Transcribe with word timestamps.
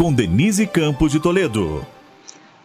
Com 0.00 0.10
Denise 0.10 0.66
Campos 0.66 1.12
de 1.12 1.20
Toledo. 1.20 1.86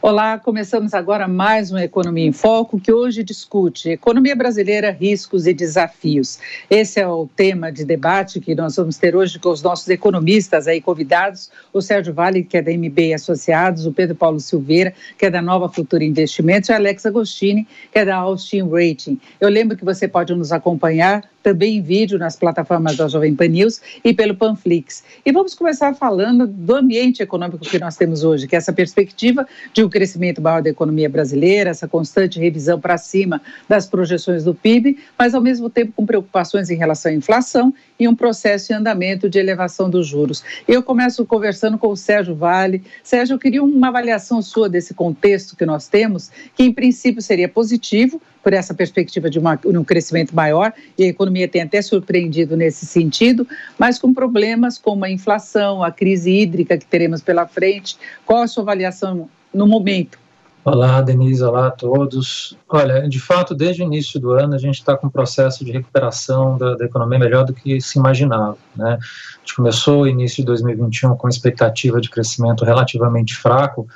Olá, 0.01 0.39
começamos 0.39 0.93
agora 0.93 1.27
mais 1.27 1.69
uma 1.69 1.83
Economia 1.83 2.25
em 2.25 2.31
Foco 2.31 2.79
que 2.79 2.93
hoje 2.93 3.25
discute 3.25 3.89
economia 3.89 4.33
brasileira, 4.33 4.89
riscos 4.89 5.45
e 5.45 5.53
desafios. 5.53 6.39
Esse 6.69 7.01
é 7.01 7.05
o 7.05 7.27
tema 7.27 7.73
de 7.73 7.83
debate 7.83 8.39
que 8.39 8.55
nós 8.55 8.77
vamos 8.77 8.97
ter 8.97 9.17
hoje 9.17 9.37
com 9.37 9.49
os 9.49 9.61
nossos 9.61 9.89
economistas 9.89 10.65
aí 10.65 10.79
convidados, 10.79 11.51
o 11.73 11.81
Sérgio 11.81 12.13
Vale, 12.13 12.41
que 12.41 12.55
é 12.55 12.61
da 12.61 12.71
MB 12.71 13.13
Associados, 13.15 13.85
o 13.85 13.91
Pedro 13.91 14.15
Paulo 14.15 14.39
Silveira, 14.39 14.93
que 15.17 15.25
é 15.25 15.29
da 15.29 15.41
Nova 15.41 15.67
Futura 15.67 16.05
Investimentos, 16.05 16.69
e 16.69 16.71
a 16.71 16.77
Alex 16.77 17.05
Agostini, 17.05 17.67
que 17.91 17.99
é 17.99 18.05
da 18.05 18.15
Austin 18.15 18.69
Rating. 18.69 19.19
Eu 19.41 19.49
lembro 19.49 19.75
que 19.75 19.83
você 19.83 20.07
pode 20.07 20.33
nos 20.33 20.53
acompanhar 20.53 21.21
também 21.45 21.77
em 21.77 21.81
vídeo 21.81 22.17
nas 22.17 22.35
plataformas 22.35 22.97
da 22.97 23.07
Jovem 23.07 23.35
Pan 23.35 23.47
News 23.47 23.79
e 24.03 24.11
pelo 24.11 24.33
Panflix. 24.33 25.03
E 25.23 25.31
vamos 25.31 25.53
começar 25.53 25.93
falando 25.93 26.47
do 26.47 26.73
ambiente 26.73 27.21
econômico 27.21 27.59
que 27.59 27.77
nós 27.77 27.95
temos 27.95 28.23
hoje, 28.23 28.47
que 28.47 28.55
é 28.55 28.57
essa 28.57 28.73
perspectiva 28.73 29.47
de 29.71 29.83
um 29.83 29.87
crescimento 29.87 30.41
maior 30.41 30.63
da 30.63 30.71
economia 30.71 31.07
brasileira, 31.07 31.69
essa 31.69 31.87
constante 31.87 32.39
revisão 32.39 32.79
para 32.79 32.97
cima 32.97 33.39
das 33.69 33.85
projeções 33.85 34.43
do 34.43 34.55
PIB, 34.55 34.97
mas 35.19 35.35
ao 35.35 35.41
mesmo 35.41 35.69
tempo 35.69 35.93
com 35.95 36.03
preocupações 36.03 36.71
em 36.71 36.75
relação 36.75 37.11
à 37.11 37.13
inflação 37.13 37.71
e 37.99 38.07
um 38.07 38.15
processo 38.15 38.71
em 38.71 38.75
andamento 38.75 39.29
de 39.29 39.39
elevação 39.39 39.89
dos 39.89 40.07
juros. 40.07 40.43
Eu 40.67 40.83
começo 40.83 41.25
conversando 41.25 41.77
com 41.77 41.87
o 41.87 41.95
Sérgio 41.97 42.35
Vale. 42.35 42.83
Sérgio, 43.03 43.35
eu 43.35 43.39
queria 43.39 43.63
uma 43.63 43.87
avaliação 43.87 44.41
sua 44.41 44.69
desse 44.69 44.93
contexto 44.93 45.55
que 45.55 45.65
nós 45.65 45.87
temos, 45.87 46.31
que 46.55 46.63
em 46.63 46.73
princípio 46.73 47.21
seria 47.21 47.47
positivo, 47.47 48.21
por 48.43 48.53
essa 48.53 48.75
perspectiva 48.75 49.27
de 49.27 49.39
uma, 49.39 49.59
um 49.65 49.83
crescimento 49.83 50.35
maior, 50.35 50.71
e 50.97 51.03
a 51.03 51.07
economia 51.07 51.47
tem 51.47 51.63
até 51.63 51.81
surpreendido 51.81 52.55
nesse 52.55 52.85
sentido, 52.85 53.47
mas 53.77 53.97
com 53.97 54.13
problemas 54.13 54.77
como 54.77 55.03
a 55.03 55.09
inflação, 55.09 55.83
a 55.83 55.91
crise 55.91 56.31
hídrica 56.31 56.77
que 56.77 56.85
teremos 56.85 57.23
pela 57.23 57.47
frente. 57.47 57.97
Qual 58.23 58.43
a 58.43 58.47
sua 58.47 58.61
avaliação 58.61 59.27
no 59.51 59.65
momento? 59.65 60.24
Olá, 60.67 60.99
Denise, 60.99 61.43
olá 61.43 61.67
a 61.67 61.71
todos. 61.71 62.57
Olha, 62.67 63.07
de 63.07 63.19
fato, 63.19 63.53
desde 63.53 63.83
o 63.83 63.85
início 63.85 64.19
do 64.19 64.31
ano, 64.31 64.55
a 64.55 64.57
gente 64.57 64.79
está 64.79 64.97
com 64.97 65.05
um 65.05 65.11
processo 65.11 65.63
de 65.63 65.71
recuperação 65.71 66.57
da, 66.57 66.73
da, 66.73 66.85
economia 66.85 67.19
melhor 67.19 67.45
do 67.45 67.53
que 67.53 67.79
se 67.79 67.99
imaginava. 67.99 68.57
Né? 68.75 68.97
A 68.99 69.39
gente 69.41 69.55
começou 69.55 70.01
o 70.01 70.07
início 70.07 70.37
de 70.37 70.45
2021 70.47 71.15
com 71.17 71.29
expectativa 71.29 72.01
de 72.01 72.09
crescimento 72.09 72.65
relativamente 72.65 73.35
fraco 73.35 73.87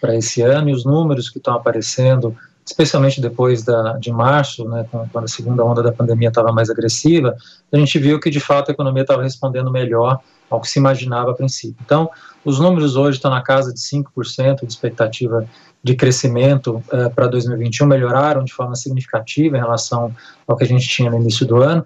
para 0.00 0.16
esse 0.16 0.42
ano, 0.42 0.68
e 0.68 0.72
os 0.72 0.84
números 0.84 1.30
que 1.30 1.38
estão 1.38 1.54
aparecendo 1.54 2.36
especialmente 2.66 3.20
depois 3.20 3.62
da, 3.62 3.92
de 3.96 4.10
março, 4.10 4.68
né, 4.68 4.84
quando 4.90 5.24
a 5.24 5.28
segunda 5.28 5.64
onda 5.64 5.82
da 5.82 5.92
pandemia 5.92 6.28
estava 6.28 6.52
mais 6.52 6.68
agressiva, 6.68 7.36
a 7.72 7.76
gente 7.76 7.96
viu 7.98 8.18
que 8.18 8.28
de 8.28 8.40
fato 8.40 8.70
a 8.70 8.72
economia 8.72 9.02
estava 9.02 9.22
respondendo 9.22 9.70
melhor 9.70 10.18
ao 10.50 10.60
que 10.60 10.68
se 10.68 10.78
imaginava 10.78 11.30
a 11.30 11.34
princípio. 11.34 11.76
Então, 11.84 12.10
os 12.44 12.58
números 12.58 12.96
hoje 12.96 13.18
estão 13.18 13.30
na 13.30 13.40
casa 13.40 13.72
de 13.72 13.78
5% 13.78 14.66
de 14.66 14.72
expectativa 14.72 15.46
de 15.82 15.94
crescimento 15.94 16.82
eh, 16.92 17.08
para 17.08 17.28
2021, 17.28 17.86
melhoraram 17.86 18.42
de 18.42 18.52
forma 18.52 18.74
significativa 18.74 19.56
em 19.56 19.60
relação 19.60 20.14
ao 20.46 20.56
que 20.56 20.64
a 20.64 20.66
gente 20.66 20.88
tinha 20.88 21.10
no 21.10 21.16
início 21.16 21.46
do 21.46 21.56
ano. 21.62 21.84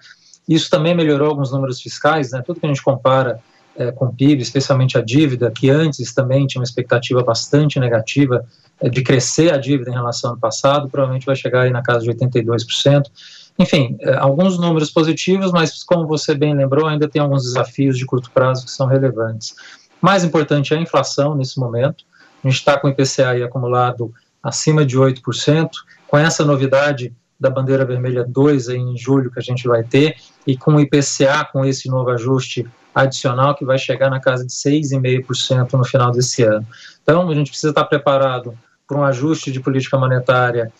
Isso 0.48 0.70
também 0.70 0.94
melhorou 0.94 1.28
alguns 1.28 1.52
números 1.52 1.80
fiscais, 1.80 2.32
né, 2.32 2.42
tudo 2.44 2.58
que 2.58 2.66
a 2.66 2.68
gente 2.68 2.82
compara 2.82 3.40
é, 3.76 3.90
com 3.92 4.06
o 4.06 4.14
PIB, 4.14 4.42
especialmente 4.42 4.98
a 4.98 5.00
dívida, 5.00 5.50
que 5.50 5.70
antes 5.70 6.12
também 6.12 6.46
tinha 6.46 6.60
uma 6.60 6.64
expectativa 6.64 7.22
bastante 7.22 7.78
negativa 7.78 8.44
é, 8.80 8.88
de 8.88 9.02
crescer 9.02 9.52
a 9.52 9.58
dívida 9.58 9.90
em 9.90 9.94
relação 9.94 10.30
ao 10.30 10.34
ano 10.34 10.40
passado, 10.40 10.88
provavelmente 10.88 11.26
vai 11.26 11.36
chegar 11.36 11.62
aí 11.62 11.70
na 11.70 11.82
casa 11.82 12.04
de 12.04 12.10
82%. 12.10 13.04
Enfim, 13.58 13.96
é, 14.00 14.14
alguns 14.14 14.58
números 14.58 14.90
positivos, 14.90 15.52
mas 15.52 15.82
como 15.84 16.06
você 16.06 16.34
bem 16.34 16.54
lembrou, 16.54 16.86
ainda 16.86 17.08
tem 17.08 17.20
alguns 17.20 17.44
desafios 17.44 17.96
de 17.96 18.06
curto 18.06 18.30
prazo 18.30 18.64
que 18.64 18.70
são 18.70 18.86
relevantes. 18.86 19.54
Mais 20.00 20.24
importante 20.24 20.72
é 20.72 20.78
a 20.78 20.80
inflação 20.80 21.34
nesse 21.34 21.58
momento. 21.58 22.04
A 22.42 22.48
gente 22.48 22.58
está 22.58 22.78
com 22.78 22.88
o 22.88 22.90
IPCA 22.90 23.44
acumulado 23.44 24.12
acima 24.42 24.84
de 24.84 24.98
8%. 24.98 25.68
Com 26.08 26.16
essa 26.16 26.44
novidade, 26.44 27.14
da 27.38 27.48
bandeira 27.48 27.84
vermelha 27.86 28.24
2 28.26 28.68
em 28.68 28.96
julho 28.96 29.30
que 29.30 29.38
a 29.38 29.42
gente 29.42 29.66
vai 29.66 29.82
ter, 29.82 30.16
e 30.46 30.56
com 30.56 30.74
o 30.74 30.80
IPCA, 30.80 31.48
com 31.50 31.64
esse 31.64 31.88
novo 31.88 32.10
ajuste 32.10 32.66
adicional 32.94 33.54
que 33.54 33.64
vai 33.64 33.78
chegar 33.78 34.10
na 34.10 34.20
casa 34.20 34.44
de 34.44 34.52
6,5% 34.52 35.72
no 35.74 35.84
final 35.84 36.10
desse 36.10 36.42
ano. 36.42 36.66
Então, 37.02 37.28
a 37.28 37.34
gente 37.34 37.50
precisa 37.50 37.70
estar 37.70 37.84
preparado 37.84 38.56
para 38.86 38.98
um 38.98 39.04
ajuste 39.04 39.52
de 39.52 39.60
política 39.60 39.96
monetária 39.96 40.72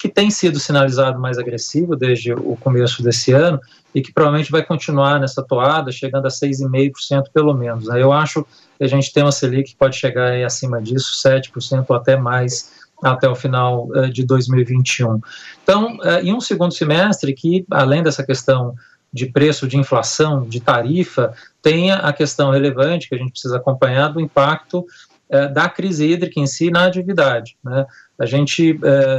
que 0.00 0.08
tem 0.08 0.30
sido 0.30 0.58
sinalizado 0.58 1.20
mais 1.20 1.38
agressivo 1.38 1.94
desde 1.94 2.32
o 2.32 2.56
começo 2.56 3.02
desse 3.02 3.32
ano 3.32 3.60
e 3.94 4.00
que 4.00 4.10
provavelmente 4.10 4.50
vai 4.50 4.64
continuar 4.64 5.20
nessa 5.20 5.42
toada, 5.42 5.92
chegando 5.92 6.24
a 6.24 6.30
6,5% 6.30 7.24
pelo 7.34 7.52
menos. 7.52 7.86
Eu 7.88 8.10
acho 8.10 8.46
que 8.78 8.84
a 8.84 8.86
gente 8.86 9.12
tem 9.12 9.22
uma 9.22 9.30
Selic 9.30 9.72
que 9.72 9.76
pode 9.76 9.96
chegar 9.96 10.32
acima 10.42 10.80
disso, 10.80 11.22
7% 11.22 11.84
ou 11.86 11.96
até 11.96 12.16
mais 12.16 12.80
até 13.02 13.28
o 13.28 13.34
final 13.34 13.88
uh, 13.88 14.10
de 14.10 14.24
2021. 14.24 15.20
Então, 15.62 15.96
uh, 15.98 16.20
em 16.22 16.32
um 16.32 16.40
segundo 16.40 16.72
semestre 16.72 17.34
que, 17.34 17.64
além 17.70 18.02
dessa 18.02 18.24
questão 18.24 18.74
de 19.12 19.26
preço, 19.26 19.66
de 19.66 19.76
inflação, 19.76 20.42
de 20.44 20.60
tarifa, 20.60 21.32
tenha 21.62 21.96
a 21.96 22.12
questão 22.12 22.50
relevante 22.50 23.08
que 23.08 23.14
a 23.14 23.18
gente 23.18 23.32
precisa 23.32 23.56
acompanhar 23.56 24.08
do 24.08 24.20
impacto 24.20 24.80
uh, 24.80 25.52
da 25.52 25.68
crise 25.68 26.06
hídrica 26.06 26.38
em 26.38 26.46
si 26.46 26.70
na 26.70 26.86
atividade. 26.86 27.56
Né? 27.62 27.86
A 28.18 28.26
gente 28.26 28.78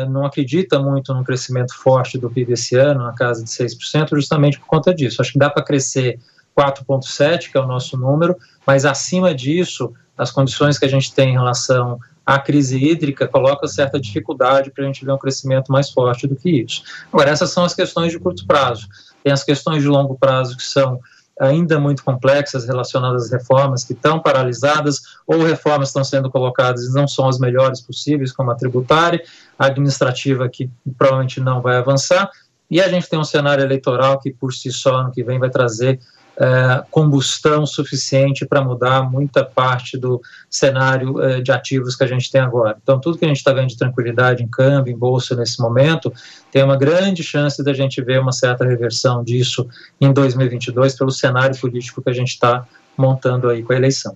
não 0.09 0.25
acredita 0.25 0.79
muito 0.79 1.11
num 1.11 1.23
crescimento 1.23 1.75
forte 1.75 2.19
do 2.19 2.29
PIB 2.29 2.53
esse 2.53 2.75
ano, 2.75 3.03
na 3.03 3.13
casa 3.13 3.43
de 3.43 3.49
6%, 3.49 4.09
justamente 4.13 4.59
por 4.59 4.67
conta 4.67 4.93
disso. 4.93 5.21
Acho 5.21 5.33
que 5.33 5.39
dá 5.39 5.49
para 5.49 5.63
crescer 5.63 6.19
4,7%, 6.55 7.51
que 7.51 7.57
é 7.57 7.61
o 7.61 7.65
nosso 7.65 7.97
número, 7.97 8.37
mas 8.65 8.85
acima 8.85 9.33
disso, 9.33 9.91
as 10.15 10.29
condições 10.29 10.77
que 10.77 10.85
a 10.85 10.87
gente 10.87 11.13
tem 11.13 11.29
em 11.29 11.37
relação 11.37 11.99
a 12.25 12.39
crise 12.39 12.77
hídrica 12.77 13.27
coloca 13.27 13.67
certa 13.67 13.99
dificuldade 13.99 14.71
para 14.71 14.83
a 14.83 14.87
gente 14.87 15.03
ver 15.03 15.11
um 15.11 15.17
crescimento 15.17 15.71
mais 15.71 15.89
forte 15.89 16.27
do 16.27 16.35
que 16.35 16.49
isso. 16.49 16.83
Agora, 17.11 17.31
essas 17.31 17.49
são 17.49 17.63
as 17.63 17.73
questões 17.73 18.11
de 18.11 18.19
curto 18.19 18.45
prazo. 18.45 18.87
Tem 19.23 19.31
as 19.31 19.43
questões 19.43 19.81
de 19.81 19.87
longo 19.87 20.17
prazo 20.17 20.55
que 20.57 20.63
são 20.63 20.99
ainda 21.39 21.79
muito 21.79 22.03
complexas 22.03 22.65
relacionadas 22.65 23.25
às 23.25 23.31
reformas 23.31 23.83
que 23.83 23.93
estão 23.93 24.19
paralisadas 24.19 25.01
ou 25.25 25.43
reformas 25.43 25.89
estão 25.89 26.03
sendo 26.03 26.29
colocadas 26.29 26.83
e 26.83 26.93
não 26.93 27.07
são 27.07 27.27
as 27.27 27.39
melhores 27.39 27.81
possíveis, 27.81 28.31
como 28.31 28.51
a 28.51 28.55
tributária, 28.55 29.23
a 29.57 29.65
administrativa 29.65 30.47
que 30.47 30.69
provavelmente 30.97 31.39
não 31.39 31.61
vai 31.61 31.77
avançar, 31.77 32.29
e 32.69 32.79
a 32.79 32.87
gente 32.87 33.09
tem 33.09 33.19
um 33.19 33.23
cenário 33.23 33.63
eleitoral 33.63 34.19
que 34.19 34.31
por 34.31 34.53
si 34.53 34.71
só 34.71 34.95
ano 34.95 35.11
que 35.11 35.23
vem 35.23 35.39
vai 35.39 35.49
trazer 35.49 35.99
é, 36.37 36.83
combustão 36.89 37.65
suficiente 37.65 38.45
para 38.45 38.63
mudar 38.63 39.03
muita 39.03 39.43
parte 39.43 39.97
do 39.97 40.21
cenário 40.49 41.21
é, 41.21 41.41
de 41.41 41.51
ativos 41.51 41.95
que 41.95 42.03
a 42.03 42.07
gente 42.07 42.31
tem 42.31 42.41
agora. 42.41 42.77
Então, 42.81 42.99
tudo 42.99 43.17
que 43.17 43.25
a 43.25 43.27
gente 43.27 43.37
está 43.37 43.53
vendo 43.53 43.67
de 43.67 43.77
tranquilidade 43.77 44.43
em 44.43 44.47
câmbio, 44.47 44.93
em 44.93 44.97
bolsa 44.97 45.35
nesse 45.35 45.61
momento, 45.61 46.11
tem 46.51 46.63
uma 46.63 46.77
grande 46.77 47.23
chance 47.23 47.63
da 47.63 47.73
gente 47.73 48.01
ver 48.01 48.19
uma 48.19 48.31
certa 48.31 48.65
reversão 48.65 49.23
disso 49.23 49.67
em 49.99 50.11
2022 50.11 50.95
pelo 50.95 51.11
cenário 51.11 51.59
político 51.59 52.01
que 52.01 52.09
a 52.09 52.13
gente 52.13 52.29
está 52.29 52.65
montando 52.97 53.49
aí 53.49 53.63
com 53.63 53.73
a 53.73 53.75
eleição. 53.75 54.15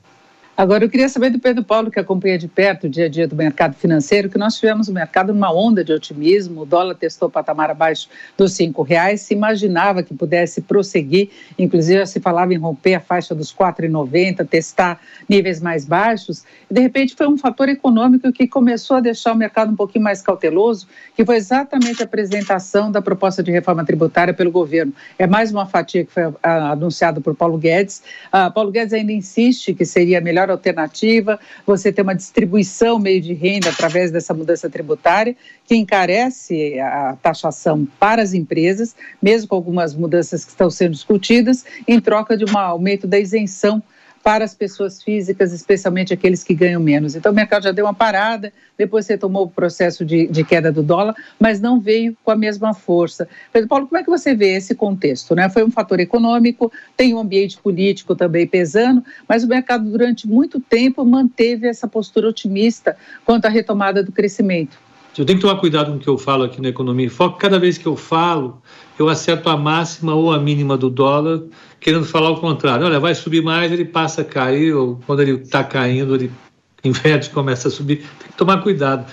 Agora, 0.57 0.85
eu 0.85 0.89
queria 0.89 1.09
saber 1.09 1.31
do 1.31 1.37
Pedro 1.37 1.65
Paulo, 1.65 1.91
que 1.91 1.99
acompanha 1.99 2.37
de 2.37 2.47
perto 2.47 2.87
o 2.87 2.89
dia 2.89 3.07
a 3.07 3.09
dia 3.09 3.27
do 3.27 3.35
mercado 3.35 3.75
financeiro, 3.75 4.29
que 4.29 4.37
nós 4.37 4.55
tivemos 4.55 4.87
o 4.87 4.93
mercado 4.93 5.33
numa 5.33 5.53
onda 5.53 5.83
de 5.83 5.91
otimismo, 5.91 6.61
o 6.61 6.65
dólar 6.65 6.95
testou 6.95 7.29
patamar 7.29 7.69
abaixo 7.69 8.07
dos 8.37 8.53
cinco 8.53 8.81
reais, 8.81 9.19
se 9.19 9.33
imaginava 9.33 10.01
que 10.01 10.13
pudesse 10.13 10.61
prosseguir, 10.61 11.29
inclusive 11.59 12.05
se 12.05 12.21
falava 12.21 12.53
em 12.53 12.57
romper 12.57 12.93
a 12.93 13.01
faixa 13.01 13.35
dos 13.35 13.53
4,90, 13.53 14.47
testar 14.47 15.01
níveis 15.27 15.59
mais 15.59 15.83
baixos, 15.83 16.45
e 16.71 16.73
de 16.73 16.79
repente 16.79 17.15
foi 17.17 17.27
um 17.27 17.37
fator 17.37 17.67
econômico 17.67 18.31
que 18.31 18.47
começou 18.47 18.95
a 18.95 19.01
deixar 19.01 19.33
o 19.33 19.35
mercado 19.35 19.73
um 19.73 19.75
pouquinho 19.75 20.05
mais 20.05 20.21
cauteloso, 20.21 20.87
que 21.17 21.25
foi 21.25 21.35
exatamente 21.35 22.01
a 22.01 22.05
apresentação 22.05 22.89
da 22.89 23.01
proposta 23.01 23.43
de 23.43 23.51
reforma 23.51 23.83
tributária 23.83 24.33
pelo 24.33 24.51
governo. 24.51 24.93
É 25.19 25.27
mais 25.27 25.51
uma 25.51 25.65
fatia 25.65 26.05
que 26.05 26.11
foi 26.13 26.23
ah, 26.41 26.71
anunciada 26.71 27.19
por 27.19 27.35
Paulo 27.35 27.57
Guedes. 27.57 28.01
Uh, 28.27 28.49
Paulo 28.53 28.71
Guedes 28.71 28.93
ainda 28.93 29.11
insiste 29.11 29.73
que 29.73 29.83
seria 29.83 30.21
melhor 30.21 30.44
melhor 30.45 30.51
alternativa, 30.51 31.39
você 31.65 31.91
tem 31.91 32.03
uma 32.03 32.15
distribuição 32.15 32.99
meio 32.99 33.19
de 33.19 33.33
renda 33.33 33.69
através 33.69 34.11
dessa 34.11 34.33
mudança 34.33 34.69
tributária, 34.69 35.35
que 35.65 35.75
encarece 35.75 36.79
a 36.79 37.17
taxação 37.21 37.87
para 37.99 38.21
as 38.21 38.33
empresas, 38.33 38.95
mesmo 39.21 39.47
com 39.47 39.55
algumas 39.55 39.93
mudanças 39.93 40.45
que 40.45 40.51
estão 40.51 40.69
sendo 40.69 40.91
discutidas, 40.91 41.65
em 41.87 41.99
troca 41.99 42.37
de 42.37 42.45
um 42.45 42.57
aumento 42.57 43.07
da 43.07 43.19
isenção 43.19 43.81
para 44.25 44.43
as 44.43 44.55
pessoas 44.55 45.03
físicas, 45.03 45.53
especialmente 45.53 46.11
aqueles 46.11 46.43
que 46.43 46.55
ganham 46.55 46.81
menos. 46.81 47.15
Então, 47.15 47.31
o 47.31 47.35
mercado 47.35 47.61
já 47.61 47.71
deu 47.71 47.85
uma 47.85 47.93
parada, 47.93 48.51
depois 48.75 49.05
você 49.05 49.15
tomou 49.15 49.43
o 49.43 49.47
processo 49.47 50.03
de, 50.03 50.25
de 50.25 50.43
queda 50.43 50.71
do 50.71 50.81
dólar, 50.81 51.13
mas 51.39 51.61
não 51.61 51.79
veio 51.79 52.17
com 52.23 52.31
a 52.31 52.35
mesma 52.35 52.73
força. 52.73 53.29
Pedro 53.53 53.69
Paulo, 53.69 53.85
como 53.85 53.99
é 53.99 54.03
que 54.03 54.09
você 54.09 54.33
vê 54.33 54.55
esse 54.55 54.73
contexto? 54.73 55.35
Né? 55.35 55.47
Foi 55.47 55.63
um 55.63 55.69
fator 55.69 55.99
econômico, 55.99 56.71
tem 56.97 57.13
um 57.13 57.19
ambiente 57.19 57.59
político 57.59 58.15
também 58.15 58.47
pesando, 58.47 59.05
mas 59.29 59.43
o 59.43 59.47
mercado, 59.47 59.87
durante 59.87 60.27
muito 60.27 60.59
tempo, 60.59 61.05
manteve 61.05 61.67
essa 61.67 61.87
postura 61.87 62.27
otimista 62.27 62.97
quanto 63.23 63.45
à 63.45 63.49
retomada 63.49 64.01
do 64.01 64.11
crescimento. 64.11 64.75
Eu 65.17 65.25
tenho 65.25 65.39
que 65.39 65.45
tomar 65.45 65.59
cuidado 65.59 65.91
com 65.91 65.97
o 65.97 65.99
que 65.99 66.07
eu 66.07 66.17
falo 66.17 66.43
aqui 66.43 66.61
na 66.61 66.69
Economia 66.69 67.05
em 67.05 67.09
Foco. 67.09 67.37
Cada 67.37 67.57
vez 67.57 67.77
que 67.77 67.85
eu 67.85 67.95
falo, 67.95 68.61
eu 68.99 69.07
acerto 69.07 69.49
a 69.49 69.55
máxima 69.55 70.13
ou 70.13 70.31
a 70.31 70.37
mínima 70.37 70.77
do 70.77 70.89
dólar, 70.89 71.41
querendo 71.79 72.05
falar 72.05 72.31
o 72.31 72.41
contrário. 72.41 72.85
Olha, 72.85 72.99
vai 72.99 73.15
subir 73.15 73.41
mais, 73.41 73.71
ele 73.71 73.85
passa 73.85 74.21
a 74.21 74.25
cair, 74.25 74.73
ou 74.73 74.99
quando 75.05 75.21
ele 75.21 75.31
está 75.33 75.63
caindo, 75.63 76.15
ele 76.15 76.31
inverte, 76.83 77.29
começa 77.29 77.69
a 77.69 77.71
subir. 77.71 77.97
Tem 78.19 78.29
que 78.29 78.37
tomar 78.37 78.61
cuidado. 78.61 79.09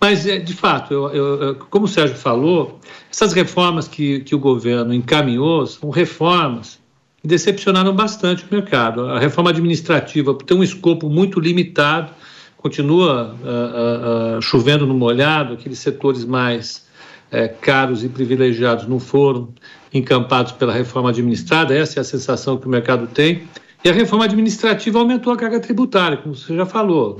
Mas, 0.00 0.24
é, 0.26 0.38
de 0.38 0.54
fato, 0.54 0.94
eu, 0.94 1.14
eu, 1.14 1.54
como 1.68 1.84
o 1.84 1.88
Sérgio 1.88 2.16
falou, 2.16 2.78
essas 3.10 3.32
reformas 3.32 3.88
que, 3.88 4.20
que 4.20 4.34
o 4.34 4.38
governo 4.38 4.94
encaminhou 4.94 5.66
são 5.66 5.90
reformas 5.90 6.78
que 7.20 7.28
decepcionaram 7.28 7.94
bastante 7.94 8.44
o 8.44 8.54
mercado. 8.54 9.06
A 9.06 9.18
reforma 9.18 9.50
administrativa 9.50 10.32
tem 10.34 10.56
um 10.56 10.62
escopo 10.62 11.10
muito 11.10 11.38
limitado 11.38 12.12
continua 12.60 13.34
uh, 13.42 14.36
uh, 14.36 14.42
chovendo 14.42 14.86
no 14.86 14.92
molhado, 14.92 15.54
aqueles 15.54 15.78
setores 15.78 16.26
mais 16.26 16.86
uh, 17.32 17.48
caros 17.62 18.04
e 18.04 18.08
privilegiados 18.08 18.86
não 18.86 19.00
foram 19.00 19.48
encampados 19.92 20.52
pela 20.52 20.72
reforma 20.72 21.08
administrada, 21.08 21.74
essa 21.74 21.98
é 21.98 22.02
a 22.02 22.04
sensação 22.04 22.58
que 22.58 22.66
o 22.66 22.70
mercado 22.70 23.06
tem. 23.06 23.42
E 23.82 23.88
a 23.88 23.94
reforma 23.94 24.26
administrativa 24.26 24.98
aumentou 24.98 25.32
a 25.32 25.36
carga 25.38 25.58
tributária, 25.58 26.18
como 26.18 26.34
você 26.34 26.54
já 26.54 26.66
falou. 26.66 27.18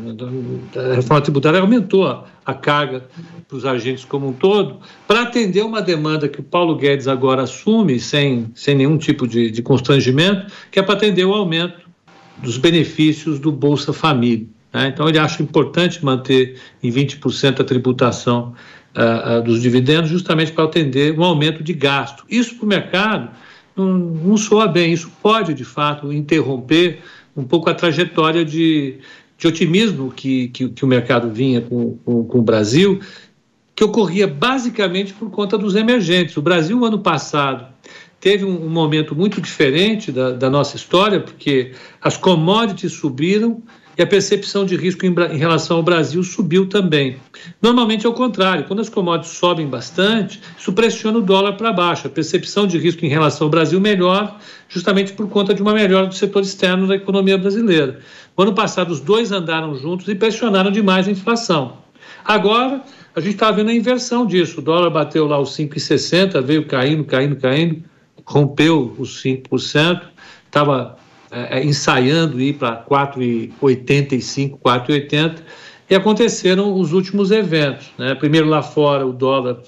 A 0.76 0.94
reforma 0.94 1.22
tributária 1.22 1.58
aumentou 1.58 2.04
a 2.44 2.52
carga 2.52 3.06
para 3.48 3.56
os 3.56 3.64
agentes 3.64 4.04
como 4.04 4.28
um 4.28 4.32
todo, 4.34 4.76
para 5.08 5.22
atender 5.22 5.64
uma 5.64 5.80
demanda 5.80 6.28
que 6.28 6.38
o 6.38 6.42
Paulo 6.42 6.76
Guedes 6.76 7.08
agora 7.08 7.44
assume, 7.44 7.98
sem, 7.98 8.50
sem 8.54 8.74
nenhum 8.74 8.98
tipo 8.98 9.26
de, 9.26 9.50
de 9.50 9.62
constrangimento, 9.62 10.52
que 10.70 10.78
é 10.78 10.82
para 10.82 10.96
atender 10.96 11.24
o 11.24 11.32
aumento 11.32 11.80
dos 12.42 12.58
benefícios 12.58 13.38
do 13.38 13.50
Bolsa 13.50 13.94
Família. 13.94 14.46
Né? 14.72 14.88
Então, 14.88 15.08
ele 15.08 15.18
acha 15.18 15.42
importante 15.42 16.04
manter 16.04 16.60
em 16.82 16.90
20% 16.90 17.60
a 17.60 17.64
tributação 17.64 18.54
uh, 18.96 19.38
uh, 19.38 19.42
dos 19.42 19.60
dividendos, 19.60 20.10
justamente 20.10 20.52
para 20.52 20.64
atender 20.64 21.18
um 21.18 21.24
aumento 21.24 21.62
de 21.62 21.72
gasto. 21.72 22.24
Isso 22.28 22.56
para 22.56 22.64
o 22.64 22.68
mercado 22.68 23.30
não, 23.76 23.98
não 23.98 24.36
soa 24.36 24.66
bem, 24.66 24.92
isso 24.92 25.10
pode, 25.22 25.54
de 25.54 25.64
fato, 25.64 26.12
interromper 26.12 27.00
um 27.36 27.44
pouco 27.44 27.70
a 27.70 27.74
trajetória 27.74 28.44
de, 28.44 28.98
de 29.38 29.46
otimismo 29.46 30.10
que, 30.10 30.48
que, 30.48 30.68
que, 30.68 30.84
o 30.84 30.88
mercado 30.88 31.30
vinha 31.30 31.60
com, 31.60 31.96
com, 32.04 32.24
com 32.24 32.38
o 32.38 32.42
Brasil, 32.42 33.00
que 33.74 33.84
ocorria 33.84 34.26
basicamente 34.26 35.12
por 35.12 35.30
conta 35.30 35.56
dos 35.56 35.74
emergentes. 35.74 36.36
O 36.36 36.42
Brasil, 36.42 36.84
ano 36.84 36.98
passado, 36.98 37.66
teve 38.20 38.44
um, 38.44 38.66
um 38.66 38.68
momento 38.68 39.14
muito 39.14 39.40
diferente 39.40 40.12
da, 40.12 40.32
da, 40.32 40.50
nossa 40.50 40.76
história, 40.76 41.20
porque 41.20 41.72
as 42.02 42.16
commodities 42.16 42.92
subiram 42.92 43.62
e 44.00 44.02
a 44.02 44.06
percepção 44.06 44.64
de 44.64 44.76
risco 44.76 45.04
em, 45.04 45.10
em, 45.10 45.36
relação 45.36 45.76
ao 45.76 45.82
Brasil 45.82 46.22
subiu 46.22 46.66
também. 46.66 47.18
Normalmente 47.60 48.06
é 48.06 48.08
o 48.08 48.14
contrário, 48.14 48.64
quando 48.64 48.80
as 48.80 48.88
commodities 48.88 49.36
sobem 49.36 49.66
bastante, 49.66 50.40
isso 50.58 50.72
pressiona 50.72 51.18
o 51.18 51.20
dólar 51.20 51.58
para 51.58 51.70
baixo. 51.70 52.06
A 52.06 52.10
percepção 52.10 52.66
de 52.66 52.78
risco 52.78 53.04
em 53.04 53.10
relação 53.10 53.46
ao 53.46 53.50
Brasil 53.50 53.78
melhora, 53.78 54.36
justamente 54.70 55.12
por 55.12 55.28
conta 55.28 55.52
de 55.52 55.60
uma 55.60 55.74
melhora 55.74 56.06
do 56.06 56.14
setor 56.14 56.40
externo 56.40 56.86
da 56.86 56.94
economia 56.94 57.36
brasileira. 57.36 58.00
No 58.34 58.44
ano 58.44 58.54
passado, 58.54 58.90
os 58.90 59.00
dois 59.00 59.32
andaram 59.32 59.74
juntos 59.74 60.08
e 60.08 60.14
pressionaram 60.14 60.70
demais 60.70 61.06
a 61.06 61.10
inflação. 61.10 61.76
Agora, 62.24 62.82
a 63.14 63.20
gente 63.20 63.34
está 63.34 63.50
vendo 63.50 63.68
a 63.68 63.74
inversão 63.74 64.24
disso. 64.24 64.60
O 64.60 64.62
dólar 64.62 64.88
bateu 64.88 65.26
lá 65.26 65.38
os 65.38 65.50
5,60, 65.50 66.42
veio 66.42 66.64
caindo, 66.64 67.04
caindo, 67.04 67.36
caindo, 67.36 67.84
rompeu 68.24 68.96
os 68.98 69.22
5%, 69.22 70.00
estava 70.46 70.96
é, 71.30 71.58
é, 71.58 71.64
ensaiando 71.64 72.40
ir 72.40 72.54
para 72.54 72.84
4,85, 72.84 74.58
4,80, 74.58 75.36
e 75.88 75.94
aconteceram 75.94 76.74
os 76.74 76.92
últimos 76.92 77.30
eventos. 77.30 77.90
Né? 77.96 78.14
Primeiro, 78.14 78.48
lá 78.48 78.62
fora, 78.62 79.06
o 79.06 79.12
dólar 79.12 79.62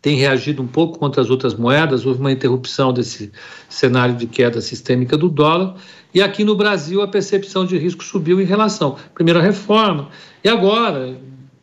tem 0.00 0.16
reagido 0.16 0.62
um 0.62 0.66
pouco 0.66 0.98
contra 0.98 1.22
as 1.22 1.30
outras 1.30 1.54
moedas, 1.54 2.04
houve 2.04 2.20
uma 2.20 2.30
interrupção 2.30 2.92
desse 2.92 3.32
cenário 3.68 4.14
de 4.14 4.26
queda 4.26 4.60
sistêmica 4.60 5.16
do 5.16 5.28
dólar, 5.28 5.76
e 6.12 6.20
aqui 6.20 6.44
no 6.44 6.54
Brasil 6.54 7.00
a 7.02 7.08
percepção 7.08 7.64
de 7.64 7.78
risco 7.78 8.04
subiu 8.04 8.40
em 8.40 8.44
relação, 8.44 8.96
primeiro, 9.14 9.40
à 9.40 9.42
reforma, 9.42 10.10
e 10.44 10.48
agora, 10.48 11.18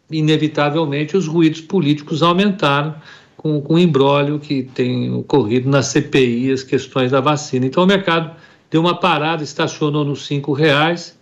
inevitavelmente, 0.10 1.16
os 1.16 1.28
ruídos 1.28 1.62
políticos 1.62 2.24
aumentaram 2.24 2.96
com, 3.38 3.62
com 3.62 3.76
o 3.76 3.80
embrólio 3.80 4.40
que 4.40 4.64
tem 4.64 5.14
ocorrido 5.14 5.70
na 5.70 5.82
CPI, 5.82 6.52
as 6.52 6.64
questões 6.64 7.12
da 7.12 7.22
vacina. 7.22 7.66
Então, 7.66 7.84
o 7.84 7.88
mercado 7.88 8.36
deu 8.72 8.82
uma 8.82 9.00
parada, 9.00 9.44
estacionou 9.44 10.04
nos 10.04 10.26
cinco 10.26 10.54
reais. 10.54 11.20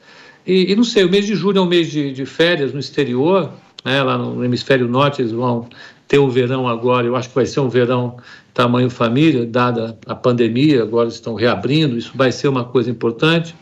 E, 0.47 0.71
e, 0.71 0.75
não 0.75 0.83
sei, 0.83 1.03
o 1.03 1.09
mês 1.09 1.25
de 1.25 1.35
julho 1.35 1.57
é 1.57 1.61
um 1.61 1.65
mês 1.65 1.91
de, 1.91 2.13
de 2.13 2.25
férias 2.25 2.71
no 2.71 2.79
exterior, 2.79 3.51
né, 3.83 4.01
lá 4.01 4.17
no 4.17 4.43
hemisfério 4.45 4.87
norte 4.87 5.21
eles 5.21 5.31
vão 5.31 5.67
ter 6.07 6.19
o 6.19 6.29
verão 6.29 6.67
agora, 6.67 7.05
eu 7.05 7.15
acho 7.15 7.29
que 7.29 7.35
vai 7.35 7.45
ser 7.45 7.59
um 7.59 7.69
verão 7.69 8.17
tamanho 8.53 8.89
família, 8.89 9.45
dada 9.45 9.97
a 10.07 10.15
pandemia, 10.15 10.81
agora 10.81 11.07
estão 11.07 11.35
reabrindo, 11.35 11.97
isso 11.97 12.11
vai 12.15 12.31
ser 12.31 12.47
uma 12.47 12.63
coisa 12.63 12.89
importante. 12.89 13.55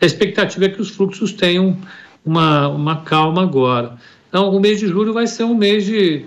A 0.00 0.04
expectativa 0.04 0.66
é 0.66 0.68
que 0.68 0.80
os 0.80 0.90
fluxos 0.90 1.32
tenham 1.32 1.76
uma, 2.24 2.68
uma 2.68 2.96
calma 2.96 3.42
agora. 3.42 3.96
Então, 4.28 4.54
o 4.54 4.60
mês 4.60 4.78
de 4.78 4.88
julho 4.88 5.12
vai 5.12 5.26
ser 5.26 5.44
um 5.44 5.54
mês 5.54 5.86
de 5.86 6.26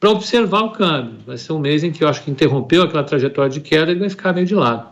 para 0.00 0.10
observar 0.10 0.62
o 0.62 0.70
câmbio. 0.70 1.18
Vai 1.26 1.36
ser 1.36 1.52
um 1.52 1.58
mês 1.58 1.84
em 1.84 1.92
que 1.92 2.02
eu 2.02 2.08
acho 2.08 2.24
que 2.24 2.30
interrompeu 2.30 2.82
aquela 2.82 3.04
trajetória 3.04 3.50
de 3.50 3.60
queda 3.60 3.92
e 3.92 3.96
vai 3.96 4.08
ficar 4.08 4.32
meio 4.32 4.46
de 4.46 4.54
lado. 4.54 4.88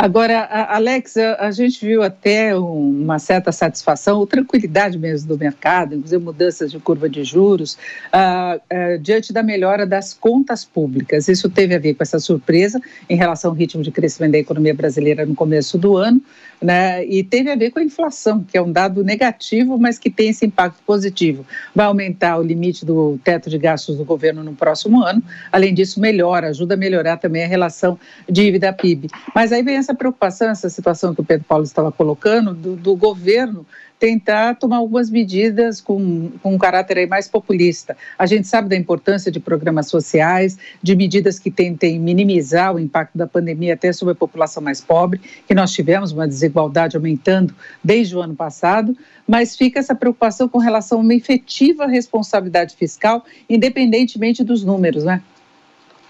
Agora, 0.00 0.44
Alex, 0.70 1.16
a, 1.16 1.50
gente 1.50 1.84
viu 1.84 2.04
até 2.04 2.56
uma 2.56 3.18
certa 3.18 3.50
satisfação, 3.50 4.20
ou 4.20 4.28
tranquilidade 4.28 4.96
mesmo 4.96 5.26
do 5.26 5.36
mercado, 5.36 5.96
inclusive 5.96 6.22
mudanças 6.22 6.70
de 6.70 6.78
curva 6.78 7.08
de 7.08 7.24
juros, 7.24 7.76
uh, 8.14 8.58
uh, 8.58 8.98
diante 9.00 9.32
da 9.32 9.42
melhora 9.42 9.84
das 9.84 10.14
contas 10.14 10.64
públicas. 10.64 11.26
Isso 11.26 11.50
teve 11.50 11.74
a 11.74 11.80
ver 11.80 11.94
com 11.94 12.04
essa 12.04 12.20
surpresa 12.20 12.80
em 13.10 13.16
relação 13.16 13.50
ao 13.50 13.56
ritmo 13.56 13.82
de 13.82 13.90
crescimento 13.90 14.30
da 14.32 14.38
economia 14.38 14.72
brasileira 14.72 15.26
no 15.26 15.34
começo 15.34 15.76
do 15.76 15.96
ano, 15.96 16.22
né? 16.62 17.04
E 17.04 17.24
teve 17.24 17.50
a 17.50 17.56
ver 17.56 17.70
com 17.70 17.80
a 17.80 17.82
inflação, 17.82 18.44
que 18.44 18.56
é 18.56 18.62
um 18.62 18.70
dado 18.70 19.02
negativo, 19.02 19.78
mas 19.78 19.98
que 19.98 20.10
tem 20.10 20.28
esse 20.28 20.46
impacto 20.46 20.80
positivo. 20.86 21.44
Vai 21.74 21.86
aumentar 21.86 22.38
o 22.38 22.42
limite 22.42 22.84
do 22.84 23.18
teto 23.24 23.50
de 23.50 23.58
gastos 23.58 23.96
do 23.96 24.04
governo 24.04 24.44
no 24.44 24.54
próximo 24.54 25.02
ano. 25.02 25.22
Além 25.50 25.74
disso, 25.74 26.00
melhora, 26.00 26.48
ajuda 26.48 26.74
a 26.74 26.76
melhorar 26.76 27.16
também 27.16 27.42
a 27.42 27.48
relação 27.48 27.98
dívida-PIB. 28.28 29.08
Mas 29.34 29.52
aí 29.52 29.62
vem 29.62 29.76
preocupação, 29.94 30.48
essa 30.48 30.68
situação 30.68 31.14
que 31.14 31.20
o 31.20 31.24
Pedro 31.24 31.44
Paulo 31.46 31.64
estava 31.64 31.90
colocando, 31.92 32.54
do, 32.54 32.76
do 32.76 32.96
governo 32.96 33.66
tentar 33.98 34.54
tomar 34.54 34.76
algumas 34.76 35.10
medidas 35.10 35.80
com, 35.80 36.30
com 36.42 36.54
um 36.54 36.58
caráter 36.58 37.06
mais 37.08 37.26
populista. 37.26 37.96
A 38.18 38.26
gente 38.26 38.46
sabe 38.46 38.68
da 38.68 38.76
importância 38.76 39.30
de 39.30 39.40
programas 39.40 39.88
sociais, 39.88 40.56
de 40.82 40.94
medidas 40.94 41.38
que 41.38 41.50
tentem 41.50 41.98
minimizar 41.98 42.74
o 42.74 42.78
impacto 42.78 43.18
da 43.18 43.26
pandemia 43.26 43.74
até 43.74 43.92
sobre 43.92 44.12
a 44.12 44.14
população 44.14 44.62
mais 44.62 44.80
pobre, 44.80 45.20
que 45.46 45.54
nós 45.54 45.72
tivemos 45.72 46.12
uma 46.12 46.28
desigualdade 46.28 46.96
aumentando 46.96 47.54
desde 47.82 48.16
o 48.16 48.20
ano 48.20 48.36
passado, 48.36 48.96
mas 49.26 49.56
fica 49.56 49.80
essa 49.80 49.94
preocupação 49.94 50.48
com 50.48 50.58
relação 50.58 50.98
a 50.98 51.02
uma 51.02 51.14
efetiva 51.14 51.86
responsabilidade 51.86 52.76
fiscal, 52.76 53.24
independentemente 53.48 54.44
dos 54.44 54.62
números, 54.64 55.04
né? 55.04 55.22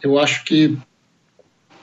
Eu 0.03 0.19
acho 0.19 0.45
que 0.45 0.79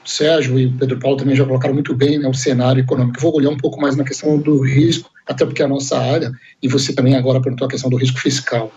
Sérgio 0.05 0.59
e 0.59 0.71
Pedro 0.71 0.99
Paulo 0.99 1.17
também 1.17 1.35
já 1.35 1.43
colocaram 1.45 1.73
muito 1.73 1.93
bem 1.95 2.19
né, 2.19 2.27
o 2.27 2.33
cenário 2.33 2.81
econômico. 2.81 3.19
Vou 3.19 3.35
olhar 3.35 3.49
um 3.49 3.57
pouco 3.57 3.81
mais 3.81 3.95
na 3.95 4.03
questão 4.03 4.37
do 4.37 4.61
risco, 4.61 5.09
até 5.27 5.45
porque 5.45 5.61
é 5.61 5.65
a 5.65 5.69
nossa 5.69 5.97
área, 5.97 6.31
e 6.61 6.67
você 6.67 6.93
também 6.93 7.15
agora 7.15 7.41
perguntou 7.41 7.65
a 7.65 7.69
questão 7.69 7.89
do 7.89 7.97
risco 7.97 8.19
fiscal. 8.19 8.71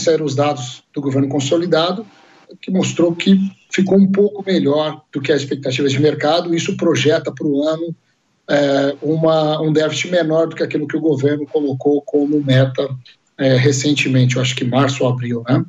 Saíram 0.00 0.24
os 0.24 0.34
dados 0.34 0.82
do 0.94 1.00
governo 1.00 1.28
consolidado, 1.28 2.06
que 2.60 2.70
mostrou 2.70 3.14
que 3.14 3.38
ficou 3.70 3.98
um 3.98 4.10
pouco 4.10 4.42
melhor 4.46 5.02
do 5.12 5.20
que 5.20 5.32
as 5.32 5.42
expectativas 5.42 5.92
de 5.92 6.00
mercado, 6.00 6.54
isso 6.54 6.76
projeta 6.76 7.32
para 7.32 7.46
o 7.46 7.62
ano 7.62 7.94
é, 8.48 8.96
uma, 9.02 9.60
um 9.60 9.72
déficit 9.72 10.10
menor 10.10 10.48
do 10.48 10.56
que 10.56 10.62
aquilo 10.62 10.86
que 10.86 10.96
o 10.96 11.00
governo 11.00 11.46
colocou 11.46 12.00
como 12.02 12.42
meta 12.42 12.88
é, 13.38 13.56
recentemente, 13.56 14.36
eu 14.36 14.42
acho 14.42 14.54
que 14.54 14.64
março 14.64 15.04
ou 15.04 15.10
abril, 15.10 15.44
né? 15.48 15.64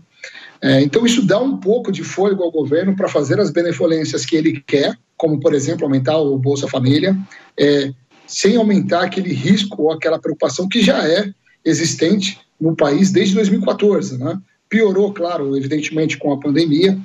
É, 0.62 0.82
então, 0.82 1.06
isso 1.06 1.26
dá 1.26 1.40
um 1.40 1.58
pouco 1.58 1.92
de 1.92 2.04
fôlego 2.04 2.44
ao 2.44 2.52
governo 2.52 2.96
para 2.96 3.08
fazer 3.08 3.40
as 3.40 3.52
benevolências 3.52 4.26
que 4.26 4.36
ele 4.36 4.64
quer, 4.66 4.98
como, 5.16 5.40
por 5.40 5.54
exemplo, 5.54 5.86
aumentar 5.86 6.18
o 6.18 6.38
Bolsa 6.38 6.68
Família, 6.68 7.16
é, 7.60 7.92
sem 8.26 8.56
aumentar 8.56 9.04
aquele 9.04 9.34
risco 9.34 9.84
ou 9.84 9.92
aquela 9.92 10.20
preocupação 10.20 10.68
que 10.68 10.82
já 10.82 11.08
é 11.08 11.32
existente 11.64 12.40
no 12.60 12.76
país 12.76 13.12
desde 13.12 13.36
2014. 13.36 14.18
Né? 14.18 14.40
Piorou, 14.70 15.14
claro, 15.14 15.56
evidentemente, 15.56 16.18
com 16.18 16.34
a 16.34 16.40
pandemia, 16.40 17.00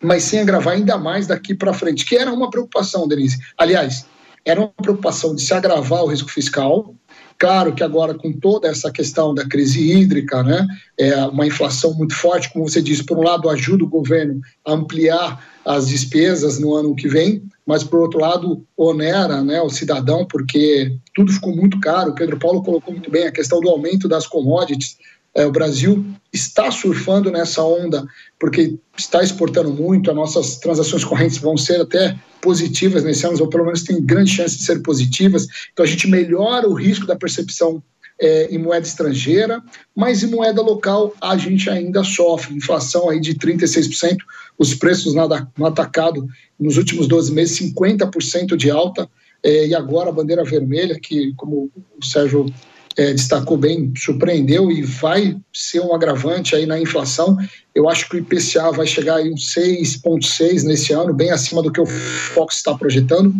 mas 0.00 0.22
sem 0.22 0.40
agravar 0.40 0.74
ainda 0.74 0.96
mais 0.96 1.26
daqui 1.26 1.54
para 1.54 1.74
frente, 1.74 2.04
que 2.04 2.16
era 2.16 2.32
uma 2.32 2.50
preocupação, 2.50 3.08
Denise. 3.08 3.38
Aliás, 3.56 4.06
era 4.44 4.60
uma 4.60 4.68
preocupação 4.68 5.34
de 5.34 5.42
se 5.42 5.52
agravar 5.52 6.04
o 6.04 6.06
risco 6.06 6.30
fiscal. 6.30 6.94
Claro 7.38 7.72
que 7.72 7.84
agora, 7.84 8.14
com 8.14 8.32
toda 8.32 8.66
essa 8.66 8.90
questão 8.90 9.32
da 9.32 9.46
crise 9.46 9.92
hídrica, 9.92 10.42
né, 10.42 10.66
é 10.98 11.24
uma 11.26 11.46
inflação 11.46 11.94
muito 11.94 12.14
forte, 12.14 12.52
como 12.52 12.68
você 12.68 12.82
disse, 12.82 13.04
por 13.04 13.16
um 13.16 13.22
lado, 13.22 13.48
ajuda 13.48 13.84
o 13.84 13.88
governo 13.88 14.40
a 14.66 14.72
ampliar 14.72 15.46
as 15.64 15.86
despesas 15.86 16.58
no 16.58 16.74
ano 16.74 16.96
que 16.96 17.06
vem, 17.06 17.42
mas 17.64 17.84
por 17.84 18.00
outro 18.00 18.18
lado 18.18 18.64
onera 18.76 19.44
né, 19.44 19.60
o 19.60 19.70
cidadão, 19.70 20.26
porque 20.26 20.96
tudo 21.14 21.32
ficou 21.32 21.54
muito 21.54 21.78
caro. 21.78 22.10
O 22.10 22.14
Pedro 22.14 22.38
Paulo 22.38 22.62
colocou 22.62 22.92
muito 22.92 23.10
bem 23.10 23.26
a 23.26 23.32
questão 23.32 23.60
do 23.60 23.68
aumento 23.68 24.08
das 24.08 24.26
commodities. 24.26 24.96
É, 25.38 25.46
o 25.46 25.52
Brasil 25.52 26.04
está 26.32 26.68
surfando 26.68 27.30
nessa 27.30 27.62
onda 27.62 28.04
porque 28.40 28.76
está 28.96 29.22
exportando 29.22 29.72
muito, 29.72 30.10
as 30.10 30.16
nossas 30.16 30.56
transações 30.56 31.04
correntes 31.04 31.38
vão 31.38 31.56
ser 31.56 31.80
até 31.80 32.18
positivas 32.42 33.04
nesse 33.04 33.24
ano, 33.24 33.40
ou 33.40 33.48
pelo 33.48 33.64
menos 33.64 33.84
tem 33.84 34.04
grande 34.04 34.32
chance 34.32 34.58
de 34.58 34.64
ser 34.64 34.82
positivas. 34.82 35.46
Então 35.72 35.84
a 35.84 35.88
gente 35.88 36.08
melhora 36.08 36.68
o 36.68 36.74
risco 36.74 37.06
da 37.06 37.14
percepção 37.14 37.80
é, 38.20 38.52
em 38.52 38.58
moeda 38.58 38.84
estrangeira, 38.84 39.62
mas 39.94 40.24
em 40.24 40.26
moeda 40.26 40.60
local 40.60 41.14
a 41.20 41.36
gente 41.36 41.70
ainda 41.70 42.02
sofre 42.02 42.56
inflação 42.56 43.08
aí 43.08 43.20
de 43.20 43.36
36%, 43.36 44.16
os 44.58 44.74
preços 44.74 45.14
no 45.14 45.66
atacado 45.66 46.26
nos 46.58 46.76
últimos 46.76 47.06
12 47.06 47.32
meses 47.32 47.56
50% 47.60 48.56
de 48.56 48.72
alta, 48.72 49.08
é, 49.40 49.68
e 49.68 49.74
agora 49.74 50.08
a 50.08 50.12
bandeira 50.12 50.42
vermelha, 50.42 50.98
que 51.00 51.32
como 51.36 51.70
o 51.96 52.04
Sérgio 52.04 52.46
é, 52.98 53.12
destacou 53.14 53.56
bem, 53.56 53.92
surpreendeu 53.96 54.72
e 54.72 54.82
vai 54.82 55.36
ser 55.54 55.80
um 55.80 55.94
agravante 55.94 56.56
aí 56.56 56.66
na 56.66 56.80
inflação. 56.80 57.38
Eu 57.72 57.88
acho 57.88 58.08
que 58.08 58.16
o 58.16 58.18
IPCA 58.18 58.72
vai 58.72 58.88
chegar 58.88 59.24
em 59.24 59.36
6,6 59.36 60.64
nesse 60.64 60.92
ano, 60.92 61.14
bem 61.14 61.30
acima 61.30 61.62
do 61.62 61.70
que 61.70 61.80
o 61.80 61.86
Fox 61.86 62.56
está 62.56 62.74
projetando. 62.74 63.32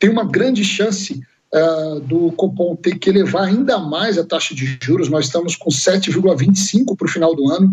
Tem 0.00 0.10
uma 0.10 0.24
grande 0.24 0.64
chance 0.64 1.22
uh, 1.54 2.00
do 2.00 2.32
Copom 2.32 2.74
ter 2.74 2.98
que 2.98 3.08
elevar 3.08 3.44
ainda 3.44 3.78
mais 3.78 4.18
a 4.18 4.24
taxa 4.24 4.52
de 4.52 4.76
juros. 4.82 5.08
Nós 5.08 5.26
estamos 5.26 5.54
com 5.54 5.70
7,25 5.70 6.96
para 6.96 7.06
o 7.06 7.10
final 7.10 7.36
do 7.36 7.48
ano. 7.48 7.72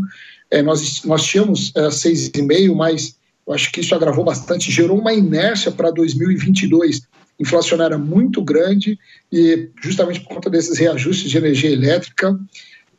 É, 0.52 0.62
nós, 0.62 1.04
nós 1.06 1.24
tínhamos 1.24 1.70
uh, 1.70 1.80
é, 1.80 1.88
6,5, 1.88 2.76
mas 2.76 3.16
eu 3.48 3.54
acho 3.54 3.72
que 3.72 3.80
isso 3.80 3.96
agravou 3.96 4.24
bastante, 4.24 4.72
gerou 4.72 5.00
uma 5.00 5.14
inércia 5.14 5.72
para 5.72 5.90
2022 5.90 7.02
inflacionária 7.40 7.98
muito 7.98 8.42
grande 8.42 8.98
e 9.32 9.70
justamente 9.82 10.22
por 10.22 10.36
conta 10.36 10.50
desses 10.50 10.78
reajustes 10.78 11.30
de 11.30 11.38
energia 11.38 11.72
elétrica. 11.72 12.38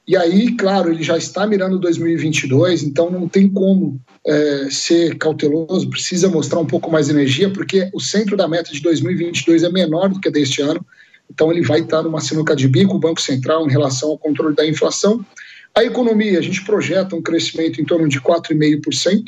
E 0.07 0.17
aí, 0.17 0.55
claro, 0.55 0.93
ele 0.93 1.03
já 1.03 1.17
está 1.17 1.47
mirando 1.47 1.81
2022, 1.81 2.85
então 2.85 3.11
não 3.11 3.29
tem 3.29 3.49
como 3.49 4.01
é, 4.25 4.69
ser 4.71 5.17
cauteloso, 5.19 5.91
precisa 5.91 6.29
mostrar 6.29 6.61
um 6.61 6.67
pouco 6.67 6.91
mais 6.91 7.07
de 7.07 7.13
energia, 7.13 7.51
porque 7.51 7.91
o 7.93 8.01
centro 8.01 8.37
da 8.37 8.47
meta 8.47 8.71
de 8.71 8.81
2022 8.81 9.65
é 9.65 9.69
menor 9.69 10.09
do 10.09 10.21
que 10.21 10.31
deste 10.31 10.63
ano, 10.63 10.85
então 11.29 11.51
ele 11.51 11.63
vai 11.63 11.81
estar 11.81 12.03
numa 12.03 12.21
sinuca 12.21 12.55
de 12.55 12.69
bico, 12.69 12.95
o 12.95 13.01
Banco 13.01 13.21
Central, 13.21 13.67
em 13.67 13.71
relação 13.71 14.11
ao 14.11 14.19
controle 14.19 14.55
da 14.55 14.65
inflação. 14.65 15.25
A 15.75 15.85
economia, 15.85 16.39
a 16.39 16.43
gente 16.43 16.65
projeta 16.65 17.17
um 17.17 17.21
crescimento 17.21 17.81
em 17.81 17.85
torno 17.85 18.09
de 18.09 18.21
4,5% 18.21 19.25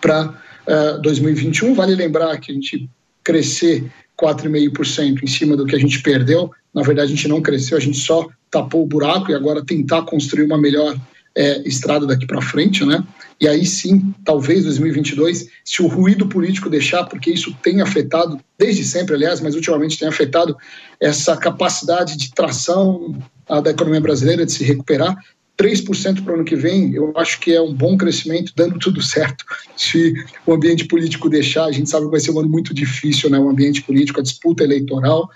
para 0.00 0.40
uh, 0.66 1.02
2021. 1.02 1.74
Vale 1.74 1.94
lembrar 1.94 2.38
que 2.38 2.52
a 2.52 2.54
gente 2.54 2.88
crescer 3.24 3.90
4,5% 4.20 5.22
em 5.22 5.26
cima 5.26 5.56
do 5.56 5.66
que 5.66 5.74
a 5.74 5.78
gente 5.78 6.00
perdeu. 6.02 6.50
Na 6.72 6.82
verdade, 6.82 7.12
a 7.12 7.16
gente 7.16 7.28
não 7.28 7.42
cresceu, 7.42 7.76
a 7.76 7.80
gente 7.80 7.98
só 7.98 8.28
tapou 8.50 8.84
o 8.84 8.86
buraco 8.86 9.30
e 9.30 9.34
agora 9.34 9.64
tentar 9.64 10.02
construir 10.02 10.44
uma 10.44 10.58
melhor 10.58 10.96
é, 11.36 11.66
estrada 11.66 12.06
daqui 12.06 12.26
para 12.26 12.40
frente, 12.40 12.84
né? 12.84 13.02
E 13.40 13.48
aí 13.48 13.66
sim, 13.66 14.14
talvez 14.24 14.64
2022, 14.64 15.48
se 15.64 15.82
o 15.82 15.88
ruído 15.88 16.28
político 16.28 16.70
deixar, 16.70 17.04
porque 17.04 17.30
isso 17.30 17.52
tem 17.62 17.80
afetado, 17.80 18.38
desde 18.56 18.84
sempre, 18.84 19.16
aliás, 19.16 19.40
mas 19.40 19.56
ultimamente 19.56 19.98
tem 19.98 20.06
afetado 20.06 20.56
essa 21.00 21.36
capacidade 21.36 22.16
de 22.16 22.32
tração 22.32 23.16
da 23.62 23.70
economia 23.70 24.00
brasileira 24.00 24.46
de 24.46 24.52
se 24.52 24.64
recuperar, 24.64 25.16
3% 25.56 26.24
para 26.24 26.32
o 26.32 26.34
ano 26.36 26.44
que 26.44 26.56
vem, 26.56 26.94
eu 26.94 27.12
acho 27.16 27.38
que 27.40 27.52
é 27.52 27.60
um 27.60 27.72
bom 27.72 27.96
crescimento, 27.96 28.52
dando 28.56 28.78
tudo 28.78 29.00
certo. 29.00 29.44
Se 29.76 30.14
o 30.44 30.52
ambiente 30.52 30.84
político 30.86 31.28
deixar, 31.28 31.66
a 31.66 31.72
gente 31.72 31.88
sabe 31.88 32.06
que 32.06 32.10
vai 32.10 32.20
ser 32.20 32.32
um 32.32 32.40
ano 32.40 32.48
muito 32.48 32.74
difícil, 32.74 33.30
né? 33.30 33.38
O 33.38 33.48
ambiente 33.48 33.82
político, 33.82 34.20
a 34.20 34.22
disputa 34.22 34.64
eleitoral. 34.64 35.28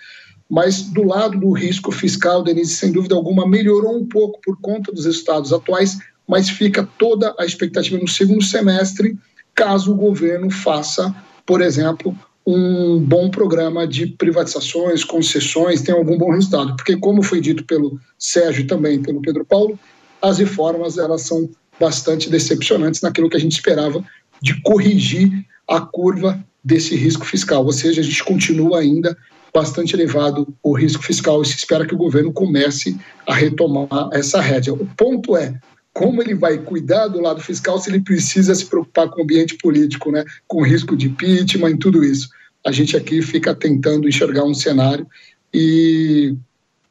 Mas 0.50 0.82
do 0.82 1.04
lado 1.04 1.38
do 1.38 1.52
risco 1.52 1.92
fiscal, 1.92 2.42
Denise, 2.42 2.74
sem 2.74 2.90
dúvida 2.90 3.14
alguma, 3.14 3.46
melhorou 3.46 3.96
um 3.96 4.06
pouco 4.06 4.40
por 4.42 4.58
conta 4.60 4.90
dos 4.90 5.04
resultados 5.04 5.52
atuais, 5.52 5.98
mas 6.26 6.48
fica 6.48 6.88
toda 6.98 7.34
a 7.38 7.44
expectativa 7.44 7.98
no 7.98 8.08
segundo 8.08 8.42
semestre, 8.42 9.16
caso 9.54 9.92
o 9.92 9.96
governo 9.96 10.50
faça, 10.50 11.14
por 11.46 11.60
exemplo, 11.60 12.16
um 12.46 12.98
bom 12.98 13.30
programa 13.30 13.86
de 13.86 14.06
privatizações, 14.06 15.04
concessões, 15.04 15.82
tenha 15.82 15.98
algum 15.98 16.16
bom 16.16 16.32
resultado. 16.32 16.74
Porque, 16.76 16.96
como 16.96 17.22
foi 17.22 17.42
dito 17.42 17.62
pelo 17.64 18.00
Sérgio 18.18 18.62
e 18.62 18.66
também 18.66 19.02
pelo 19.02 19.20
Pedro 19.20 19.44
Paulo, 19.44 19.78
as 20.22 20.38
reformas 20.38 20.98
elas 20.98 21.22
são 21.22 21.48
bastante 21.78 22.28
decepcionantes 22.28 23.00
naquilo 23.00 23.30
que 23.30 23.36
a 23.36 23.40
gente 23.40 23.52
esperava 23.52 24.04
de 24.42 24.60
corrigir 24.62 25.44
a 25.68 25.80
curva 25.80 26.42
desse 26.64 26.96
risco 26.96 27.24
fiscal, 27.24 27.64
ou 27.64 27.72
seja, 27.72 28.00
a 28.00 28.04
gente 28.04 28.24
continua 28.24 28.80
ainda 28.80 29.16
bastante 29.54 29.94
elevado 29.94 30.46
o 30.62 30.76
risco 30.76 31.02
fiscal 31.02 31.40
e 31.42 31.46
se 31.46 31.56
espera 31.56 31.86
que 31.86 31.94
o 31.94 31.98
governo 31.98 32.32
comece 32.32 32.96
a 33.26 33.34
retomar 33.34 34.10
essa 34.12 34.40
rédea. 34.40 34.74
O 34.74 34.86
ponto 34.96 35.36
é 35.36 35.58
como 35.92 36.22
ele 36.22 36.34
vai 36.34 36.58
cuidar 36.58 37.08
do 37.08 37.20
lado 37.20 37.40
fiscal 37.40 37.78
se 37.78 37.90
ele 37.90 38.00
precisa 38.00 38.54
se 38.54 38.66
preocupar 38.66 39.08
com 39.08 39.20
o 39.20 39.24
ambiente 39.24 39.56
político, 39.56 40.12
né, 40.12 40.24
com 40.46 40.62
risco 40.62 40.96
de 40.96 41.06
impeachment 41.06 41.70
e 41.70 41.78
tudo 41.78 42.04
isso. 42.04 42.28
A 42.64 42.70
gente 42.70 42.96
aqui 42.96 43.22
fica 43.22 43.54
tentando 43.54 44.08
enxergar 44.08 44.44
um 44.44 44.54
cenário 44.54 45.06
e 45.52 46.36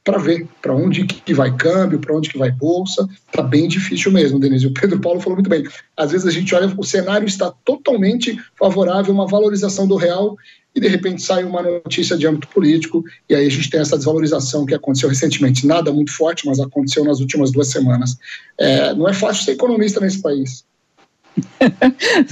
para 0.07 0.19
ver 0.19 0.47
para 0.61 0.73
onde 0.73 1.05
que 1.05 1.33
vai 1.33 1.53
câmbio, 1.57 1.99
para 1.99 2.15
onde 2.15 2.29
que 2.29 2.37
vai 2.37 2.49
bolsa. 2.49 3.05
Está 3.27 3.43
bem 3.43 3.67
difícil 3.67 4.09
mesmo, 4.09 4.39
Denise. 4.39 4.65
O 4.65 4.73
Pedro 4.73 5.01
Paulo 5.01 5.19
falou 5.19 5.35
muito 5.35 5.49
bem. 5.49 5.65
Às 5.97 6.11
vezes 6.11 6.25
a 6.25 6.31
gente 6.31 6.55
olha, 6.55 6.73
o 6.77 6.83
cenário 6.83 7.27
está 7.27 7.51
totalmente 7.65 8.39
favorável 8.57 9.11
a 9.11 9.13
uma 9.13 9.27
valorização 9.27 9.85
do 9.85 9.97
real 9.97 10.37
e 10.73 10.79
de 10.79 10.87
repente 10.87 11.21
sai 11.21 11.43
uma 11.43 11.61
notícia 11.61 12.15
de 12.15 12.25
âmbito 12.25 12.47
político 12.47 13.03
e 13.29 13.35
aí 13.35 13.45
a 13.45 13.49
gente 13.49 13.69
tem 13.69 13.81
essa 13.81 13.97
desvalorização 13.97 14.65
que 14.65 14.73
aconteceu 14.73 15.09
recentemente. 15.09 15.67
Nada 15.67 15.91
muito 15.91 16.13
forte, 16.13 16.45
mas 16.45 16.57
aconteceu 16.57 17.03
nas 17.03 17.19
últimas 17.19 17.51
duas 17.51 17.67
semanas. 17.67 18.17
É, 18.57 18.93
não 18.93 19.09
é 19.09 19.13
fácil 19.13 19.43
ser 19.43 19.51
economista 19.51 19.99
nesse 19.99 20.21
país. 20.21 20.63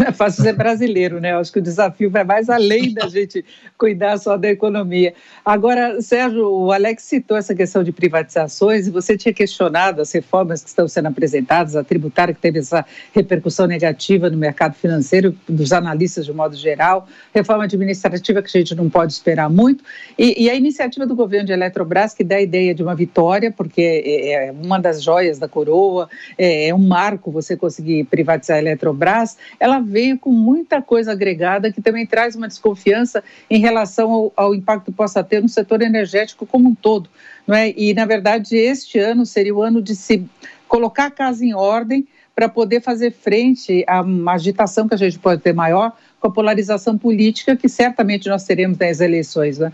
É 0.08 0.12
fácil 0.12 0.44
ser 0.44 0.54
brasileiro, 0.54 1.20
né? 1.20 1.36
Acho 1.36 1.52
que 1.52 1.60
o 1.60 1.62
desafio 1.62 2.10
vai 2.10 2.24
mais 2.24 2.50
além 2.50 2.94
da 2.94 3.08
gente 3.08 3.44
cuidar 3.78 4.18
só 4.18 4.38
da 4.38 4.50
economia. 4.50 5.14
Agora, 5.44 6.02
Sérgio, 6.02 6.48
o 6.48 6.72
Alex 6.72 7.04
citou 7.04 7.38
essa 7.38 7.54
questão 7.54 7.84
de 7.84 7.92
privatizações 7.92 8.88
e 8.88 8.92
você 8.92 9.18
tinha 9.18 9.34
questionado 9.34 10.02
as 10.02 10.12
reformas 10.12 10.64
que 10.64 10.70
estão 10.70 10.88
sendo 10.88 11.08
apresentadas, 11.08 11.76
a 11.76 11.84
tributária 11.84 12.34
que 12.34 12.40
teve 12.40 12.60
essa 12.60 12.86
repercussão 13.14 13.68
negativa 13.68 14.30
no 14.30 14.38
mercado 14.38 14.76
financeiro, 14.76 15.36
dos 15.48 15.72
analistas 15.72 16.26
de 16.26 16.34
modo 16.34 16.56
geral, 16.56 17.08
reforma 17.34 17.66
administrativa 17.66 18.42
que 18.42 18.58
a 18.58 18.60
gente 18.60 18.76
não 18.76 18.90
pode 18.90 19.14
esperar 19.14 19.50
muito, 19.50 19.84
e, 20.18 20.46
e 20.46 20.50
a 20.50 20.56
iniciativa 20.56 21.06
do 21.06 21.16
governo 21.16 21.48
de 21.48 21.54
Eletrobras 21.54 22.14
que 22.14 22.24
dá 22.24 22.38
a 22.38 22.42
ideia 22.42 22.74
de 22.74 22.82
uma 22.82 22.96
vitória, 22.96 23.52
porque 23.52 23.82
é, 23.82 24.48
é 24.48 24.52
uma 24.52 24.80
das 24.80 25.04
joias 25.04 25.40
da 25.40 25.48
coroa, 25.48 26.10
é, 26.38 26.70
é 26.70 26.76
um 26.76 26.80
marco 26.80 27.32
você 27.32 27.56
conseguir 27.58 28.06
privatizar 28.06 28.58
a 28.58 28.60
Eletrobras 28.60 28.95
Petrobras, 28.96 29.38
ela 29.60 29.80
veio 29.80 30.18
com 30.18 30.32
muita 30.32 30.82
coisa 30.82 31.12
agregada 31.12 31.72
que 31.72 31.82
também 31.82 32.06
traz 32.06 32.36
uma 32.36 32.48
desconfiança 32.48 33.24
em 33.50 33.60
relação 33.60 34.12
ao, 34.12 34.34
ao 34.36 34.56
impacto 34.56 34.86
que 34.86 34.92
possa 34.92 35.24
ter 35.24 35.42
no 35.42 35.50
setor 35.50 35.82
energético 35.82 36.46
como 36.46 36.70
um 36.70 36.76
todo. 36.76 37.10
Não 37.46 37.56
é? 37.56 37.72
E, 37.76 37.94
na 37.94 38.06
verdade, 38.06 38.56
este 38.56 38.98
ano 38.98 39.26
seria 39.26 39.54
o 39.54 39.62
ano 39.62 39.82
de 39.82 39.96
se 39.96 40.26
colocar 40.68 41.06
a 41.06 41.12
casa 41.12 41.46
em 41.46 41.54
ordem 41.54 42.08
para 42.34 42.50
poder 42.50 42.82
fazer 42.82 43.12
frente 43.12 43.84
a 43.88 44.02
uma 44.02 44.34
agitação 44.34 44.88
que 44.88 44.94
a 44.94 44.98
gente 44.98 45.20
pode 45.20 45.42
ter 45.42 45.54
maior 45.54 45.94
com 46.20 46.28
a 46.28 46.32
polarização 46.32 46.98
política 46.98 47.56
que 47.56 47.70
certamente 47.70 48.28
nós 48.28 48.44
teremos 48.44 48.78
nas 48.78 49.00
eleições. 49.00 49.60
Né? 49.60 49.72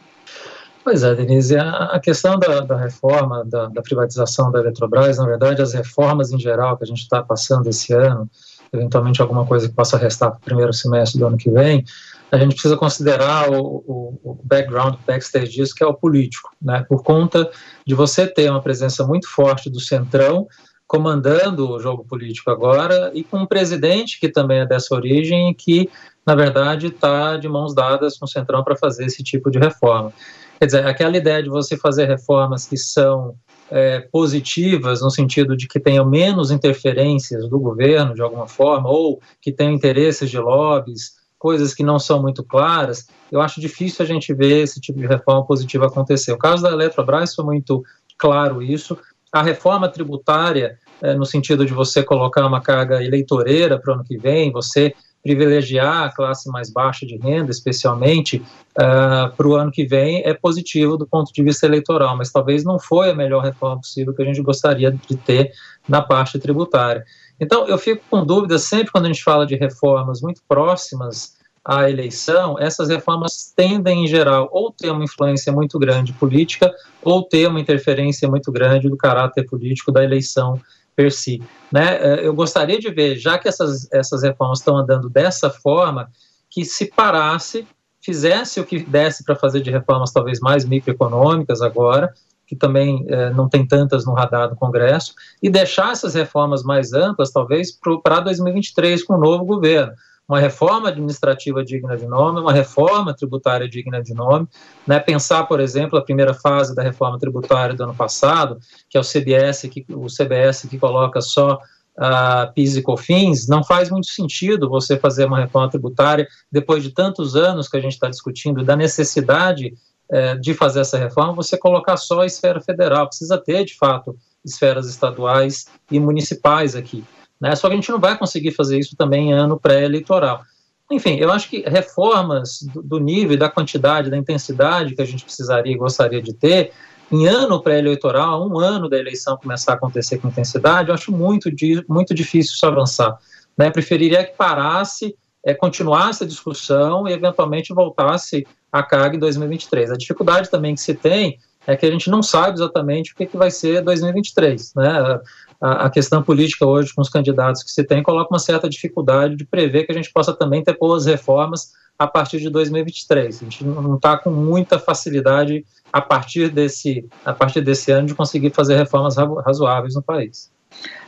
Pois 0.84 1.04
é, 1.04 1.14
Denise, 1.14 1.58
a, 1.58 2.00
questão 2.00 2.40
da, 2.40 2.62
da 2.62 2.76
reforma, 2.76 3.46
da, 3.46 3.68
da, 3.68 3.82
privatização 3.84 4.52
da 4.52 4.60
Eletrobras, 4.60 5.18
na 5.18 5.26
verdade, 5.26 5.62
as 5.62 5.74
reformas 5.74 6.32
em 6.32 6.40
geral 6.40 6.76
que 6.76 6.84
a 6.84 6.88
gente 6.88 7.02
está 7.02 7.22
passando 7.22 7.68
esse 7.70 7.94
ano, 7.94 8.28
eventualmente 8.74 9.22
alguma 9.22 9.46
coisa 9.46 9.68
que 9.68 9.76
possa 9.76 9.98
restar 9.98 10.32
para 10.32 10.38
o 10.38 10.42
primeiro 10.42 10.74
semestre 10.74 11.20
do 11.20 11.28
ano 11.28 11.38
que 11.38 11.52
vem, 11.52 11.84
a 12.32 12.38
gente 12.38 12.54
precisa 12.54 12.78
considerar 12.78 13.52
o, 13.52 13.84
o, 13.86 14.20
o 14.24 14.40
background, 14.44 14.96
o 14.96 15.00
backstage 15.06 15.52
disso, 15.52 15.76
que 15.76 15.84
é 15.84 15.88
o 15.88 15.94
político, 15.94 16.50
né? 16.62 16.86
Por 16.88 17.04
conta 17.04 17.50
de 17.86 17.94
você 17.94 18.26
ter 18.26 18.50
uma 18.50 18.62
presença 18.62 19.06
muito 19.06 19.28
forte 19.28 19.70
do 19.70 19.82
Centrão 19.82 20.48
comandando 20.88 21.70
o 21.70 21.80
jogo 21.80 22.04
político 22.06 22.52
agora 22.52 23.12
e 23.14 23.24
com 23.24 23.38
um 23.38 23.46
presidente 23.46 24.20
que 24.20 24.28
também 24.28 24.60
é 24.60 24.66
dessa 24.66 24.94
origem 24.94 25.50
e 25.50 25.54
que, 25.54 25.90
na 26.26 26.36
verdade, 26.36 26.88
está 26.88 27.38
de 27.38 27.48
mãos 27.48 27.74
dadas 27.74 28.18
com 28.18 28.26
o 28.26 28.28
Centrão 28.28 28.64
para 28.64 28.76
fazer 28.76 29.06
esse 29.06 29.24
tipo 29.24 29.50
de 29.50 29.58
reforma. 29.58 30.12
Quer 30.60 30.66
dizer, 30.66 30.86
aquela 30.86 31.16
ideia 31.18 31.42
de 31.42 31.50
você 31.50 31.78
fazer 31.78 32.06
reformas 32.06 32.66
que 32.66 32.78
são 32.78 33.36
é, 33.72 34.02
positivas, 34.02 35.02
no 35.02 35.10
sentido 35.10 35.56
de 35.56 35.68
que 35.68 35.80
tenham 35.80 36.06
menos 36.06 36.52
interferências 36.52 37.48
do 37.50 37.58
governo, 37.58 38.14
de 38.14 38.22
alguma 38.22 38.48
forma, 38.48 38.90
ou 38.90 39.22
que 39.42 39.52
tenham 39.52 39.72
interesses 39.72 40.30
de 40.30 40.38
lobbies, 40.38 41.14
coisas 41.40 41.74
que 41.74 41.82
não 41.82 41.98
são 41.98 42.22
muito 42.22 42.44
claras, 42.44 43.08
eu 43.32 43.42
acho 43.42 43.62
difícil 43.62 44.04
a 44.04 44.08
gente 44.08 44.34
ver 44.34 44.62
esse 44.62 44.80
tipo 44.80 45.00
de 45.00 45.08
reforma 45.08 45.46
positiva 45.46 45.88
acontecer. 45.88 46.34
O 46.34 46.38
caso 46.38 46.62
da 46.62 46.72
Eletrobras 46.72 47.34
foi 47.34 47.46
muito 47.46 47.82
claro 48.18 48.62
isso. 48.62 48.98
A 49.32 49.42
reforma 49.42 49.88
tributária, 49.88 50.78
é, 51.02 51.16
no 51.16 51.26
sentido 51.26 51.66
de 51.66 51.74
você 51.74 52.04
colocar 52.04 52.46
uma 52.46 52.62
carga 52.62 53.02
eleitoreira 53.02 53.80
para 53.80 53.92
o 53.92 53.96
ano 53.96 54.04
que 54.04 54.18
vem, 54.18 54.52
você 54.52 54.94
privilegiar 55.24 56.04
a 56.04 56.12
classe 56.12 56.50
mais 56.50 56.72
baixa 56.72 57.06
de 57.06 57.18
renda, 57.18 57.52
especialmente 57.52 58.38
uh, 58.78 59.36
para 59.36 59.48
o 59.48 59.56
ano 59.56 59.72
que 59.72 59.86
vem, 59.86 60.22
é 60.26 60.34
positivo 60.34 60.98
do 60.98 61.06
ponto 61.06 61.32
de 61.32 61.44
vista 61.44 61.66
eleitoral, 61.66 62.18
mas 62.18 62.32
talvez 62.32 62.64
não 62.64 62.80
foi 62.80 63.12
a 63.12 63.16
melhor 63.16 63.44
reforma 63.44 63.78
possível 63.82 64.14
que 64.14 64.22
a 64.22 64.26
gente 64.26 64.42
gostaria 64.42 64.92
de 64.92 65.16
ter 65.16 65.52
na 65.88 66.02
parte 66.02 66.40
tributária. 66.40 67.06
Então, 67.40 67.68
eu 67.68 67.78
fico 67.78 68.04
com 68.10 68.26
dúvida 68.26 68.58
sempre 68.58 68.92
quando 68.92 69.06
a 69.06 69.08
gente 69.08 69.24
fala 69.24 69.46
de 69.46 69.56
reformas 69.56 70.22
muito 70.22 70.42
próximas 70.48 71.40
à 71.64 71.90
eleição, 71.90 72.58
essas 72.60 72.90
reformas 72.90 73.54
tendem, 73.56 74.06
em 74.06 74.08
geral, 74.08 74.50
ou 74.52 74.72
ter 74.72 74.90
uma 74.90 75.04
influência 75.04 75.52
muito 75.54 75.78
grande 75.78 76.12
política, 76.14 76.74
ou 77.04 77.24
ter 77.24 77.48
uma 77.48 77.60
interferência 77.60 78.28
muito 78.28 78.52
grande 78.52 78.90
do 78.90 78.98
caráter 78.98 79.46
político 79.46 79.92
da 79.92 80.04
eleição 80.04 80.60
per 80.96 81.12
si. 81.12 81.42
Né? 81.72 81.98
É, 81.98 82.28
eu 82.28 82.34
gostaria 82.34 82.80
de 82.80 82.90
ver, 82.92 83.16
já 83.16 83.38
que 83.38 83.48
essas, 83.48 83.92
essas 83.92 84.24
reformas 84.24 84.60
estão 84.60 84.78
andando 84.78 85.10
dessa 85.10 85.50
forma, 85.50 86.10
que 86.50 86.66
se 86.66 86.86
parasse, 86.86 87.68
fizesse 88.02 88.60
o 88.60 88.66
que 88.66 88.80
desse 88.80 89.24
para 89.24 89.36
fazer 89.36 89.62
de 89.62 89.72
reformas 89.72 90.12
talvez 90.12 90.40
mais 90.40 90.66
microeconômicas 90.66 91.62
agora, 91.62 92.14
que 92.46 92.56
também 92.56 93.06
é, 93.08 93.30
não 93.30 93.48
tem 93.48 93.66
tantas 93.66 94.06
no 94.06 94.14
radar 94.14 94.50
do 94.50 94.56
Congresso, 94.58 95.14
e 95.42 95.50
deixar 95.50 95.94
essas 95.94 96.16
reformas 96.16 96.64
mais 96.64 96.92
amplas, 96.92 97.32
talvez, 97.32 97.72
para 98.04 98.20
2023 98.20 99.04
com 99.04 99.14
o 99.14 99.20
novo 99.20 99.46
governo 99.46 99.94
uma 100.32 100.40
reforma 100.40 100.88
administrativa 100.88 101.62
digna 101.62 101.98
de 101.98 102.08
nome, 102.08 102.40
uma 102.40 102.54
reforma 102.54 103.14
tributária 103.14 103.68
digna 103.68 104.02
de 104.02 104.14
nome, 104.14 104.48
né? 104.88 104.98
pensar, 104.98 105.44
por 105.44 105.60
exemplo, 105.60 106.00
a 106.00 106.02
primeira 106.02 106.34
fase 106.34 106.74
da 106.74 106.82
reforma 106.82 107.20
tributária 107.20 107.76
do 107.76 107.84
ano 107.84 107.94
passado, 107.94 108.58
que 108.90 108.98
é 108.98 109.02
o 109.02 109.04
CBS, 109.04 109.64
que, 109.64 109.86
o 109.90 110.06
CBS 110.06 110.70
que 110.70 110.80
coloca 110.80 111.20
só 111.20 111.56
uh, 111.56 112.54
PIS 112.56 112.78
e 112.78 112.82
COFINS, 112.82 113.50
não 113.50 113.62
faz 113.62 113.90
muito 113.90 114.08
sentido 114.08 114.70
você 114.70 114.98
fazer 114.98 115.26
uma 115.26 115.38
reforma 115.38 115.70
tributária 115.70 116.26
depois 116.50 116.82
de 116.82 116.92
tantos 116.92 117.36
anos 117.36 117.68
que 117.68 117.76
a 117.76 117.82
gente 117.82 117.94
está 117.94 118.08
discutindo 118.08 118.64
da 118.64 118.78
necessidade 118.78 119.74
uh, 120.10 120.40
de 120.40 120.54
fazer 120.54 120.80
essa 120.80 120.98
reforma, 120.98 121.34
você 121.34 121.58
colocar 121.58 121.98
só 121.98 122.22
a 122.22 122.26
esfera 122.26 122.62
federal, 122.62 123.06
precisa 123.06 123.38
ter, 123.38 123.66
de 123.66 123.76
fato, 123.76 124.16
esferas 124.46 124.88
estaduais 124.88 125.66
e 125.92 126.00
municipais 126.00 126.74
aqui. 126.74 127.04
Né? 127.42 127.56
Só 127.56 127.68
que 127.68 127.74
a 127.74 127.76
gente 127.76 127.92
não 127.92 128.00
vai 128.00 128.18
conseguir 128.18 128.52
fazer 128.52 128.78
isso 128.78 128.96
também 128.96 129.30
em 129.30 129.34
ano 129.34 129.60
pré-eleitoral. 129.60 130.44
Enfim, 130.92 131.16
eu 131.16 131.32
acho 131.32 131.50
que 131.50 131.62
reformas 131.62 132.60
do, 132.74 132.82
do 132.84 133.00
nível, 133.00 133.38
da 133.38 133.50
quantidade, 133.50 134.10
da 134.10 134.18
intensidade 134.18 134.94
que 134.94 135.02
a 135.02 135.06
gente 135.06 135.24
precisaria 135.24 135.74
e 135.74 135.78
gostaria 135.78 136.22
de 136.22 136.34
ter, 136.34 136.72
em 137.12 137.28
ano 137.28 137.62
pré-eleitoral, 137.62 138.48
um 138.48 138.60
ano 138.60 138.88
da 138.88 138.98
eleição 138.98 139.38
começar 139.38 139.74
a 139.74 139.76
acontecer 139.76 140.18
com 140.20 140.28
intensidade, 140.28 140.90
eu 140.90 140.94
acho 140.94 141.12
muito, 141.12 141.50
muito 141.90 142.14
difícil 142.14 142.54
isso 142.54 142.66
avançar. 142.66 143.18
Né? 143.58 143.70
Preferiria 143.70 144.24
que 144.24 144.36
parasse, 144.36 145.16
é, 145.44 145.54
continuasse 145.54 146.24
a 146.24 146.28
discussão 146.28 147.08
e 147.08 147.14
eventualmente 147.14 147.74
voltasse 147.74 148.46
a 148.72 148.84
carga 148.84 149.16
em 149.16 149.20
2023. 149.20 149.92
A 149.92 149.98
dificuldade 149.98 150.50
também 150.50 150.76
que 150.76 150.82
se 150.82 150.94
tem 150.94 151.40
é 151.68 151.76
que 151.76 151.86
a 151.86 151.92
gente 151.92 152.10
não 152.10 152.24
sabe 152.24 152.54
exatamente 152.58 153.14
o 153.14 153.16
que, 153.16 153.26
que 153.26 153.38
vai 153.38 153.52
ser 153.52 153.82
2023. 153.82 154.74
Né? 154.76 155.20
A, 155.62 155.90
questão 155.90 156.24
política 156.24 156.66
hoje 156.66 156.94
com 156.94 157.02
os 157.02 157.10
candidatos 157.10 157.62
que 157.62 157.70
se 157.70 157.84
tem 157.84 158.02
coloca 158.02 158.34
uma 158.34 158.40
certa 158.40 158.68
dificuldade 158.68 159.36
de 159.36 159.46
prever 159.46 159.86
que 159.86 159.92
a 159.92 159.96
gente 159.96 160.12
possa 160.12 160.34
também 160.34 160.64
ter 160.64 160.76
boas 160.78 161.06
reformas 161.06 161.72
a 162.00 162.08
partir 162.08 162.40
de 162.40 162.50
2023. 162.50 163.36
A 163.36 163.44
gente 163.44 163.64
não 163.64 163.96
está 163.96 164.18
com 164.18 164.32
muita 164.32 164.80
facilidade 164.80 165.64
a 165.94 166.02
partir 166.02 166.50
desse 166.50 167.06
a 167.24 167.32
partir 167.32 167.62
desse 167.62 167.92
ano 167.92 168.08
de 168.08 168.16
conseguir 168.16 168.50
fazer 168.50 168.76
reformas 168.76 169.16
razoáveis 169.46 169.94
no 169.94 170.02
país. 170.02 170.50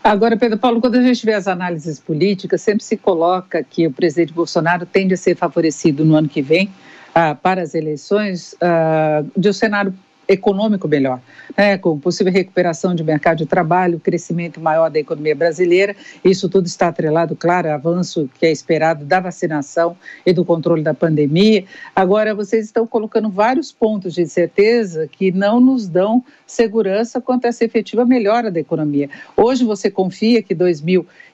Agora, 0.03 0.37
Pedro 0.37 0.59
Paulo, 0.59 0.81
quando 0.81 0.95
a 0.95 1.01
gente 1.01 1.25
vê 1.25 1.33
as 1.33 1.47
análises 1.47 1.99
políticas, 1.99 2.61
sempre 2.61 2.83
se 2.83 2.97
coloca 2.97 3.63
que 3.63 3.87
o 3.87 3.91
presidente 3.91 4.33
Bolsonaro 4.33 4.85
tende 4.85 5.13
a 5.13 5.17
ser 5.17 5.35
favorecido 5.35 6.03
no 6.03 6.15
ano 6.15 6.27
que 6.27 6.41
vem 6.41 6.69
ah, 7.15 7.33
para 7.33 7.61
as 7.61 7.73
eleições 7.73 8.55
ah, 8.61 9.23
de 9.35 9.49
um 9.49 9.53
cenário 9.53 9.93
econômico 10.27 10.87
melhor, 10.87 11.19
né, 11.57 11.77
com 11.77 11.99
possível 11.99 12.31
recuperação 12.31 12.95
de 12.95 13.03
mercado 13.03 13.37
de 13.39 13.45
trabalho, 13.45 13.99
crescimento 13.99 14.59
maior 14.59 14.89
da 14.89 14.99
economia 14.99 15.35
brasileira. 15.35 15.95
Isso 16.23 16.47
tudo 16.49 16.65
está 16.65 16.87
atrelado, 16.87 17.35
claro, 17.35 17.67
ao 17.69 17.75
avanço 17.75 18.29
que 18.39 18.45
é 18.45 18.51
esperado 18.51 19.05
da 19.05 19.19
vacinação 19.19 19.97
e 20.25 20.31
do 20.33 20.45
controle 20.45 20.81
da 20.81 20.93
pandemia. 20.93 21.65
Agora, 21.95 22.33
vocês 22.33 22.65
estão 22.65 22.87
colocando 22.87 23.29
vários 23.29 23.71
pontos 23.71 24.13
de 24.13 24.21
incerteza 24.21 25.07
que 25.07 25.31
não 25.31 25.59
nos 25.59 25.87
dão 25.87 26.23
segurança 26.45 27.19
quanto 27.19 27.45
a 27.45 27.49
essa 27.49 27.65
efetiva 27.65 28.05
melhora 28.05 28.51
da 28.51 28.59
economia. 28.59 29.09
Hoje 29.35 29.65
você 29.65 29.89
confia 29.89 30.41
que 30.41 30.53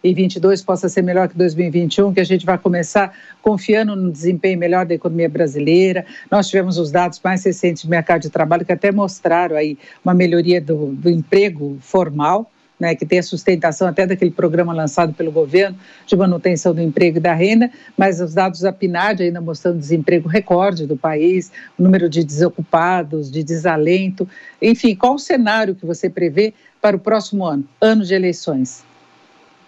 2022 0.04 0.64
possa 0.64 0.88
ser 0.88 1.02
melhor 1.02 1.28
que 1.28 1.38
2021, 1.38 2.14
que 2.14 2.20
a 2.20 2.24
gente 2.24 2.46
vai 2.46 2.58
começar 2.58 3.14
confiando 3.42 3.96
no 3.96 4.12
desempenho 4.12 4.58
melhor 4.58 4.86
da 4.86 4.94
economia 4.94 5.28
brasileira. 5.28 6.06
Nós 6.32 6.48
tivemos 6.48 6.78
os 6.78 6.90
dados 6.90 7.20
mais 7.24 7.44
recentes 7.44 7.84
do 7.84 7.90
mercado 7.90 8.22
de 8.22 8.30
trabalho 8.30 8.66
que 8.66 8.72
até 8.72 8.92
mostraram 8.92 9.58
aí 9.58 9.78
uma 10.04 10.14
melhoria 10.14 10.62
do, 10.62 10.88
do 10.94 11.10
emprego 11.10 11.78
formal. 11.82 12.50
Né, 12.80 12.96
que 12.96 13.06
tem 13.06 13.20
a 13.20 13.24
sustentação 13.24 13.90
até 13.90 14.08
daquele 14.08 14.32
programa 14.32 14.72
lançado 14.72 15.12
pelo 15.12 15.34
governo 15.34 15.78
de 16.08 16.16
manutenção 16.16 16.74
do 16.74 16.82
emprego 16.82 17.18
e 17.18 17.20
da 17.20 17.34
renda, 17.34 17.70
mas 17.98 18.22
os 18.22 18.34
dados 18.34 18.62
da 18.62 18.72
PNAD 18.72 19.22
ainda 19.24 19.42
mostrando 19.42 19.80
desemprego 19.80 20.30
recorde 20.30 20.88
do 20.88 20.96
país, 20.96 21.52
o 21.78 21.84
número 21.84 22.08
de 22.08 22.24
desocupados, 22.24 23.30
de 23.30 23.44
desalento. 23.44 24.26
Enfim, 24.62 24.96
qual 24.96 25.16
o 25.16 25.20
cenário 25.20 25.76
que 25.76 25.86
você 25.86 26.10
prevê 26.10 26.54
para 26.82 26.96
o 26.96 27.00
próximo 27.02 27.44
ano, 27.44 27.66
ano 27.82 28.06
de 28.06 28.14
eleições? 28.14 28.86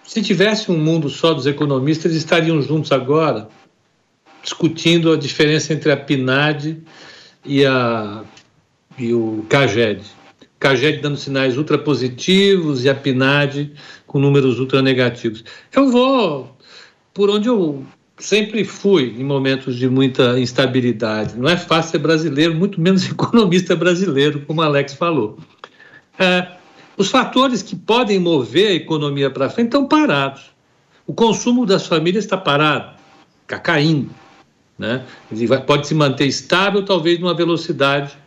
Se 0.03 0.21
tivesse 0.21 0.71
um 0.71 0.77
mundo 0.77 1.09
só 1.09 1.33
dos 1.33 1.45
economistas, 1.45 2.11
eles 2.11 2.17
estariam 2.17 2.61
juntos 2.61 2.91
agora, 2.91 3.47
discutindo 4.43 5.11
a 5.11 5.17
diferença 5.17 5.73
entre 5.73 5.91
a 5.91 5.97
PNAD 5.97 6.81
e 7.45 7.65
a 7.65 8.23
e 8.97 9.13
o 9.13 9.45
CAGED. 9.49 10.03
CAGED 10.59 11.01
dando 11.01 11.17
sinais 11.17 11.57
ultra 11.57 11.77
positivos 11.77 12.83
e 12.83 12.89
a 12.89 12.95
PNAD 12.95 13.71
com 14.05 14.19
números 14.19 14.59
ultra 14.59 14.81
negativos. 14.81 15.43
Eu 15.73 15.89
vou 15.89 16.55
por 17.13 17.29
onde 17.29 17.47
eu 17.47 17.83
sempre 18.17 18.63
fui 18.63 19.15
em 19.17 19.23
momentos 19.23 19.75
de 19.75 19.89
muita 19.89 20.39
instabilidade. 20.39 21.37
Não 21.37 21.49
é 21.49 21.57
fácil 21.57 21.91
ser 21.91 21.97
brasileiro, 21.97 22.53
muito 22.53 22.79
menos 22.79 23.03
economista 23.09 23.75
brasileiro, 23.75 24.41
como 24.41 24.61
Alex 24.61 24.93
falou. 24.93 25.37
É, 26.19 26.47
os 26.97 27.09
fatores 27.09 27.61
que 27.61 27.75
podem 27.75 28.19
mover 28.19 28.67
a 28.67 28.73
economia 28.73 29.29
para 29.29 29.49
frente 29.49 29.67
estão 29.67 29.87
parados. 29.87 30.51
O 31.07 31.13
consumo 31.13 31.65
das 31.65 31.87
famílias 31.87 32.23
está 32.23 32.37
parado, 32.37 32.95
está 33.43 33.57
caindo. 33.59 34.09
Né? 34.77 35.03
Pode 35.65 35.87
se 35.87 35.93
manter 35.93 36.25
estável, 36.25 36.83
talvez 36.83 37.19
numa 37.19 37.33
velocidade 37.33 38.17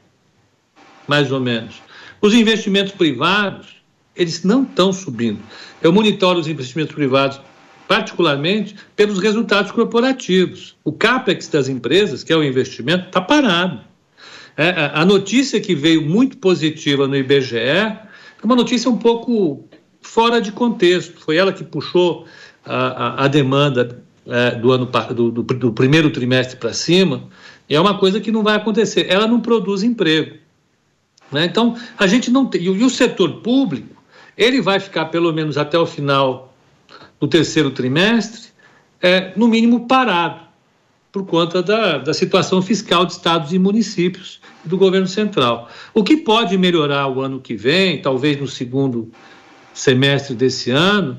mais 1.07 1.31
ou 1.31 1.41
menos. 1.41 1.83
Os 2.21 2.33
investimentos 2.35 2.93
privados, 2.93 3.77
eles 4.17 4.43
não 4.45 4.63
estão 4.63 4.93
subindo. 4.93 5.41
Eu 5.83 5.93
monitoro 5.93 6.39
os 6.39 6.49
investimentos 6.49 6.95
privados 6.95 7.41
particularmente 7.87 8.75
pelos 8.97 9.19
resultados 9.19 9.71
corporativos. 9.73 10.75
O 10.83 10.93
CAPEX 10.93 11.49
das 11.49 11.69
empresas, 11.69 12.25
que 12.25 12.33
é 12.33 12.37
o 12.37 12.43
investimento, 12.43 13.07
está 13.07 13.21
parado. 13.21 13.81
É, 14.57 14.91
a 14.95 15.05
notícia 15.05 15.61
que 15.61 15.75
veio 15.75 16.01
muito 16.03 16.39
positiva 16.39 17.09
no 17.09 17.17
IBGE 17.17 17.99
uma 18.47 18.57
notícia 18.57 18.91
um 18.91 18.97
pouco 18.97 19.65
fora 20.01 20.41
de 20.41 20.53
contexto. 20.53 21.21
Foi 21.21 21.37
ela 21.37 21.53
que 21.53 21.65
puxou 21.65 22.27
a, 22.65 22.77
a, 22.77 23.25
a 23.25 23.29
demanda 23.29 24.03
é, 24.27 24.53
do, 24.53 24.73
ano, 24.73 24.89
do, 25.15 25.31
do, 25.31 25.43
do 25.43 25.73
primeiro 25.73 26.11
trimestre 26.11 26.57
para 26.57 26.73
cima. 26.73 27.25
E 27.69 27.75
é 27.75 27.81
uma 27.81 27.99
coisa 27.99 28.21
que 28.21 28.31
não 28.31 28.43
vai 28.43 28.57
acontecer. 28.57 29.07
Ela 29.09 29.27
não 29.27 29.41
produz 29.41 29.83
emprego. 29.83 30.37
Né? 31.33 31.45
Então, 31.47 31.77
a 31.99 32.07
gente 32.07 32.31
não 32.31 32.47
tem. 32.47 32.63
E 32.63 32.69
o 32.69 32.91
setor 32.91 33.41
público, 33.41 33.97
ele 34.37 34.61
vai 34.61 34.79
ficar 34.79 35.07
pelo 35.07 35.33
menos 35.33 35.57
até 35.57 35.79
o 35.79 35.87
final 35.87 36.55
do 37.19 37.27
terceiro 37.27 37.71
trimestre, 37.71 38.49
é, 39.01 39.33
no 39.37 39.49
mínimo 39.49 39.87
parado, 39.87 40.44
por 41.15 41.25
conta 41.25 41.63
da, 41.63 41.99
da 41.99 42.13
situação 42.13 42.61
fiscal 42.61 43.07
de 43.07 43.13
estados 43.13 43.53
e 43.53 43.59
municípios 43.59 44.41
do 44.65 44.77
governo 44.77 45.07
central. 45.07 45.71
O 45.95 46.03
que 46.03 46.17
pode 46.17 46.59
melhorar 46.59 47.07
o 47.07 47.21
ano 47.21 47.39
que 47.39 47.55
vem, 47.55 48.03
talvez 48.03 48.41
no 48.41 48.49
segundo 48.49 49.13
semestre 49.73 50.35
desse 50.35 50.73
ano, 50.73 51.17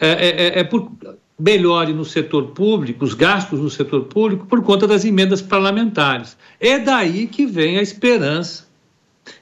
é, 0.00 0.08
é, 0.08 0.46
é, 0.48 0.58
é 0.58 0.64
por 0.64 0.90
melhore 1.38 1.92
no 1.92 2.04
setor 2.04 2.48
público, 2.48 3.04
os 3.04 3.14
gastos 3.14 3.60
no 3.60 3.70
setor 3.70 4.06
público, 4.06 4.46
por 4.46 4.64
conta 4.64 4.84
das 4.84 5.04
emendas 5.04 5.40
parlamentares. 5.40 6.36
É 6.58 6.80
daí 6.80 7.28
que 7.28 7.46
vem 7.46 7.78
a 7.78 7.82
esperança. 7.82 8.66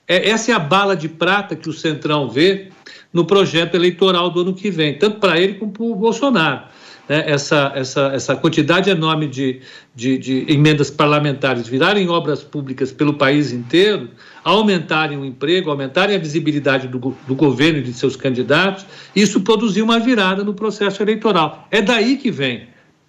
É, 0.07 0.29
essa 0.29 0.53
é 0.53 0.55
a 0.55 0.59
bala 0.59 0.95
de 0.95 1.09
prata 1.09 1.57
que 1.57 1.71
o 1.71 1.73
Centrão 1.73 2.29
vê 2.29 2.69
no 3.11 3.25
projeto 3.25 3.75
eleitoral 3.75 4.29
do 4.29 4.43
ano 4.43 4.53
que 4.53 4.71
vem, 4.71 4.99
tanto 4.99 5.19
para 5.19 5.41
ele 5.41 5.55
como 5.55 5.73
para 5.73 5.83
o 5.83 5.95
Bolsonaro 5.95 6.74
né, 7.09 7.25
essa, 7.27 7.73
essa, 7.75 8.13
essa 8.15 8.37
quantidade 8.37 8.89
enorme 8.91 9.27
de, 9.27 9.61
de, 9.95 10.19
de, 10.19 10.47
emendas 10.49 10.91
parlamentares 10.91 11.69
virarem 11.69 12.09
obras 12.09 12.43
públicas 12.43 12.91
pelo 12.93 13.15
país 13.15 13.53
inteiro, 13.53 14.11
aumentarem 14.43 15.19
o 15.19 15.25
emprego, 15.25 15.71
aumentarem 15.71 16.17
a 16.17 16.19
visibilidade 16.19 16.89
do, 16.89 17.15
do 17.27 17.35
governo 17.35 17.79
e 17.79 17.83
de 17.83 17.93
seus 17.93 18.17
candidatos, 18.17 18.87
isso 19.15 19.41
produziu 19.41 19.85
uma 19.85 19.99
virada 19.99 20.43
no 20.43 20.55
processo 20.55 21.03
eleitoral. 21.03 21.69
É 21.71 21.83
daí 21.83 22.17
que 22.17 22.31
vem. 22.31 22.69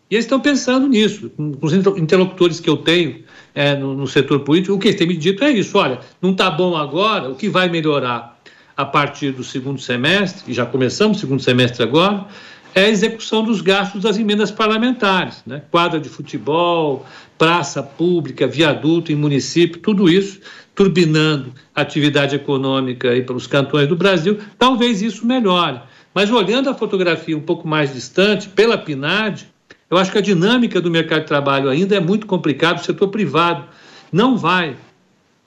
E 0.09 0.15
eles 0.15 0.25
estão 0.25 0.39
pensando 0.39 0.87
nisso. 0.87 1.31
Com 1.31 1.57
os 1.61 1.73
interlocutores 1.73 2.59
que 2.59 2.69
eu 2.69 2.77
tenho 2.77 3.23
é, 3.55 3.75
no, 3.75 3.95
no 3.95 4.05
setor 4.05 4.41
político, 4.41 4.75
o 4.75 4.79
que 4.79 4.89
eles 4.89 4.99
têm 4.99 5.07
me 5.07 5.17
dito 5.17 5.43
é 5.43 5.51
isso: 5.51 5.77
olha, 5.77 5.99
não 6.21 6.31
está 6.31 6.51
bom 6.51 6.75
agora, 6.75 7.29
o 7.29 7.35
que 7.35 7.49
vai 7.49 7.69
melhorar 7.69 8.35
a 8.77 8.85
partir 8.85 9.31
do 9.31 9.43
segundo 9.43 9.79
semestre, 9.79 10.51
e 10.51 10.53
já 10.53 10.65
começamos 10.65 11.17
o 11.17 11.19
segundo 11.21 11.41
semestre 11.41 11.81
agora, 11.81 12.25
é 12.75 12.83
a 12.83 12.89
execução 12.89 13.41
dos 13.41 13.61
gastos 13.61 14.03
das 14.03 14.17
emendas 14.17 14.51
parlamentares, 14.51 15.41
né? 15.47 15.61
quadra 15.71 15.97
de 15.97 16.09
futebol, 16.09 17.05
praça 17.37 17.81
pública, 17.81 18.45
viaduto 18.45 19.13
em 19.13 19.15
município, 19.15 19.79
tudo 19.79 20.09
isso 20.09 20.41
turbinando 20.75 21.53
a 21.73 21.81
atividade 21.81 22.35
econômica 22.35 23.11
aí 23.11 23.21
pelos 23.21 23.47
cantões 23.47 23.87
do 23.87 23.95
Brasil, 23.95 24.39
talvez 24.59 25.01
isso 25.01 25.25
melhore. 25.25 25.79
Mas 26.13 26.29
olhando 26.29 26.69
a 26.69 26.73
fotografia 26.73 27.37
um 27.37 27.41
pouco 27.41 27.65
mais 27.65 27.93
distante, 27.93 28.49
pela 28.49 28.77
PNAD, 28.77 29.47
eu 29.89 29.97
acho 29.97 30.11
que 30.11 30.17
a 30.17 30.21
dinâmica 30.21 30.81
do 30.81 30.91
mercado 30.91 31.21
de 31.21 31.27
trabalho 31.27 31.69
ainda 31.69 31.95
é 31.95 31.99
muito 32.01 32.27
complicada, 32.27 32.81
o 32.81 32.83
setor 32.83 33.07
privado 33.07 33.63
não 34.11 34.37
vai 34.37 34.75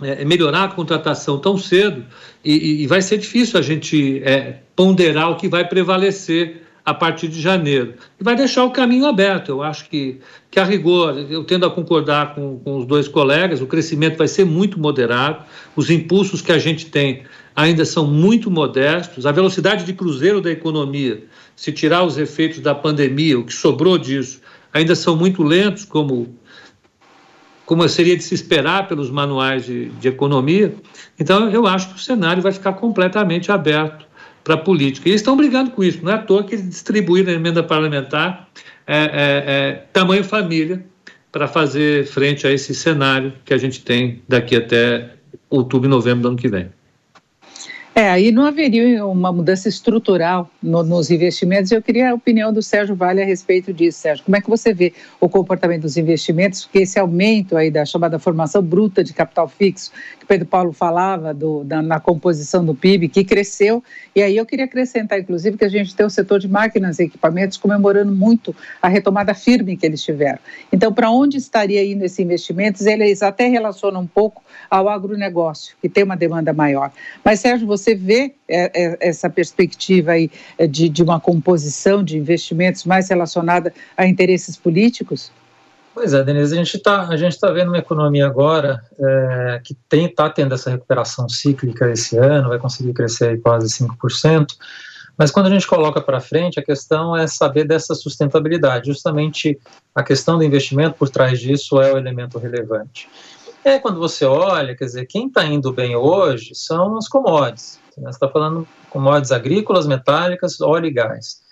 é, 0.00 0.24
melhorar 0.24 0.64
a 0.64 0.68
contratação 0.68 1.38
tão 1.38 1.58
cedo 1.58 2.06
e, 2.42 2.82
e, 2.82 2.86
vai 2.86 3.02
ser 3.02 3.18
difícil 3.18 3.58
a 3.58 3.62
gente 3.62 4.22
é, 4.24 4.60
ponderar 4.74 5.30
o 5.30 5.36
que 5.36 5.48
vai 5.48 5.68
prevalecer 5.68 6.67
a 6.88 6.94
partir 6.94 7.28
de 7.28 7.38
janeiro. 7.38 7.94
E 8.18 8.24
vai 8.24 8.34
deixar 8.34 8.64
o 8.64 8.70
caminho 8.70 9.04
aberto. 9.04 9.50
Eu 9.50 9.62
acho 9.62 9.90
que, 9.90 10.20
que 10.50 10.58
a 10.58 10.64
rigor, 10.64 11.18
eu 11.28 11.44
tendo 11.44 11.66
a 11.66 11.70
concordar 11.70 12.34
com, 12.34 12.58
com 12.60 12.78
os 12.78 12.86
dois 12.86 13.06
colegas, 13.06 13.60
o 13.60 13.66
crescimento 13.66 14.16
vai 14.16 14.26
ser 14.26 14.46
muito 14.46 14.80
moderado, 14.80 15.44
os 15.76 15.90
impulsos 15.90 16.40
que 16.40 16.50
a 16.50 16.58
gente 16.58 16.86
tem 16.86 17.24
ainda 17.54 17.84
são 17.84 18.06
muito 18.06 18.50
modestos, 18.50 19.26
a 19.26 19.32
velocidade 19.32 19.84
de 19.84 19.92
cruzeiro 19.92 20.40
da 20.40 20.50
economia, 20.50 21.24
se 21.54 21.72
tirar 21.72 22.04
os 22.04 22.16
efeitos 22.16 22.60
da 22.60 22.74
pandemia, 22.74 23.38
o 23.38 23.44
que 23.44 23.52
sobrou 23.52 23.98
disso, 23.98 24.40
ainda 24.72 24.94
são 24.94 25.14
muito 25.14 25.42
lentos, 25.42 25.84
como, 25.84 26.38
como 27.66 27.86
seria 27.86 28.16
de 28.16 28.22
se 28.22 28.34
esperar 28.34 28.88
pelos 28.88 29.10
manuais 29.10 29.66
de, 29.66 29.90
de 29.90 30.08
economia. 30.08 30.74
Então, 31.20 31.50
eu 31.50 31.66
acho 31.66 31.90
que 31.90 31.96
o 31.96 31.98
cenário 31.98 32.42
vai 32.42 32.52
ficar 32.52 32.72
completamente 32.72 33.52
aberto 33.52 34.07
para 34.48 34.54
a 34.54 34.58
política. 34.58 35.08
E 35.08 35.12
eles 35.12 35.20
estão 35.20 35.36
brigando 35.36 35.70
com 35.70 35.84
isso, 35.84 36.02
não 36.02 36.10
é 36.10 36.14
à 36.14 36.18
toa 36.18 36.42
que 36.42 36.54
eles 36.54 36.66
distribuíram 36.66 37.30
a 37.30 37.34
emenda 37.34 37.62
parlamentar 37.62 38.48
é, 38.86 38.96
é, 38.96 39.44
é, 39.46 39.72
tamanho 39.92 40.24
família 40.24 40.82
para 41.30 41.46
fazer 41.46 42.06
frente 42.06 42.46
a 42.46 42.50
esse 42.50 42.74
cenário 42.74 43.34
que 43.44 43.52
a 43.52 43.58
gente 43.58 43.82
tem 43.84 44.22
daqui 44.26 44.56
até 44.56 45.10
outubro 45.50 45.86
e 45.86 45.90
novembro 45.90 46.22
do 46.22 46.28
ano 46.28 46.36
que 46.38 46.48
vem. 46.48 46.70
É, 47.98 48.10
aí 48.10 48.30
não 48.30 48.44
haveria 48.44 49.04
uma 49.04 49.32
mudança 49.32 49.68
estrutural 49.68 50.48
no, 50.62 50.84
nos 50.84 51.10
investimentos. 51.10 51.72
Eu 51.72 51.82
queria 51.82 52.12
a 52.12 52.14
opinião 52.14 52.52
do 52.52 52.62
Sérgio 52.62 52.94
Vale 52.94 53.20
a 53.20 53.24
respeito 53.24 53.72
disso, 53.72 53.98
Sérgio. 53.98 54.24
Como 54.24 54.36
é 54.36 54.40
que 54.40 54.48
você 54.48 54.72
vê 54.72 54.94
o 55.18 55.28
comportamento 55.28 55.82
dos 55.82 55.96
investimentos? 55.96 56.62
Porque 56.62 56.78
esse 56.78 56.96
aumento 56.96 57.56
aí 57.56 57.72
da 57.72 57.84
chamada 57.84 58.16
formação 58.20 58.62
bruta 58.62 59.02
de 59.02 59.12
capital 59.12 59.48
fixo, 59.48 59.90
que 60.20 60.24
Pedro 60.24 60.46
Paulo 60.46 60.72
falava 60.72 61.34
do, 61.34 61.64
da, 61.64 61.82
na 61.82 61.98
composição 61.98 62.64
do 62.64 62.72
PIB, 62.72 63.08
que 63.08 63.24
cresceu. 63.24 63.82
E 64.14 64.22
aí 64.22 64.36
eu 64.36 64.46
queria 64.46 64.66
acrescentar, 64.66 65.18
inclusive, 65.18 65.58
que 65.58 65.64
a 65.64 65.68
gente 65.68 65.92
tem 65.96 66.06
o 66.06 66.10
setor 66.10 66.38
de 66.38 66.46
máquinas 66.46 67.00
e 67.00 67.02
equipamentos 67.02 67.56
comemorando 67.56 68.14
muito 68.14 68.54
a 68.80 68.86
retomada 68.86 69.34
firme 69.34 69.76
que 69.76 69.84
eles 69.84 70.04
tiveram. 70.04 70.38
Então, 70.72 70.92
para 70.92 71.10
onde 71.10 71.36
estaria 71.36 71.84
indo 71.84 72.04
esses 72.04 72.20
investimentos? 72.20 72.86
Eles 72.86 73.24
até 73.24 73.48
relacionam 73.48 74.02
um 74.02 74.06
pouco 74.06 74.40
ao 74.70 74.88
agronegócio, 74.88 75.74
que 75.82 75.88
tem 75.88 76.04
uma 76.04 76.16
demanda 76.16 76.52
maior. 76.52 76.92
Mas, 77.24 77.40
Sérgio, 77.40 77.66
você 77.66 77.87
vê 77.94 78.34
é, 78.48 78.70
é, 78.74 78.98
essa 79.00 79.28
perspectiva 79.28 80.12
aí 80.12 80.30
é, 80.56 80.66
de, 80.66 80.88
de 80.88 81.02
uma 81.02 81.20
composição 81.20 82.02
de 82.02 82.16
investimentos 82.16 82.84
mais 82.84 83.08
relacionada 83.08 83.72
a 83.96 84.06
interesses 84.06 84.56
políticos? 84.56 85.30
Pois 85.94 86.14
é, 86.14 86.22
Denise, 86.22 86.54
a 86.54 86.58
gente 86.58 86.76
está 86.76 87.08
tá 87.40 87.52
vendo 87.52 87.68
uma 87.68 87.78
economia 87.78 88.26
agora 88.26 88.80
é, 88.98 89.60
que 89.64 89.76
está 89.92 90.30
tendo 90.30 90.54
essa 90.54 90.70
recuperação 90.70 91.28
cíclica 91.28 91.90
esse 91.90 92.16
ano, 92.16 92.50
vai 92.50 92.58
conseguir 92.58 92.92
crescer 92.92 93.40
quase 93.40 93.66
5%, 93.84 94.46
mas 95.18 95.32
quando 95.32 95.46
a 95.46 95.50
gente 95.50 95.66
coloca 95.66 96.00
para 96.00 96.20
frente, 96.20 96.60
a 96.60 96.62
questão 96.62 97.16
é 97.16 97.26
saber 97.26 97.64
dessa 97.64 97.92
sustentabilidade. 97.96 98.86
Justamente 98.86 99.58
a 99.92 100.04
questão 100.04 100.38
do 100.38 100.44
investimento 100.44 100.94
por 100.94 101.08
trás 101.08 101.40
disso 101.40 101.82
é 101.82 101.92
o 101.92 101.98
elemento 101.98 102.38
relevante. 102.38 103.08
É 103.68 103.78
quando 103.78 103.98
você 103.98 104.24
olha, 104.24 104.74
quer 104.74 104.86
dizer, 104.86 105.04
quem 105.04 105.26
está 105.26 105.44
indo 105.44 105.70
bem 105.70 105.94
hoje 105.94 106.54
são 106.54 106.96
as 106.96 107.06
commodities. 107.06 107.78
Né? 107.98 108.04
Você 108.04 108.16
está 108.16 108.26
falando 108.26 108.66
commodities 108.88 109.30
agrícolas, 109.30 109.86
metálicas, 109.86 110.58
óleo 110.58 110.86
e 110.86 110.90
gás. 110.90 111.42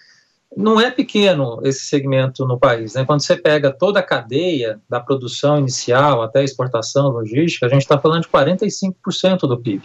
Não 0.57 0.81
é 0.81 0.91
pequeno 0.91 1.61
esse 1.63 1.85
segmento 1.85 2.47
no 2.47 2.59
país. 2.59 2.95
Né? 2.95 3.05
Quando 3.05 3.21
você 3.21 3.37
pega 3.37 3.71
toda 3.71 4.01
a 4.01 4.03
cadeia, 4.03 4.81
da 4.89 4.99
produção 4.99 5.59
inicial 5.59 6.23
até 6.23 6.43
exportação, 6.43 7.11
logística, 7.11 7.67
a 7.67 7.69
gente 7.69 7.83
está 7.83 7.99
falando 7.99 8.23
de 8.23 8.29
45% 8.29 9.41
do 9.41 9.59
PIB. 9.59 9.83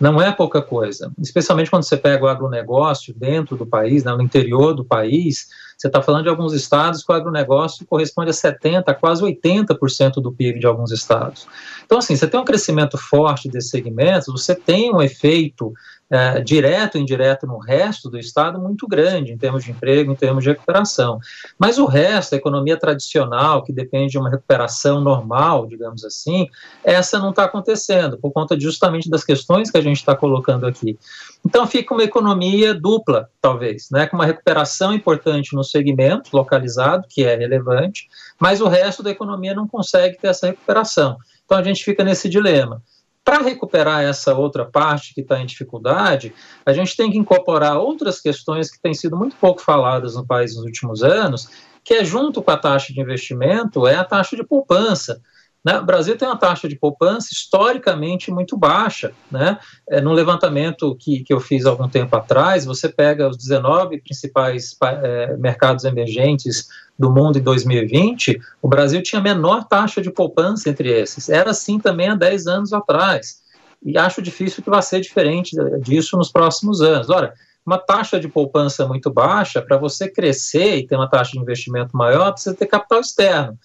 Não 0.00 0.20
é 0.20 0.32
pouca 0.32 0.60
coisa, 0.60 1.12
especialmente 1.16 1.70
quando 1.70 1.84
você 1.84 1.96
pega 1.96 2.24
o 2.24 2.28
agronegócio 2.28 3.14
dentro 3.14 3.56
do 3.56 3.64
país, 3.64 4.02
né, 4.02 4.12
no 4.12 4.22
interior 4.22 4.74
do 4.74 4.84
país, 4.84 5.46
você 5.82 5.88
está 5.88 6.00
falando 6.00 6.22
de 6.22 6.28
alguns 6.28 6.52
estados 6.52 7.02
que 7.02 7.10
o 7.10 7.14
agronegócio 7.14 7.84
corresponde 7.84 8.30
a 8.30 8.32
70%, 8.32 8.94
quase 9.00 9.20
80% 9.20 10.22
do 10.22 10.30
PIB 10.32 10.60
de 10.60 10.66
alguns 10.66 10.92
estados. 10.92 11.48
Então, 11.84 11.98
assim, 11.98 12.14
você 12.14 12.28
tem 12.28 12.38
um 12.38 12.44
crescimento 12.44 12.96
forte 12.96 13.48
desses 13.48 13.70
segmentos, 13.70 14.28
você 14.32 14.54
tem 14.54 14.94
um 14.94 15.02
efeito 15.02 15.72
é, 16.12 16.40
direto 16.42 16.98
e 16.98 17.00
indireto 17.00 17.46
no 17.46 17.56
resto 17.56 18.10
do 18.10 18.18
Estado 18.18 18.60
muito 18.60 18.86
grande, 18.86 19.32
em 19.32 19.38
termos 19.38 19.64
de 19.64 19.70
emprego, 19.70 20.12
em 20.12 20.14
termos 20.14 20.44
de 20.44 20.50
recuperação. 20.50 21.18
Mas 21.58 21.78
o 21.78 21.86
resto, 21.86 22.34
a 22.34 22.36
economia 22.36 22.76
tradicional, 22.76 23.62
que 23.62 23.72
depende 23.72 24.12
de 24.12 24.18
uma 24.18 24.28
recuperação 24.28 25.00
normal, 25.00 25.66
digamos 25.66 26.04
assim, 26.04 26.48
essa 26.84 27.18
não 27.18 27.30
está 27.30 27.44
acontecendo, 27.44 28.18
por 28.18 28.30
conta 28.30 28.60
justamente 28.60 29.08
das 29.08 29.24
questões 29.24 29.70
que 29.70 29.78
a 29.78 29.80
gente 29.80 29.96
está 29.96 30.14
colocando 30.14 30.66
aqui. 30.66 30.98
Então 31.46 31.66
fica 31.66 31.94
uma 31.94 32.04
economia 32.04 32.74
dupla, 32.74 33.30
talvez, 33.40 33.88
né, 33.90 34.06
com 34.06 34.16
uma 34.16 34.26
recuperação 34.26 34.92
importante 34.92 35.56
no 35.56 35.64
segmento 35.72 36.30
localizado, 36.32 37.06
que 37.08 37.24
é 37.24 37.34
relevante, 37.34 38.08
mas 38.38 38.60
o 38.60 38.68
resto 38.68 39.02
da 39.02 39.10
economia 39.10 39.54
não 39.54 39.66
consegue 39.66 40.16
ter 40.18 40.28
essa 40.28 40.46
recuperação. 40.46 41.16
Então 41.44 41.58
a 41.58 41.62
gente 41.62 41.82
fica 41.82 42.04
nesse 42.04 42.28
dilema. 42.28 42.82
Para 43.24 43.38
recuperar 43.38 44.02
essa 44.02 44.34
outra 44.34 44.64
parte 44.64 45.14
que 45.14 45.20
está 45.20 45.40
em 45.40 45.46
dificuldade, 45.46 46.34
a 46.66 46.72
gente 46.72 46.96
tem 46.96 47.10
que 47.10 47.18
incorporar 47.18 47.76
outras 47.76 48.20
questões 48.20 48.70
que 48.70 48.80
têm 48.80 48.94
sido 48.94 49.16
muito 49.16 49.36
pouco 49.36 49.60
faladas 49.60 50.16
no 50.16 50.26
país 50.26 50.56
nos 50.56 50.64
últimos 50.64 51.02
anos, 51.02 51.48
que 51.84 51.94
é 51.94 52.04
junto 52.04 52.42
com 52.42 52.50
a 52.50 52.56
taxa 52.56 52.92
de 52.92 53.00
investimento, 53.00 53.86
é 53.86 53.96
a 53.96 54.04
taxa 54.04 54.36
de 54.36 54.44
poupança. 54.44 55.20
Né? 55.64 55.78
O 55.78 55.84
Brasil 55.84 56.16
tem 56.16 56.26
uma 56.26 56.36
taxa 56.36 56.68
de 56.68 56.76
poupança 56.76 57.28
historicamente 57.32 58.30
muito 58.32 58.56
baixa. 58.56 59.12
Né? 59.30 59.58
É, 59.88 60.00
no 60.00 60.12
levantamento 60.12 60.96
que, 60.96 61.22
que 61.22 61.32
eu 61.32 61.38
fiz 61.38 61.64
algum 61.64 61.88
tempo 61.88 62.14
atrás, 62.16 62.64
você 62.64 62.88
pega 62.88 63.28
os 63.28 63.36
19 63.36 64.00
principais 64.00 64.76
é, 64.82 65.36
mercados 65.36 65.84
emergentes 65.84 66.66
do 66.98 67.10
mundo 67.10 67.38
em 67.38 67.42
2020, 67.42 68.40
o 68.60 68.68
Brasil 68.68 69.02
tinha 69.02 69.20
a 69.20 69.22
menor 69.22 69.64
taxa 69.64 70.02
de 70.02 70.10
poupança 70.10 70.68
entre 70.68 70.88
esses. 70.88 71.28
Era 71.28 71.50
assim 71.50 71.78
também 71.78 72.08
há 72.08 72.14
10 72.14 72.46
anos 72.46 72.72
atrás. 72.72 73.40
E 73.84 73.96
acho 73.98 74.22
difícil 74.22 74.62
que 74.62 74.70
vá 74.70 74.82
ser 74.82 75.00
diferente 75.00 75.56
disso 75.80 76.16
nos 76.16 76.30
próximos 76.30 76.80
anos. 76.80 77.08
Ora, 77.08 77.34
uma 77.64 77.78
taxa 77.78 78.18
de 78.18 78.28
poupança 78.28 78.86
muito 78.86 79.10
baixa, 79.10 79.62
para 79.62 79.76
você 79.76 80.08
crescer 80.08 80.76
e 80.76 80.86
ter 80.86 80.96
uma 80.96 81.08
taxa 81.08 81.32
de 81.32 81.38
investimento 81.38 81.96
maior, 81.96 82.32
precisa 82.32 82.54
ter 82.54 82.66
capital 82.66 83.00
externo 83.00 83.58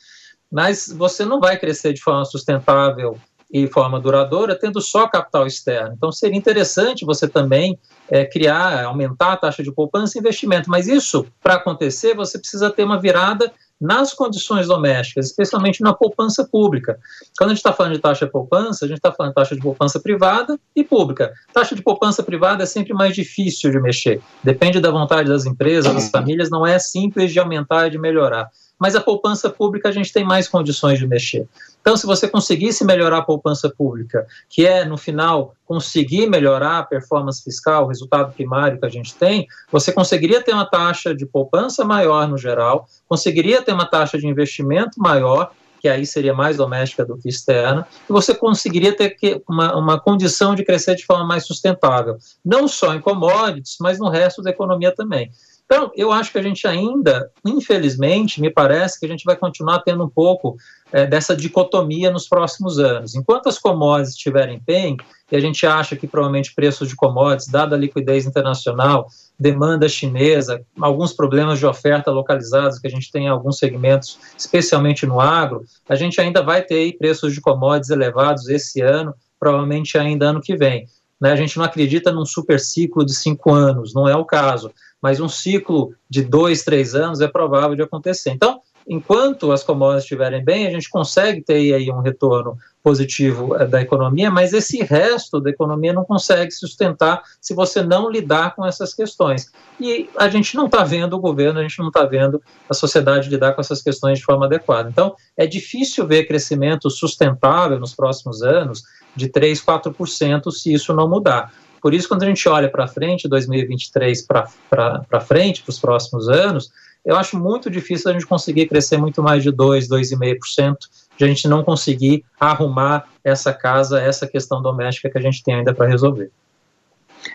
mas 0.51 0.87
você 0.95 1.25
não 1.25 1.39
vai 1.39 1.57
crescer 1.57 1.93
de 1.93 2.01
forma 2.01 2.25
sustentável 2.25 3.17
e 3.51 3.67
forma 3.67 3.99
duradoura 3.99 4.57
tendo 4.59 4.81
só 4.81 5.07
capital 5.07 5.47
externo. 5.47 5.93
Então 5.95 6.11
seria 6.11 6.37
interessante 6.37 7.05
você 7.05 7.27
também 7.27 7.79
é, 8.09 8.25
criar, 8.25 8.83
aumentar 8.83 9.33
a 9.33 9.37
taxa 9.37 9.63
de 9.63 9.71
poupança 9.71 10.17
e 10.17 10.19
investimento, 10.19 10.69
mas 10.69 10.87
isso, 10.87 11.25
para 11.41 11.55
acontecer, 11.55 12.13
você 12.13 12.37
precisa 12.37 12.69
ter 12.69 12.83
uma 12.83 12.99
virada 12.99 13.51
nas 13.79 14.11
condições 14.11 14.67
domésticas, 14.67 15.27
especialmente 15.27 15.81
na 15.81 15.93
poupança 15.93 16.43
pública. 16.43 16.97
Quando 17.37 17.51
a 17.51 17.53
gente 17.53 17.59
está 17.59 17.71
falando 17.71 17.93
de 17.93 17.99
taxa 17.99 18.25
de 18.25 18.31
poupança, 18.31 18.85
a 18.85 18.87
gente 18.87 18.97
está 18.97 19.11
falando 19.11 19.31
de 19.31 19.35
taxa 19.35 19.55
de 19.55 19.61
poupança 19.61 19.99
privada 19.99 20.59
e 20.75 20.83
pública. 20.83 21.31
Taxa 21.53 21.75
de 21.75 21.83
poupança 21.83 22.23
privada 22.23 22.63
é 22.63 22.65
sempre 22.65 22.93
mais 22.93 23.13
difícil 23.13 23.69
de 23.71 23.79
mexer. 23.79 24.19
Depende 24.43 24.79
da 24.79 24.89
vontade 24.89 25.29
das 25.29 25.45
empresas, 25.45 25.93
das 25.93 26.09
famílias, 26.09 26.49
não 26.49 26.65
é 26.65 26.79
simples 26.79 27.31
de 27.31 27.39
aumentar 27.39 27.87
e 27.87 27.91
de 27.91 27.99
melhorar 27.99 28.49
mas 28.79 28.95
a 28.95 29.01
poupança 29.01 29.49
pública 29.49 29.89
a 29.89 29.91
gente 29.91 30.13
tem 30.13 30.23
mais 30.23 30.47
condições 30.47 30.99
de 30.99 31.07
mexer. 31.07 31.47
Então, 31.81 31.95
se 31.95 32.05
você 32.05 32.27
conseguisse 32.27 32.83
melhorar 32.83 33.19
a 33.19 33.21
poupança 33.23 33.69
pública, 33.69 34.27
que 34.49 34.65
é, 34.65 34.83
no 34.83 34.97
final, 34.97 35.55
conseguir 35.65 36.27
melhorar 36.27 36.79
a 36.79 36.83
performance 36.83 37.41
fiscal, 37.43 37.85
o 37.85 37.87
resultado 37.87 38.33
primário 38.33 38.79
que 38.79 38.85
a 38.85 38.89
gente 38.89 39.15
tem, 39.15 39.47
você 39.71 39.91
conseguiria 39.91 40.43
ter 40.43 40.51
uma 40.51 40.65
taxa 40.65 41.15
de 41.15 41.25
poupança 41.25 41.85
maior 41.85 42.27
no 42.27 42.37
geral, 42.37 42.87
conseguiria 43.07 43.61
ter 43.61 43.71
uma 43.71 43.85
taxa 43.85 44.17
de 44.17 44.27
investimento 44.27 44.99
maior, 44.99 45.51
que 45.79 45.87
aí 45.87 46.05
seria 46.05 46.33
mais 46.33 46.57
doméstica 46.57 47.05
do 47.05 47.17
que 47.17 47.29
externa, 47.29 47.87
e 48.09 48.11
você 48.11 48.33
conseguiria 48.33 48.95
ter 48.95 49.15
uma, 49.47 49.75
uma 49.77 49.99
condição 49.99 50.55
de 50.55 50.65
crescer 50.65 50.95
de 50.95 51.05
forma 51.05 51.25
mais 51.25 51.45
sustentável, 51.45 52.17
não 52.43 52.67
só 52.67 52.93
em 52.93 52.99
commodities, 52.99 53.77
mas 53.79 53.99
no 53.99 54.09
resto 54.09 54.41
da 54.41 54.49
economia 54.49 54.93
também. 54.93 55.31
Então, 55.67 55.91
eu 55.97 56.13
acho 56.13 56.31
que 56.31 56.37
a 56.37 56.41
gente 56.41 56.65
ainda, 56.65 57.29
infelizmente, 57.45 58.39
me 58.39 58.49
parece 58.49 58.97
que 58.97 59.05
a 59.05 59.09
gente 59.09 59.25
vai 59.25 59.35
continuar 59.35 59.79
tendo 59.79 60.01
um 60.01 60.09
pouco 60.09 60.55
é, 60.93 61.05
dessa 61.05 61.35
dicotomia 61.35 62.09
nos 62.09 62.25
próximos 62.25 62.79
anos. 62.79 63.15
Enquanto 63.15 63.49
as 63.49 63.59
commodities 63.59 64.15
estiverem 64.15 64.61
bem, 64.65 64.95
e 65.29 65.35
a 65.35 65.41
gente 65.41 65.67
acha 65.67 65.97
que 65.97 66.07
provavelmente 66.07 66.55
preços 66.55 66.87
de 66.87 66.95
commodities, 66.95 67.49
dada 67.49 67.75
a 67.75 67.77
liquidez 67.77 68.25
internacional, 68.25 69.07
demanda 69.37 69.89
chinesa, 69.89 70.61
alguns 70.79 71.11
problemas 71.11 71.59
de 71.59 71.65
oferta 71.65 72.09
localizados 72.09 72.79
que 72.79 72.87
a 72.87 72.89
gente 72.89 73.11
tem 73.11 73.25
em 73.25 73.29
alguns 73.29 73.57
segmentos, 73.57 74.17
especialmente 74.37 75.05
no 75.05 75.19
agro, 75.19 75.65
a 75.89 75.95
gente 75.95 76.21
ainda 76.21 76.41
vai 76.41 76.61
ter 76.61 76.97
preços 76.97 77.33
de 77.33 77.41
commodities 77.41 77.89
elevados 77.89 78.47
esse 78.47 78.79
ano, 78.79 79.13
provavelmente 79.37 79.97
ainda 79.97 80.29
ano 80.29 80.39
que 80.39 80.55
vem. 80.55 80.87
Né? 81.19 81.33
A 81.33 81.35
gente 81.35 81.57
não 81.57 81.65
acredita 81.65 82.09
num 82.09 82.25
super 82.25 82.57
ciclo 82.57 83.05
de 83.05 83.13
cinco 83.13 83.51
anos, 83.53 83.93
não 83.93 84.07
é 84.07 84.15
o 84.15 84.23
caso 84.23 84.71
mas 85.01 85.19
um 85.19 85.29
ciclo 85.29 85.93
de 86.09 86.23
dois, 86.23 86.63
três 86.63 86.95
anos 86.95 87.21
é 87.21 87.27
provável 87.27 87.75
de 87.75 87.81
acontecer. 87.81 88.31
Então, 88.31 88.61
enquanto 88.87 89.51
as 89.51 89.63
commodities 89.63 90.03
estiverem 90.03 90.43
bem, 90.43 90.65
a 90.65 90.71
gente 90.71 90.89
consegue 90.89 91.41
ter 91.41 91.73
aí 91.73 91.91
um 91.91 91.99
retorno 91.99 92.57
positivo 92.81 93.53
eh, 93.55 93.65
da 93.65 93.81
economia, 93.81 94.31
mas 94.31 94.53
esse 94.53 94.81
resto 94.81 95.41
da 95.41 95.49
economia 95.49 95.91
não 95.91 96.05
consegue 96.05 96.51
sustentar 96.51 97.21
se 97.41 97.53
você 97.53 97.83
não 97.83 98.09
lidar 98.09 98.55
com 98.55 98.65
essas 98.65 98.93
questões. 98.93 99.51
E 99.77 100.09
a 100.17 100.29
gente 100.29 100.55
não 100.55 100.67
está 100.67 100.85
vendo 100.85 101.13
o 101.13 101.19
governo, 101.19 101.59
a 101.59 101.63
gente 101.63 101.79
não 101.79 101.89
está 101.89 102.05
vendo 102.05 102.41
a 102.69 102.73
sociedade 102.73 103.29
lidar 103.29 103.53
com 103.53 103.61
essas 103.61 103.81
questões 103.81 104.19
de 104.19 104.25
forma 104.25 104.45
adequada. 104.45 104.89
Então, 104.89 105.15
é 105.35 105.45
difícil 105.45 106.07
ver 106.07 106.25
crescimento 106.25 106.89
sustentável 106.89 107.77
nos 107.77 107.93
próximos 107.93 108.41
anos 108.41 108.83
de 109.13 109.27
3, 109.27 109.61
4% 109.61 110.49
se 110.51 110.73
isso 110.73 110.93
não 110.93 111.09
mudar. 111.09 111.51
Por 111.87 111.93
isso, 111.93 112.09
quando 112.09 112.23
a 112.23 112.25
gente 112.25 112.49
olha 112.49 112.69
para 112.69 112.85
frente, 112.85 113.29
2023 113.29 114.21
para 114.23 115.21
frente, 115.21 115.63
para 115.63 115.69
os 115.69 115.79
próximos 115.79 116.27
anos, 116.27 116.69
eu 117.05 117.15
acho 117.15 117.39
muito 117.39 117.69
difícil 117.69 118.11
a 118.11 118.13
gente 118.13 118.27
conseguir 118.27 118.67
crescer 118.67 118.97
muito 118.97 119.23
mais 119.23 119.41
de 119.41 119.53
2, 119.53 119.87
2,5%, 119.87 120.75
de 121.17 121.23
a 121.23 121.27
gente 121.29 121.47
não 121.47 121.63
conseguir 121.63 122.25
arrumar 122.37 123.05
essa 123.23 123.53
casa, 123.53 124.01
essa 124.01 124.27
questão 124.27 124.61
doméstica 124.61 125.09
que 125.09 125.17
a 125.17 125.21
gente 125.21 125.41
tem 125.41 125.55
ainda 125.55 125.73
para 125.73 125.87
resolver. 125.87 126.29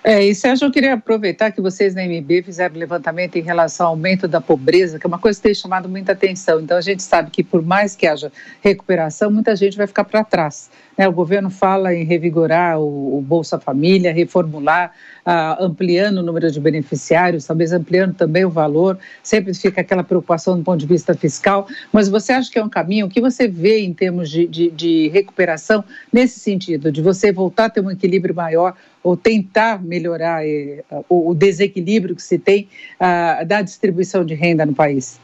É, 0.04 0.22
e 0.22 0.34
Sérgio, 0.34 0.66
eu 0.66 0.70
queria 0.70 0.94
aproveitar 0.94 1.50
que 1.50 1.60
vocês 1.60 1.94
na 1.94 2.02
MB 2.02 2.42
fizeram 2.42 2.76
levantamento 2.76 3.36
em 3.36 3.42
relação 3.42 3.86
ao 3.86 3.92
aumento 3.92 4.28
da 4.28 4.40
pobreza, 4.40 4.98
que 4.98 5.06
é 5.06 5.08
uma 5.08 5.18
coisa 5.18 5.38
que 5.38 5.44
tem 5.44 5.54
chamado 5.54 5.88
muita 5.88 6.12
atenção. 6.12 6.60
Então, 6.60 6.76
a 6.76 6.80
gente 6.80 7.02
sabe 7.02 7.30
que 7.30 7.42
por 7.42 7.62
mais 7.62 7.96
que 7.96 8.06
haja 8.06 8.30
recuperação, 8.60 9.30
muita 9.30 9.56
gente 9.56 9.76
vai 9.76 9.86
ficar 9.86 10.04
para 10.04 10.22
trás. 10.24 10.70
Né? 10.96 11.08
O 11.08 11.12
governo 11.12 11.50
fala 11.50 11.94
em 11.94 12.04
revigorar 12.04 12.78
o, 12.78 13.18
o 13.18 13.20
Bolsa 13.20 13.58
Família, 13.58 14.12
reformular, 14.12 14.92
ah, 15.24 15.56
ampliando 15.60 16.18
o 16.18 16.22
número 16.22 16.50
de 16.50 16.60
beneficiários, 16.60 17.46
talvez 17.46 17.72
ampliando 17.72 18.14
também 18.14 18.44
o 18.44 18.50
valor. 18.50 18.98
Sempre 19.22 19.54
fica 19.54 19.80
aquela 19.80 20.02
preocupação 20.02 20.56
do 20.56 20.64
ponto 20.64 20.78
de 20.78 20.86
vista 20.86 21.14
fiscal. 21.14 21.66
Mas 21.92 22.08
você 22.08 22.32
acha 22.32 22.50
que 22.50 22.58
é 22.58 22.64
um 22.64 22.68
caminho? 22.68 23.06
O 23.06 23.10
que 23.10 23.20
você 23.20 23.48
vê 23.48 23.80
em 23.80 23.92
termos 23.92 24.30
de, 24.30 24.46
de, 24.46 24.70
de 24.70 25.08
recuperação 25.08 25.84
nesse 26.12 26.40
sentido, 26.40 26.90
de 26.90 27.00
você 27.00 27.32
voltar 27.32 27.66
a 27.66 27.70
ter 27.70 27.80
um 27.80 27.90
equilíbrio 27.90 28.34
maior 28.34 28.74
ou 29.02 29.16
tentar 29.16 29.82
melhorar 29.82 30.46
eh, 30.46 30.84
o, 31.08 31.34
desequilíbrio 31.34 32.14
que 32.14 32.22
se 32.22 32.38
tem 32.38 32.68
ah, 33.00 33.42
da 33.44 33.62
distribuição 33.62 34.24
de 34.24 34.34
renda 34.34 34.64
no 34.64 34.74
país? 34.74 35.18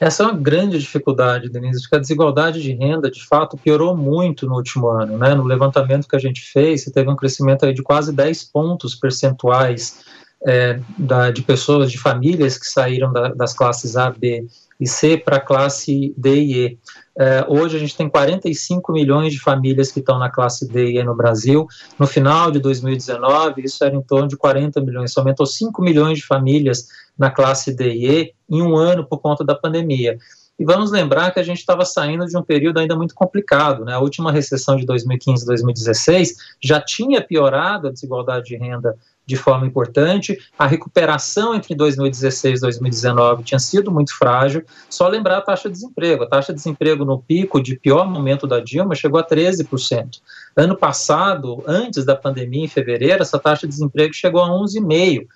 Essa 0.00 0.24
é 0.24 0.26
uma 0.26 0.36
grande 0.36 0.78
dificuldade, 0.78 1.48
Denise, 1.48 1.82
porque 1.82 1.96
a 1.96 2.00
desigualdade 2.00 2.60
de 2.60 2.72
renda, 2.72 3.10
de 3.10 3.24
fato, 3.24 3.56
piorou 3.56 3.96
muito 3.96 4.46
no 4.46 4.56
último 4.56 4.88
ano. 4.88 5.16
Né? 5.16 5.34
No 5.34 5.44
levantamento 5.44 6.08
que 6.08 6.16
a 6.16 6.18
gente 6.18 6.40
fez, 6.40 6.84
teve 6.84 7.08
um 7.08 7.16
crescimento 7.16 7.72
de 7.72 7.82
quase 7.82 8.12
10 8.12 8.44
pontos 8.44 8.94
percentuais 8.94 10.04
é, 10.46 10.80
da, 10.98 11.30
de 11.30 11.42
pessoas, 11.42 11.90
de 11.90 11.98
famílias 11.98 12.58
que 12.58 12.66
saíram 12.66 13.12
da, 13.12 13.28
das 13.28 13.54
classes 13.54 13.96
A, 13.96 14.10
B 14.10 14.46
e 14.80 14.86
C 14.86 15.16
para 15.16 15.36
a 15.36 15.40
classe 15.40 16.14
D 16.16 16.34
e 16.34 16.66
E. 16.66 16.78
É, 17.16 17.44
hoje 17.48 17.76
a 17.76 17.80
gente 17.80 17.96
tem 17.96 18.08
45 18.08 18.92
milhões 18.92 19.32
de 19.32 19.40
famílias 19.40 19.92
que 19.92 20.00
estão 20.00 20.18
na 20.18 20.30
classe 20.30 20.68
D 20.68 20.92
e 20.92 20.98
E 20.98 21.04
no 21.04 21.14
Brasil. 21.14 21.66
No 21.98 22.06
final 22.06 22.50
de 22.50 22.58
2019, 22.58 23.62
isso 23.62 23.84
era 23.84 23.94
em 23.94 24.02
torno 24.02 24.28
de 24.28 24.36
40 24.36 24.80
milhões. 24.80 25.10
Isso 25.10 25.20
aumentou 25.20 25.46
5 25.46 25.80
milhões 25.80 26.18
de 26.18 26.26
famílias 26.26 26.88
na 27.16 27.30
classe 27.30 27.74
D 27.74 27.92
e 27.94 28.06
E 28.06 28.34
em 28.50 28.62
um 28.62 28.76
ano 28.76 29.06
por 29.06 29.18
conta 29.18 29.44
da 29.44 29.54
pandemia. 29.54 30.18
E 30.58 30.64
vamos 30.64 30.92
lembrar 30.92 31.32
que 31.32 31.40
a 31.40 31.42
gente 31.42 31.58
estava 31.58 31.84
saindo 31.84 32.26
de 32.26 32.36
um 32.36 32.42
período 32.42 32.78
ainda 32.78 32.94
muito 32.94 33.14
complicado. 33.14 33.84
Né? 33.84 33.92
A 33.92 33.98
última 33.98 34.30
recessão 34.30 34.76
de 34.76 34.86
2015 34.86 35.44
2016 35.44 36.34
já 36.62 36.80
tinha 36.80 37.20
piorado 37.20 37.88
a 37.88 37.90
desigualdade 37.90 38.46
de 38.46 38.56
renda 38.56 38.96
de 39.26 39.36
forma 39.36 39.66
importante. 39.66 40.38
A 40.58 40.66
recuperação 40.66 41.54
entre 41.54 41.74
2016 41.74 42.58
e 42.58 42.62
2019 42.62 43.42
tinha 43.44 43.58
sido 43.58 43.90
muito 43.90 44.16
frágil. 44.16 44.64
Só 44.88 45.08
lembrar 45.08 45.38
a 45.38 45.42
taxa 45.42 45.68
de 45.68 45.74
desemprego. 45.74 46.24
A 46.24 46.28
taxa 46.28 46.52
de 46.52 46.58
desemprego 46.58 47.04
no 47.04 47.20
pico 47.20 47.62
de 47.62 47.76
pior 47.76 48.08
momento 48.08 48.46
da 48.46 48.60
Dilma 48.60 48.94
chegou 48.94 49.18
a 49.18 49.26
13%. 49.26 50.20
Ano 50.56 50.76
passado, 50.76 51.62
antes 51.66 52.04
da 52.04 52.14
pandemia, 52.14 52.64
em 52.64 52.68
fevereiro, 52.68 53.22
essa 53.22 53.38
taxa 53.38 53.66
de 53.66 53.72
desemprego 53.72 54.12
chegou 54.12 54.42
a 54.42 54.48
11,5%. 54.48 55.26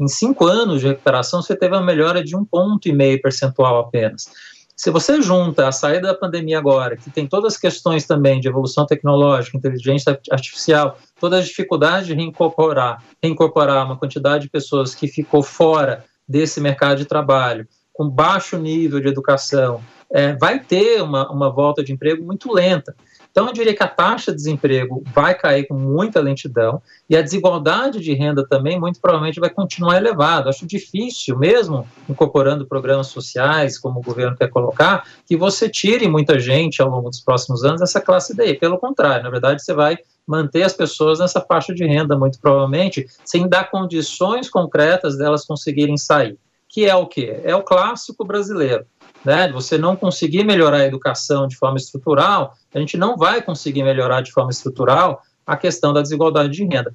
Em 0.00 0.08
cinco 0.08 0.46
anos 0.46 0.80
de 0.80 0.88
recuperação, 0.88 1.40
você 1.40 1.54
teve 1.54 1.74
uma 1.74 1.82
melhora 1.82 2.22
de 2.22 2.34
um 2.34 2.44
ponto 2.44 2.88
e 2.88 2.92
meio 2.92 3.20
percentual 3.22 3.78
apenas. 3.78 4.28
Se 4.76 4.90
você 4.90 5.22
junta 5.22 5.68
a 5.68 5.72
saída 5.72 6.08
da 6.08 6.14
pandemia 6.14 6.58
agora, 6.58 6.96
que 6.96 7.08
tem 7.08 7.28
todas 7.28 7.54
as 7.54 7.60
questões 7.60 8.06
também 8.06 8.40
de 8.40 8.48
evolução 8.48 8.84
tecnológica, 8.84 9.56
inteligência 9.56 10.18
artificial, 10.30 10.98
todas 11.20 11.40
as 11.40 11.46
dificuldades 11.46 12.08
de 12.08 12.14
reincorporar, 12.14 13.02
reincorporar 13.22 13.86
uma 13.86 13.96
quantidade 13.96 14.44
de 14.44 14.50
pessoas 14.50 14.94
que 14.94 15.06
ficou 15.06 15.42
fora 15.42 16.04
desse 16.28 16.60
mercado 16.60 16.98
de 16.98 17.04
trabalho, 17.04 17.68
com 17.92 18.08
baixo 18.08 18.58
nível 18.58 19.00
de 19.00 19.06
educação, 19.06 19.80
é, 20.12 20.34
vai 20.34 20.58
ter 20.58 21.00
uma, 21.02 21.30
uma 21.30 21.50
volta 21.50 21.82
de 21.82 21.92
emprego 21.92 22.24
muito 22.24 22.52
lenta. 22.52 22.96
Então, 23.34 23.48
eu 23.48 23.52
diria 23.52 23.74
que 23.74 23.82
a 23.82 23.88
taxa 23.88 24.30
de 24.30 24.36
desemprego 24.36 25.02
vai 25.12 25.34
cair 25.34 25.66
com 25.66 25.74
muita 25.74 26.20
lentidão 26.20 26.80
e 27.10 27.16
a 27.16 27.20
desigualdade 27.20 27.98
de 27.98 28.14
renda 28.14 28.46
também, 28.46 28.78
muito 28.78 29.00
provavelmente, 29.00 29.40
vai 29.40 29.50
continuar 29.50 29.96
elevada. 29.96 30.50
Acho 30.50 30.64
difícil, 30.64 31.36
mesmo 31.36 31.84
incorporando 32.08 32.64
programas 32.64 33.08
sociais, 33.08 33.76
como 33.76 33.98
o 33.98 34.02
governo 34.04 34.36
quer 34.36 34.48
colocar, 34.50 35.04
que 35.26 35.36
você 35.36 35.68
tire 35.68 36.06
muita 36.06 36.38
gente 36.38 36.80
ao 36.80 36.88
longo 36.88 37.10
dos 37.10 37.18
próximos 37.18 37.64
anos 37.64 37.80
dessa 37.80 38.00
classe 38.00 38.36
D. 38.36 38.54
Pelo 38.54 38.78
contrário, 38.78 39.24
na 39.24 39.30
verdade, 39.30 39.64
você 39.64 39.74
vai 39.74 39.98
manter 40.24 40.62
as 40.62 40.72
pessoas 40.72 41.18
nessa 41.18 41.40
faixa 41.40 41.74
de 41.74 41.84
renda, 41.84 42.16
muito 42.16 42.38
provavelmente, 42.38 43.04
sem 43.24 43.48
dar 43.48 43.68
condições 43.68 44.48
concretas 44.48 45.18
delas 45.18 45.44
conseguirem 45.44 45.96
sair. 45.96 46.38
Que 46.68 46.86
é 46.86 46.94
o 46.94 47.06
quê? 47.06 47.40
É 47.42 47.56
o 47.56 47.64
clássico 47.64 48.24
brasileiro 48.24 48.86
né, 49.24 49.50
você 49.50 49.78
não 49.78 49.96
conseguir 49.96 50.44
melhorar 50.44 50.78
a 50.78 50.86
educação 50.86 51.46
de 51.46 51.56
forma 51.56 51.78
estrutural, 51.78 52.54
a 52.74 52.78
gente 52.78 52.96
não 52.96 53.16
vai 53.16 53.40
conseguir 53.40 53.82
melhorar 53.82 54.20
de 54.20 54.32
forma 54.32 54.50
estrutural 54.50 55.22
a 55.46 55.56
questão 55.56 55.92
da 55.92 56.02
desigualdade 56.02 56.52
de 56.52 56.64
renda. 56.64 56.94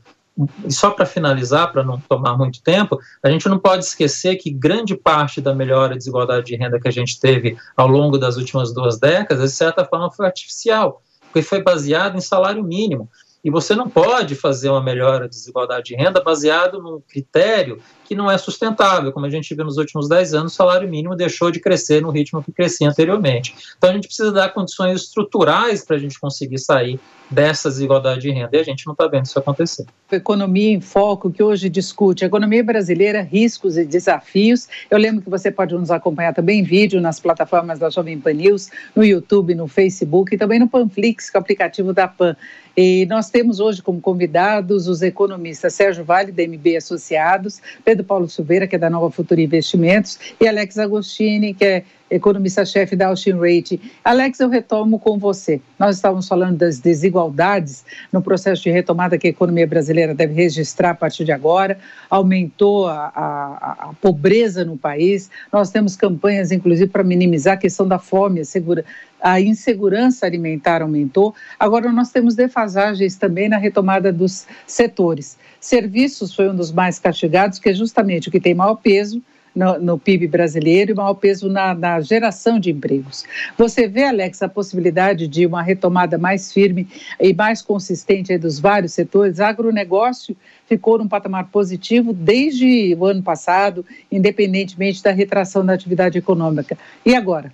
E 0.65 0.71
só 0.71 0.91
para 0.91 1.05
finalizar, 1.05 1.71
para 1.71 1.83
não 1.83 1.99
tomar 1.99 2.37
muito 2.37 2.61
tempo, 2.61 2.97
a 3.21 3.29
gente 3.29 3.49
não 3.49 3.59
pode 3.59 3.83
esquecer 3.83 4.37
que 4.37 4.49
grande 4.49 4.95
parte 4.95 5.41
da 5.41 5.53
melhora 5.53 5.89
da 5.89 5.95
desigualdade 5.95 6.45
de 6.45 6.55
renda 6.55 6.79
que 6.79 6.87
a 6.87 6.91
gente 6.91 7.19
teve 7.19 7.57
ao 7.75 7.87
longo 7.87 8.17
das 8.17 8.37
últimas 8.37 8.73
duas 8.73 8.97
décadas, 8.97 9.51
de 9.51 9.57
certa 9.57 9.83
forma, 9.83 10.11
foi 10.11 10.25
artificial, 10.25 11.01
porque 11.23 11.41
foi 11.41 11.61
baseado 11.61 12.15
em 12.15 12.21
salário 12.21 12.63
mínimo. 12.63 13.09
E 13.43 13.49
você 13.49 13.75
não 13.75 13.89
pode 13.89 14.35
fazer 14.35 14.69
uma 14.69 14.83
melhora 14.83 15.21
da 15.21 15.27
desigualdade 15.27 15.87
de 15.87 15.95
renda 15.95 16.21
baseado 16.21 16.81
num 16.81 17.01
critério 17.01 17.81
que 18.09 18.15
não 18.15 18.29
é 18.29 18.39
sustentável. 18.39 19.11
Como 19.11 19.27
a 19.27 19.29
gente 19.29 19.53
viu 19.53 19.63
nos 19.63 19.77
últimos 19.77 20.09
10 20.09 20.33
anos, 20.33 20.53
o 20.53 20.55
salário 20.55 20.89
mínimo 20.89 21.15
deixou 21.15 21.51
de 21.51 21.59
crescer 21.59 22.01
no 22.01 22.09
ritmo 22.09 22.41
que 22.41 22.51
crescia 22.51 22.89
anteriormente. 22.89 23.53
Então 23.77 23.91
a 23.91 23.93
gente 23.93 24.07
precisa 24.07 24.31
dar 24.31 24.49
condições 24.49 25.03
estruturais 25.03 25.85
para 25.85 25.95
a 25.95 25.99
gente 25.99 26.19
conseguir 26.19 26.57
sair 26.57 26.99
dessa 27.29 27.69
desigualdade 27.69 28.21
de 28.21 28.31
renda. 28.31 28.49
E 28.57 28.59
a 28.59 28.63
gente 28.63 28.87
não 28.87 28.93
está 28.93 29.07
vendo 29.07 29.25
isso 29.25 29.37
acontecer. 29.37 29.85
Economia 30.11 30.71
em 30.71 30.81
Foco, 30.81 31.29
que 31.29 31.43
hoje 31.43 31.69
discute 31.69 32.25
economia 32.25 32.63
brasileira, 32.63 33.21
riscos 33.21 33.77
e 33.77 33.85
desafios. 33.85 34.67
Eu 34.89 34.97
lembro 34.97 35.21
que 35.21 35.29
você 35.29 35.51
pode 35.51 35.75
nos 35.75 35.91
acompanhar 35.91 36.33
também 36.33 36.61
em 36.61 36.63
vídeo 36.63 36.99
nas 36.99 37.19
plataformas 37.19 37.77
da 37.77 37.91
Jovem 37.91 38.19
Pan 38.19 38.33
News, 38.33 38.71
no 38.95 39.03
YouTube, 39.03 39.53
no 39.53 39.67
Facebook 39.67 40.33
e 40.33 40.37
também 40.37 40.57
no 40.57 40.67
Panflix, 40.67 41.29
que 41.29 41.37
é 41.37 41.39
o 41.39 41.41
aplicativo 41.41 41.93
da 41.93 42.07
PAN. 42.07 42.35
E 42.81 43.05
nós 43.07 43.29
temos 43.29 43.59
hoje 43.59 43.81
como 43.81 43.99
convidados 43.99 44.87
os 44.87 45.01
economistas 45.01 45.73
Sérgio 45.73 46.05
Vale, 46.05 46.31
da 46.31 46.43
MB 46.43 46.77
Associados, 46.77 47.61
Pedro 47.83 47.98
Paulo 48.03 48.27
Silveira, 48.27 48.67
que 48.67 48.75
é 48.75 48.79
da 48.79 48.89
Nova 48.89 49.11
Futura 49.11 49.41
Investimentos, 49.41 50.19
e 50.39 50.47
Alex 50.47 50.77
Agostini, 50.77 51.53
que 51.53 51.65
é 51.65 51.83
economista-chefe 52.09 52.95
da 52.95 53.07
Austin 53.07 53.33
Rate. 53.33 53.79
Alex, 54.03 54.39
eu 54.39 54.49
retomo 54.49 54.99
com 54.99 55.17
você. 55.17 55.61
Nós 55.77 55.95
estávamos 55.95 56.27
falando 56.27 56.57
das 56.57 56.79
desigualdades 56.79 57.85
no 58.11 58.21
processo 58.21 58.63
de 58.63 58.71
retomada 58.71 59.17
que 59.17 59.27
a 59.27 59.29
economia 59.29 59.67
brasileira 59.67 60.13
deve 60.13 60.33
registrar 60.33 60.91
a 60.91 60.95
partir 60.95 61.25
de 61.25 61.31
agora. 61.31 61.77
Aumentou 62.09 62.87
a, 62.87 63.11
a, 63.15 63.89
a 63.89 63.93
pobreza 64.01 64.65
no 64.65 64.77
país. 64.77 65.29
Nós 65.51 65.69
temos 65.69 65.95
campanhas, 65.95 66.51
inclusive, 66.51 66.89
para 66.89 67.03
minimizar 67.03 67.53
a 67.53 67.57
questão 67.57 67.87
da 67.87 67.99
fome, 67.99 68.41
a, 68.41 68.45
segura, 68.45 68.83
a 69.21 69.39
insegurança 69.39 70.25
alimentar 70.25 70.81
aumentou. 70.81 71.35
Agora, 71.59 71.91
nós 71.91 72.11
temos 72.11 72.35
defasagens 72.35 73.15
também 73.15 73.49
na 73.49 73.57
retomada 73.57 74.11
dos 74.11 74.47
setores. 74.65 75.37
Serviços 75.59 76.33
foi 76.33 76.49
um 76.49 76.55
dos 76.55 76.71
mais 76.71 76.99
castigados, 76.99 77.59
que 77.59 77.69
é 77.69 77.73
justamente 77.73 78.29
o 78.29 78.31
que 78.31 78.39
tem 78.39 78.53
maior 78.53 78.75
peso 78.75 79.21
no, 79.55 79.79
no 79.79 79.99
PIB 79.99 80.27
brasileiro 80.27 80.91
e 80.91 80.95
maior 80.95 81.13
peso 81.13 81.49
na, 81.49 81.73
na, 81.73 82.01
geração 82.01 82.59
de 82.59 82.71
empregos. 82.71 83.23
Você 83.57 83.87
vê, 83.87 84.03
Alex, 84.03 84.41
a 84.41 84.49
possibilidade 84.49 85.27
de 85.27 85.45
uma 85.45 85.61
retomada 85.61 86.17
mais 86.17 86.51
firme 86.51 86.87
e 87.19 87.33
mais 87.33 87.61
consistente 87.61 88.37
dos 88.37 88.59
vários 88.59 88.93
setores? 88.93 89.39
Agronegócio 89.39 90.35
ficou 90.67 90.97
num 90.97 91.07
patamar 91.07 91.47
positivo 91.47 92.13
desde 92.13 92.95
o 92.95 93.05
ano 93.05 93.23
passado, 93.23 93.85
independentemente 94.11 95.01
da 95.03 95.11
retração 95.11 95.65
da 95.65 95.73
atividade 95.73 96.17
econômica. 96.17 96.77
E 97.05 97.15
agora? 97.15 97.51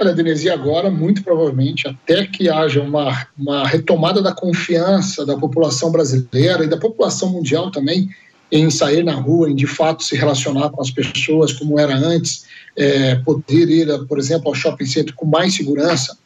Olha, 0.00 0.14
Denise, 0.14 0.46
e 0.46 0.50
agora, 0.50 0.90
muito 0.90 1.24
provavelmente, 1.24 1.88
até 1.88 2.24
que 2.24 2.48
haja 2.48 2.80
uma, 2.80 3.26
uma 3.36 3.66
retomada 3.66 4.22
da 4.22 4.32
confiança 4.32 5.26
da 5.26 5.36
população 5.36 5.90
brasileira 5.90 6.64
e 6.64 6.68
da 6.68 6.76
população 6.76 7.30
mundial 7.30 7.72
também 7.72 8.08
em 8.50 8.70
sair 8.70 9.04
na 9.04 9.14
rua, 9.14 9.50
em 9.50 9.54
de 9.54 9.66
fato 9.66 10.02
se 10.02 10.16
relacionar 10.16 10.70
com 10.70 10.80
as 10.80 10.90
pessoas 10.90 11.52
como 11.52 11.78
era 11.78 11.94
antes, 11.94 12.44
é, 12.76 13.16
poder 13.16 13.68
ir, 13.68 14.06
por 14.06 14.18
exemplo, 14.18 14.48
ao 14.48 14.54
shopping 14.54 14.86
center 14.86 15.14
com 15.14 15.26
mais 15.26 15.54
segurança. 15.54 16.16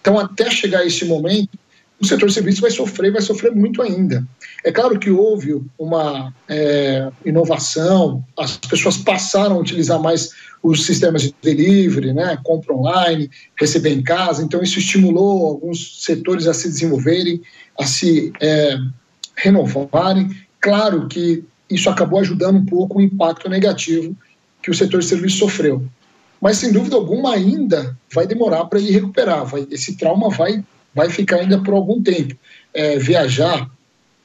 Então, 0.00 0.18
até 0.18 0.50
chegar 0.50 0.86
esse 0.86 1.04
momento, 1.04 1.58
o 2.00 2.06
setor 2.06 2.28
de 2.28 2.34
serviços 2.34 2.60
vai 2.60 2.70
sofrer, 2.70 3.12
vai 3.12 3.22
sofrer 3.22 3.52
muito 3.52 3.80
ainda. 3.80 4.24
É 4.64 4.72
claro 4.72 4.98
que 4.98 5.10
houve 5.10 5.60
uma 5.78 6.32
é, 6.48 7.10
inovação, 7.24 8.24
as 8.38 8.56
pessoas 8.56 8.96
passaram 8.96 9.56
a 9.56 9.60
utilizar 9.60 10.00
mais 10.00 10.30
os 10.62 10.86
sistemas 10.86 11.22
de 11.22 11.34
delivery, 11.42 12.12
né, 12.12 12.38
compra 12.42 12.74
online, 12.74 13.30
receber 13.60 13.90
em 13.90 14.02
casa, 14.02 14.42
então 14.42 14.62
isso 14.62 14.78
estimulou 14.78 15.46
alguns 15.46 16.02
setores 16.02 16.46
a 16.46 16.54
se 16.54 16.68
desenvolverem, 16.68 17.42
a 17.78 17.84
se 17.84 18.32
é, 18.40 18.76
renovarem. 19.36 20.30
Claro 20.60 21.06
que 21.06 21.44
isso 21.74 21.90
acabou 21.90 22.20
ajudando 22.20 22.56
um 22.56 22.64
pouco 22.64 22.98
o 22.98 23.02
impacto 23.02 23.48
negativo 23.48 24.16
que 24.62 24.70
o 24.70 24.74
setor 24.74 25.00
de 25.00 25.06
serviços 25.06 25.38
sofreu. 25.38 25.84
Mas, 26.40 26.58
sem 26.58 26.72
dúvida 26.72 26.96
alguma, 26.96 27.34
ainda 27.34 27.96
vai 28.12 28.26
demorar 28.26 28.66
para 28.66 28.78
ele 28.78 28.90
recuperar. 28.90 29.46
Vai, 29.46 29.66
esse 29.70 29.96
trauma 29.96 30.28
vai, 30.28 30.64
vai 30.94 31.08
ficar 31.08 31.36
ainda 31.36 31.58
por 31.58 31.74
algum 31.74 32.02
tempo. 32.02 32.34
É, 32.72 32.98
viajar 32.98 33.70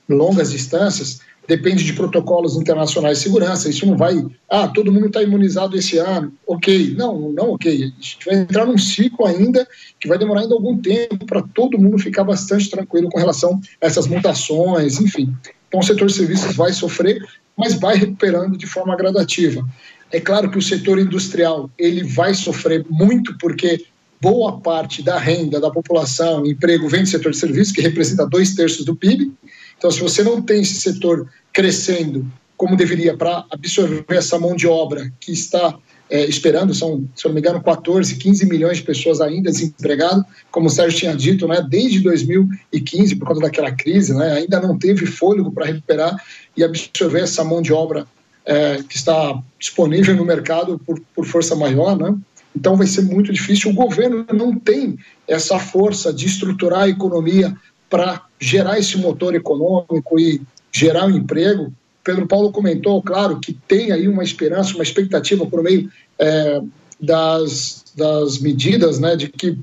longas 0.07 0.51
distâncias 0.51 1.21
depende 1.47 1.83
de 1.83 1.93
protocolos 1.93 2.55
internacionais 2.55 3.17
de 3.17 3.23
segurança. 3.23 3.69
Isso 3.69 3.85
não 3.85 3.97
vai. 3.97 4.23
Ah, 4.49 4.67
todo 4.67 4.91
mundo 4.91 5.07
está 5.07 5.23
imunizado 5.23 5.75
esse 5.75 5.97
ano. 5.97 6.31
Ok. 6.45 6.93
Não, 6.97 7.31
não 7.31 7.51
ok. 7.51 7.71
A 7.71 8.01
gente 8.01 8.25
vai 8.25 8.35
entrar 8.35 8.65
num 8.65 8.77
ciclo 8.77 9.25
ainda 9.25 9.67
que 9.99 10.07
vai 10.07 10.17
demorar 10.17 10.41
ainda 10.41 10.53
algum 10.53 10.77
tempo 10.77 11.25
para 11.25 11.41
todo 11.41 11.79
mundo 11.79 11.97
ficar 11.97 12.23
bastante 12.23 12.69
tranquilo 12.69 13.09
com 13.09 13.17
relação 13.17 13.59
a 13.81 13.88
essas 13.88 14.07
mutações, 14.07 15.01
enfim. 15.01 15.33
Então, 15.69 15.79
o 15.79 15.84
setor 15.84 16.08
de 16.08 16.13
serviços 16.13 16.55
vai 16.55 16.73
sofrer, 16.73 17.23
mas 17.55 17.75
vai 17.75 17.95
recuperando 17.95 18.58
de 18.58 18.67
forma 18.67 18.97
gradativa. 18.97 19.65
É 20.12 20.19
claro 20.19 20.49
que 20.49 20.58
o 20.58 20.62
setor 20.62 20.99
industrial 20.99 21.69
ele 21.77 22.03
vai 22.03 22.34
sofrer 22.34 22.86
muito 22.89 23.38
porque 23.38 23.86
boa 24.19 24.60
parte 24.60 25.01
da 25.01 25.17
renda 25.17 25.60
da 25.60 25.71
população, 25.71 26.45
emprego 26.45 26.89
vem 26.89 27.03
do 27.03 27.10
setor 27.10 27.32
de 27.32 27.38
serviços, 27.38 27.73
que 27.73 27.82
representa 27.82 28.27
dois 28.27 28.55
terços 28.55 28.84
do 28.84 28.95
PIB. 28.95 29.32
Então, 29.77 29.91
se 29.91 30.01
você 30.01 30.23
não 30.23 30.41
tem 30.41 30.62
esse 30.62 30.82
setor 30.82 31.29
crescendo 31.53 32.29
como 32.58 32.75
deveria 32.75 33.15
para 33.15 33.45
absorver 33.49 34.03
essa 34.10 34.38
mão 34.38 34.55
de 34.55 34.67
obra 34.67 35.13
que 35.19 35.32
está 35.32 35.77
é, 36.10 36.26
esperando, 36.26 36.74
são, 36.74 37.08
se 37.15 37.26
eu 37.26 37.30
não 37.30 37.36
me 37.36 37.39
engano, 37.39 37.62
14, 37.62 38.15
15 38.15 38.45
milhões 38.48 38.78
de 38.78 38.84
pessoas 38.84 39.22
ainda 39.22 39.52
desempregadas, 39.52 40.24
como 40.52 40.67
o 40.67 40.69
Sérgio 40.69 41.00
tinha 41.00 41.15
dito, 41.15 41.48
né, 41.48 41.65
desde 41.69 42.00
2015, 42.00 43.15
por 43.15 43.28
conta 43.28 43.41
daquela 43.41 43.72
crise, 43.72 44.13
né, 44.13 44.34
ainda 44.34 44.60
não 44.60 44.78
teve 44.78 45.06
fôlego 45.06 45.52
para 45.52 45.67
recuperar 45.67 46.15
e 46.58 46.63
absorver 46.63 47.22
essa 47.22 47.43
mão 47.43 47.62
de 47.62 47.72
obra 47.72 48.08
é, 48.45 48.82
que 48.82 48.95
está 48.95 49.39
disponível 49.60 50.15
no 50.15 50.26
mercado 50.26 50.80
por, 50.80 51.00
por 51.15 51.26
força 51.26 51.56
maior, 51.56 51.95
né? 51.95 52.17
Então 52.56 52.76
vai 52.76 52.88
ser 52.88 53.04
muito 53.04 53.32
difícil. 53.32 53.69
O 53.69 53.76
governo 53.76 54.26
não 54.34 54.58
tem 54.58 54.98
essa 55.28 55.60
força 55.60 56.12
de 56.12 56.26
estruturar 56.26 56.82
a 56.82 56.89
economia 56.89 57.56
para 57.89 58.24
gerar 58.39 58.80
esse 58.80 58.98
motor 58.98 59.36
econômico 59.36 60.19
e 60.19 60.41
gerar 60.72 61.06
um 61.06 61.15
emprego 61.15 61.72
Pedro 62.03 62.27
Paulo 62.27 62.51
comentou, 62.51 63.01
claro, 63.01 63.39
que 63.39 63.53
tem 63.53 63.91
aí 63.91 64.07
uma 64.07 64.23
esperança, 64.23 64.73
uma 64.73 64.83
expectativa 64.83 65.45
por 65.45 65.62
meio 65.62 65.91
é, 66.17 66.62
das, 66.99 67.85
das 67.95 68.39
medidas, 68.39 68.99
né, 68.99 69.15
de 69.15 69.29
que 69.29 69.57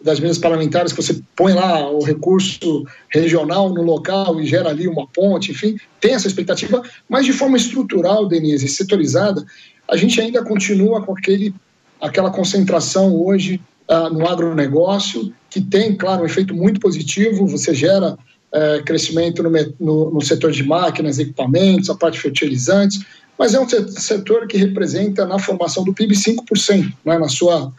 das 0.00 0.20
medidas 0.20 0.38
parlamentares 0.38 0.92
que 0.92 1.02
você 1.02 1.20
põe 1.34 1.52
lá 1.52 1.90
o 1.90 2.02
recurso 2.02 2.86
regional 3.12 3.68
no 3.74 3.82
local 3.82 4.40
e 4.40 4.46
gera 4.46 4.70
ali 4.70 4.86
uma 4.86 5.06
ponte, 5.08 5.50
enfim, 5.50 5.76
tem 6.00 6.14
essa 6.14 6.28
expectativa, 6.28 6.82
mas 7.08 7.26
de 7.26 7.32
forma 7.32 7.56
estrutural, 7.56 8.26
Denise, 8.26 8.68
setorizada, 8.68 9.44
a 9.88 9.96
gente 9.96 10.20
ainda 10.20 10.42
continua 10.44 11.02
com 11.02 11.12
aquele, 11.12 11.54
aquela 12.00 12.30
concentração 12.30 13.14
hoje 13.14 13.60
ah, 13.88 14.08
no 14.08 14.26
agronegócio, 14.26 15.34
que 15.50 15.60
tem, 15.60 15.94
claro, 15.94 16.22
um 16.22 16.26
efeito 16.26 16.54
muito 16.54 16.80
positivo, 16.80 17.46
você 17.46 17.74
gera 17.74 18.16
é, 18.52 18.82
crescimento 18.82 19.42
no, 19.42 19.50
no, 19.80 20.10
no, 20.10 20.20
setor 20.20 20.52
de 20.52 20.62
máquinas, 20.62 21.18
equipamentos, 21.18 21.88
a 21.88 21.94
parte 21.94 22.14
de 22.14 22.20
fertilizantes, 22.20 23.00
mas 23.38 23.54
é 23.54 23.60
um 23.60 23.68
setor 23.68 24.46
que 24.46 24.56
representa 24.56 25.24
na 25.24 25.38
formação 25.38 25.84
do 25.84 25.94
PIB 25.94 26.14
5%, 26.14 26.92
né, 27.04 27.18
na 27.18 27.28
sua, 27.28 27.72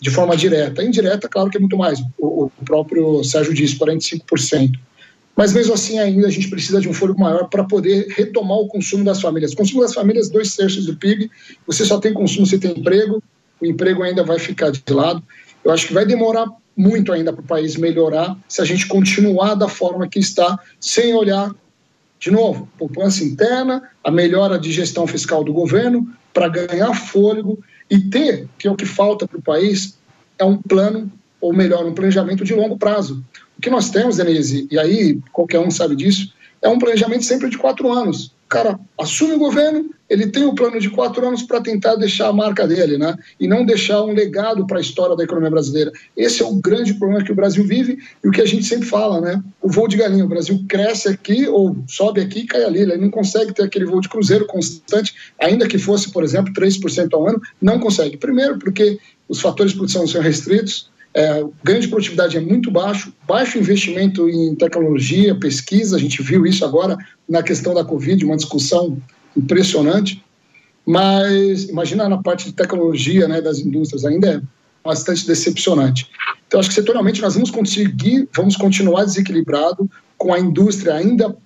de 0.00 0.10
forma 0.10 0.36
direta. 0.36 0.84
Indireta, 0.84 1.28
claro 1.28 1.50
que 1.50 1.56
é 1.56 1.60
muito 1.60 1.76
mais, 1.76 2.00
o, 2.18 2.44
o 2.44 2.64
próprio 2.64 3.24
Sérgio 3.24 3.54
disse, 3.54 3.78
45%. 3.78 4.78
Mas 5.38 5.52
mesmo 5.52 5.72
assim, 5.72 6.00
ainda 6.00 6.26
a 6.26 6.30
gente 6.30 6.50
precisa 6.50 6.80
de 6.80 6.88
um 6.88 6.92
fôlego 6.92 7.20
maior 7.20 7.48
para 7.48 7.62
poder 7.62 8.08
retomar 8.08 8.58
o 8.58 8.66
consumo 8.66 9.04
das 9.04 9.20
famílias. 9.20 9.54
Consumo 9.54 9.82
das 9.82 9.94
famílias, 9.94 10.28
dois 10.28 10.56
terços 10.56 10.84
do 10.86 10.96
PIB, 10.96 11.30
você 11.64 11.84
só 11.84 11.98
tem 11.98 12.12
consumo 12.12 12.44
se 12.44 12.58
tem 12.58 12.72
emprego, 12.72 13.22
o 13.60 13.64
emprego 13.64 14.02
ainda 14.02 14.24
vai 14.24 14.40
ficar 14.40 14.72
de 14.72 14.82
lado. 14.92 15.22
Eu 15.64 15.70
acho 15.70 15.86
que 15.86 15.94
vai 15.94 16.04
demorar 16.04 16.48
muito 16.78 17.12
ainda 17.12 17.32
para 17.32 17.42
o 17.42 17.46
país 17.46 17.76
melhorar 17.76 18.36
se 18.48 18.62
a 18.62 18.64
gente 18.64 18.86
continuar 18.86 19.56
da 19.56 19.66
forma 19.66 20.06
que 20.06 20.20
está, 20.20 20.56
sem 20.78 21.12
olhar, 21.12 21.52
de 22.20 22.30
novo, 22.30 22.68
poupança 22.78 23.24
interna, 23.24 23.82
a 24.02 24.12
melhora 24.12 24.56
de 24.56 24.70
gestão 24.70 25.04
fiscal 25.04 25.42
do 25.42 25.52
governo, 25.52 26.08
para 26.32 26.48
ganhar 26.48 26.94
fôlego 26.94 27.58
e 27.90 27.98
ter, 27.98 28.48
que 28.56 28.68
é 28.68 28.70
o 28.70 28.76
que 28.76 28.86
falta 28.86 29.26
para 29.26 29.38
o 29.38 29.42
país, 29.42 29.98
é 30.38 30.44
um 30.44 30.56
plano, 30.56 31.10
ou 31.40 31.52
melhor, 31.52 31.84
um 31.84 31.94
planejamento 31.94 32.44
de 32.44 32.54
longo 32.54 32.78
prazo. 32.78 33.24
O 33.56 33.60
que 33.60 33.70
nós 33.70 33.90
temos, 33.90 34.18
Denise, 34.18 34.68
e 34.70 34.78
aí 34.78 35.20
qualquer 35.32 35.58
um 35.58 35.72
sabe 35.72 35.96
disso, 35.96 36.32
é 36.62 36.68
um 36.68 36.78
planejamento 36.78 37.24
sempre 37.24 37.50
de 37.50 37.58
quatro 37.58 37.90
anos 37.90 38.32
cara 38.48 38.78
assume 38.98 39.34
o 39.34 39.38
governo, 39.38 39.90
ele 40.08 40.26
tem 40.28 40.44
o 40.44 40.50
um 40.50 40.54
plano 40.54 40.80
de 40.80 40.88
quatro 40.88 41.26
anos 41.26 41.42
para 41.42 41.60
tentar 41.60 41.96
deixar 41.96 42.28
a 42.28 42.32
marca 42.32 42.66
dele, 42.66 42.96
né? 42.96 43.14
E 43.38 43.46
não 43.46 43.64
deixar 43.64 44.02
um 44.02 44.12
legado 44.12 44.66
para 44.66 44.78
a 44.78 44.80
história 44.80 45.14
da 45.14 45.24
economia 45.24 45.50
brasileira. 45.50 45.92
Esse 46.16 46.42
é 46.42 46.46
o 46.46 46.54
grande 46.54 46.94
problema 46.94 47.22
que 47.22 47.30
o 47.30 47.34
Brasil 47.34 47.62
vive 47.64 47.98
e 48.24 48.28
o 48.28 48.30
que 48.30 48.40
a 48.40 48.46
gente 48.46 48.64
sempre 48.64 48.88
fala, 48.88 49.20
né? 49.20 49.42
O 49.60 49.68
voo 49.68 49.86
de 49.86 49.98
galinha. 49.98 50.24
O 50.24 50.28
Brasil 50.28 50.64
cresce 50.66 51.08
aqui 51.08 51.46
ou 51.46 51.76
sobe 51.86 52.22
aqui 52.22 52.40
e 52.40 52.46
cai 52.46 52.64
ali. 52.64 52.80
Ele 52.80 52.96
não 52.96 53.10
consegue 53.10 53.52
ter 53.52 53.64
aquele 53.64 53.84
voo 53.84 54.00
de 54.00 54.08
cruzeiro 54.08 54.46
constante, 54.46 55.14
ainda 55.38 55.68
que 55.68 55.78
fosse, 55.78 56.10
por 56.10 56.24
exemplo, 56.24 56.52
3% 56.54 57.08
ao 57.12 57.28
ano, 57.28 57.40
não 57.60 57.78
consegue. 57.78 58.16
Primeiro, 58.16 58.58
porque 58.58 58.98
os 59.28 59.40
fatores 59.40 59.72
de 59.72 59.78
produção 59.78 60.06
são 60.06 60.22
restritos, 60.22 60.90
é, 61.18 61.44
ganho 61.64 61.80
de 61.80 61.88
produtividade 61.88 62.36
é 62.36 62.40
muito 62.40 62.70
baixo, 62.70 63.12
baixo 63.26 63.58
investimento 63.58 64.28
em 64.28 64.54
tecnologia, 64.54 65.34
pesquisa, 65.34 65.96
a 65.96 65.98
gente 65.98 66.22
viu 66.22 66.46
isso 66.46 66.64
agora 66.64 66.96
na 67.28 67.42
questão 67.42 67.74
da 67.74 67.84
Covid, 67.84 68.24
uma 68.24 68.36
discussão 68.36 68.96
impressionante, 69.36 70.24
mas 70.86 71.64
imagina 71.64 72.08
na 72.08 72.22
parte 72.22 72.44
de 72.44 72.52
tecnologia 72.52 73.26
né, 73.26 73.40
das 73.40 73.58
indústrias, 73.58 74.04
ainda 74.04 74.34
é 74.34 74.40
bastante 74.84 75.26
decepcionante. 75.26 76.08
Então, 76.46 76.60
acho 76.60 76.68
que 76.68 76.76
setorialmente 76.76 77.20
nós 77.20 77.34
vamos 77.34 77.50
conseguir, 77.50 78.28
vamos 78.32 78.54
continuar 78.54 79.04
desequilibrado, 79.04 79.90
com 80.16 80.32
a 80.32 80.38
indústria 80.38 80.94
ainda 80.94 81.36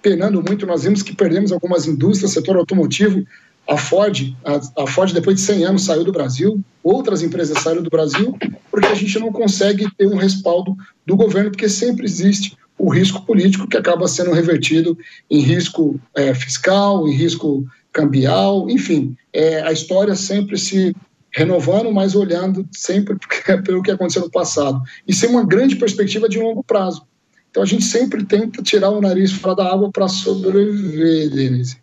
penando 0.00 0.42
muito, 0.42 0.66
nós 0.66 0.84
vimos 0.84 1.02
que 1.02 1.14
perdemos 1.14 1.52
algumas 1.52 1.86
indústrias, 1.86 2.32
setor 2.32 2.56
automotivo, 2.56 3.26
a 3.68 3.76
Ford, 3.76 4.34
a, 4.44 4.82
a, 4.82 4.86
Ford 4.86 5.12
depois 5.12 5.36
de 5.36 5.42
100 5.42 5.64
anos 5.64 5.84
saiu 5.84 6.02
do 6.02 6.10
Brasil, 6.10 6.58
outras 6.82 7.22
empresas 7.22 7.62
saíram 7.62 7.82
do 7.82 7.90
Brasil, 7.90 8.34
porque 8.70 8.86
a 8.86 8.94
gente 8.94 9.18
não 9.18 9.30
consegue 9.30 9.86
ter 9.94 10.06
um 10.06 10.16
respaldo 10.16 10.74
do 11.04 11.14
governo, 11.14 11.50
porque 11.50 11.68
sempre 11.68 12.06
existe 12.06 12.56
o 12.78 12.88
risco 12.88 13.26
político 13.26 13.68
que 13.68 13.76
acaba 13.76 14.08
sendo 14.08 14.32
revertido 14.32 14.96
em 15.30 15.40
risco 15.40 16.00
é, 16.14 16.32
fiscal, 16.32 17.06
em 17.06 17.12
risco 17.12 17.66
cambial, 17.92 18.70
enfim, 18.70 19.14
é, 19.34 19.60
a 19.60 19.70
história 19.70 20.14
sempre 20.14 20.56
se 20.56 20.96
renovando, 21.30 21.92
mas 21.92 22.14
olhando 22.14 22.66
sempre 22.72 23.16
pelo 23.64 23.82
que 23.82 23.90
aconteceu 23.90 24.22
no 24.22 24.30
passado. 24.30 24.80
E 25.06 25.12
sem 25.12 25.28
uma 25.28 25.44
grande 25.44 25.76
perspectiva 25.76 26.26
de 26.26 26.38
longo 26.38 26.64
prazo. 26.64 27.02
Então 27.50 27.62
a 27.62 27.66
gente 27.66 27.84
sempre 27.84 28.24
tenta 28.24 28.62
tirar 28.62 28.90
o 28.90 29.00
nariz 29.00 29.32
fora 29.32 29.56
da 29.56 29.70
água 29.70 29.90
para 29.90 30.08
sobreviver, 30.08 31.28
Denise. 31.30 31.76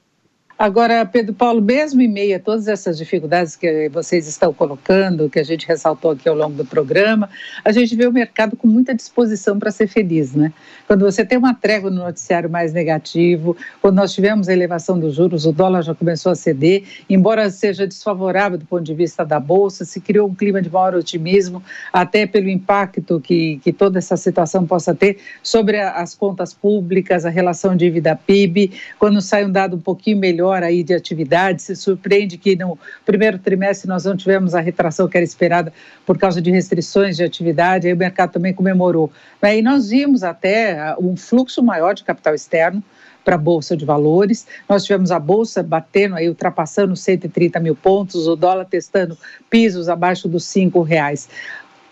Agora, 0.58 1.06
Pedro 1.06 1.34
Paulo, 1.34 1.62
mesmo 1.62 2.02
em 2.02 2.08
meio 2.08 2.38
a 2.38 2.40
todas 2.40 2.70
essas 2.70 2.98
dificuldades 2.98 3.58
que 3.58 3.90
vocês 3.90 4.26
estão 4.26 4.54
colocando, 4.54 5.30
que 5.30 5.38
a 5.38 5.44
gente 5.44 5.68
ressaltou 5.68 6.12
aqui 6.12 6.30
ao 6.30 6.36
longo 6.36 6.56
do 6.56 6.64
programa, 6.64 7.30
a 7.64 7.74
gente 7.74 7.94
vê 7.94 8.08
o 8.08 8.12
mercado 8.12 8.56
com 8.56 8.66
muita 8.66 8.96
disposição 8.96 9.60
para 9.60 9.70
ser 9.70 9.88
feliz, 9.88 10.34
né? 10.34 10.54
Quando 10.88 11.04
você 11.04 11.26
tem 11.26 11.38
uma 11.38 11.54
trégua 11.54 11.92
no 11.92 11.98
noticiário 11.98 12.50
mais 12.50 12.72
negativo, 12.72 13.58
quando 13.82 13.96
nós 13.96 14.14
tivemos 14.14 14.48
a 14.48 14.54
elevação 14.54 14.98
dos 14.98 15.16
juros, 15.16 15.46
o 15.46 15.52
dólar 15.52 15.82
já 15.82 15.94
começou 15.94 16.32
a 16.32 16.36
ceder, 16.36 16.84
embora 17.10 17.50
seja 17.50 17.86
desfavorável 17.86 18.58
do 18.58 18.66
ponto 18.66 18.84
de 18.84 18.94
vista 18.94 19.26
da 19.26 19.42
Bolsa, 19.42 19.84
se 19.84 20.00
criou 20.00 20.30
um 20.30 20.34
clima 20.34 20.62
de 20.62 20.70
maior 20.70 20.96
otimismo, 20.96 21.62
até 21.92 22.26
pelo 22.26 22.48
impacto 22.48 23.20
que, 23.20 23.60
que 23.62 23.74
toda 23.74 23.98
essa 23.98 24.16
situação 24.16 24.66
possa 24.66 24.96
ter 24.96 25.18
sobre 25.44 25.82
as 25.82 26.16
contas 26.16 26.54
públicas, 26.54 27.26
a 27.26 27.30
relação 27.30 27.76
dívida-PIB, 27.76 28.72
quando 28.98 29.20
sai 29.20 29.44
um 29.44 29.52
dado 29.52 29.76
um 29.76 29.82
pouquinho 29.82 30.18
melhor 30.18 30.45
melhor 30.46 30.64
aí 30.64 30.84
de 30.84 30.94
atividade. 30.94 31.62
Se 31.62 31.76
surpreende 31.76 32.38
que 32.38 32.56
no 32.56 32.78
primeiro 33.04 33.40
trimestre 33.40 33.88
nós 33.88 34.06
não 34.06 34.16
tivemos 34.16 34.54
a 34.54 34.62
retração 34.62 35.08
que 35.08 35.18
era 35.18 35.24
esperada 35.24 35.74
por 36.06 36.18
causa 36.18 36.42
de 36.42 36.52
restrições 36.52 37.18
de 37.18 37.24
atividade, 37.24 37.88
aí 37.88 37.94
o 37.94 37.98
mercado 37.98 38.32
também 38.32 38.54
comemorou. 38.54 39.12
E 39.44 39.62
nós 39.62 39.90
vimos 39.90 40.24
até 40.24 40.80
ah, 40.80 40.96
um 41.00 41.18
fluxo 41.18 41.64
maior 41.64 41.94
de 41.96 42.04
capital 42.04 42.36
externo 42.36 42.84
para 43.24 43.36
a 43.36 43.40
Bolsa 43.40 43.76
de 43.76 43.86
Valores. 43.86 44.46
Nós 44.70 44.84
tivemos 44.84 45.12
a 45.12 45.18
Bolsa 45.18 45.64
batendo 45.64 46.16
aí, 46.16 46.30
ultrapassando 46.30 46.96
130 46.96 47.60
mil 47.60 47.76
pontos, 47.76 48.28
o 48.28 48.36
dólar 48.36 48.66
testando 48.66 49.18
pisos 49.50 49.90
abaixo 49.90 50.28
dos 50.28 50.46
cinco 50.46 50.82
reais. 50.84 51.28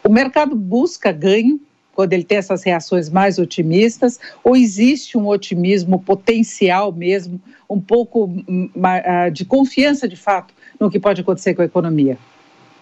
O 0.04 0.10
mercado 0.10 0.56
busca 0.56 1.12
ganho, 1.12 1.60
quando 1.94 2.14
ele 2.14 2.24
tem 2.24 2.38
essas 2.38 2.64
reações 2.64 3.10
mais 3.10 3.38
otimistas, 3.38 4.20
ou 4.44 4.56
existe 4.56 5.18
um 5.18 5.28
otimismo 5.28 6.02
potencial 6.02 6.92
mesmo, 6.92 7.42
um 7.70 7.80
pouco 7.80 8.26
hum, 8.26 8.70
ah, 8.84 9.30
de 9.30 9.46
confiança 9.46 10.08
de 10.08 10.16
fato 10.16 10.54
no 10.80 10.90
que 10.90 11.00
pode 11.00 11.22
acontecer 11.22 11.54
com 11.54 11.62
a 11.62 11.66
economia? 11.66 12.18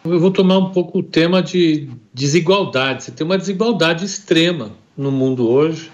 Eu 0.04 0.20
vou 0.20 0.32
tomar 0.32 0.58
um 0.58 0.72
pouco 0.72 1.00
o 1.00 1.04
tema 1.04 1.44
de 1.44 1.88
desigualdade. 2.14 3.04
Você 3.04 3.12
tem 3.12 3.26
uma 3.26 3.38
desigualdade 3.38 4.04
extrema 4.04 4.72
no 4.98 5.12
mundo 5.12 5.48
hoje, 5.48 5.92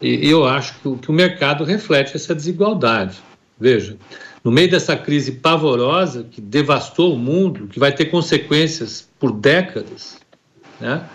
e 0.00 0.28
eu 0.28 0.44
acho 0.44 0.80
que 0.80 0.88
o, 0.88 0.96
que 0.96 1.10
o 1.10 1.12
mercado 1.12 1.62
reflete 1.62 2.16
essa 2.16 2.34
desigualdade. 2.34 3.18
Veja, 3.60 3.96
no 4.42 4.50
meio 4.50 4.70
dessa 4.70 4.96
crise 4.96 5.32
pavorosa 5.32 6.26
que 6.28 6.40
devastou 6.40 7.14
o 7.14 7.18
mundo, 7.18 7.68
que 7.68 7.78
vai 7.78 7.92
ter 7.92 8.06
consequências 8.06 9.08
por 9.18 9.30
décadas, 9.32 10.18
né? 10.80 11.06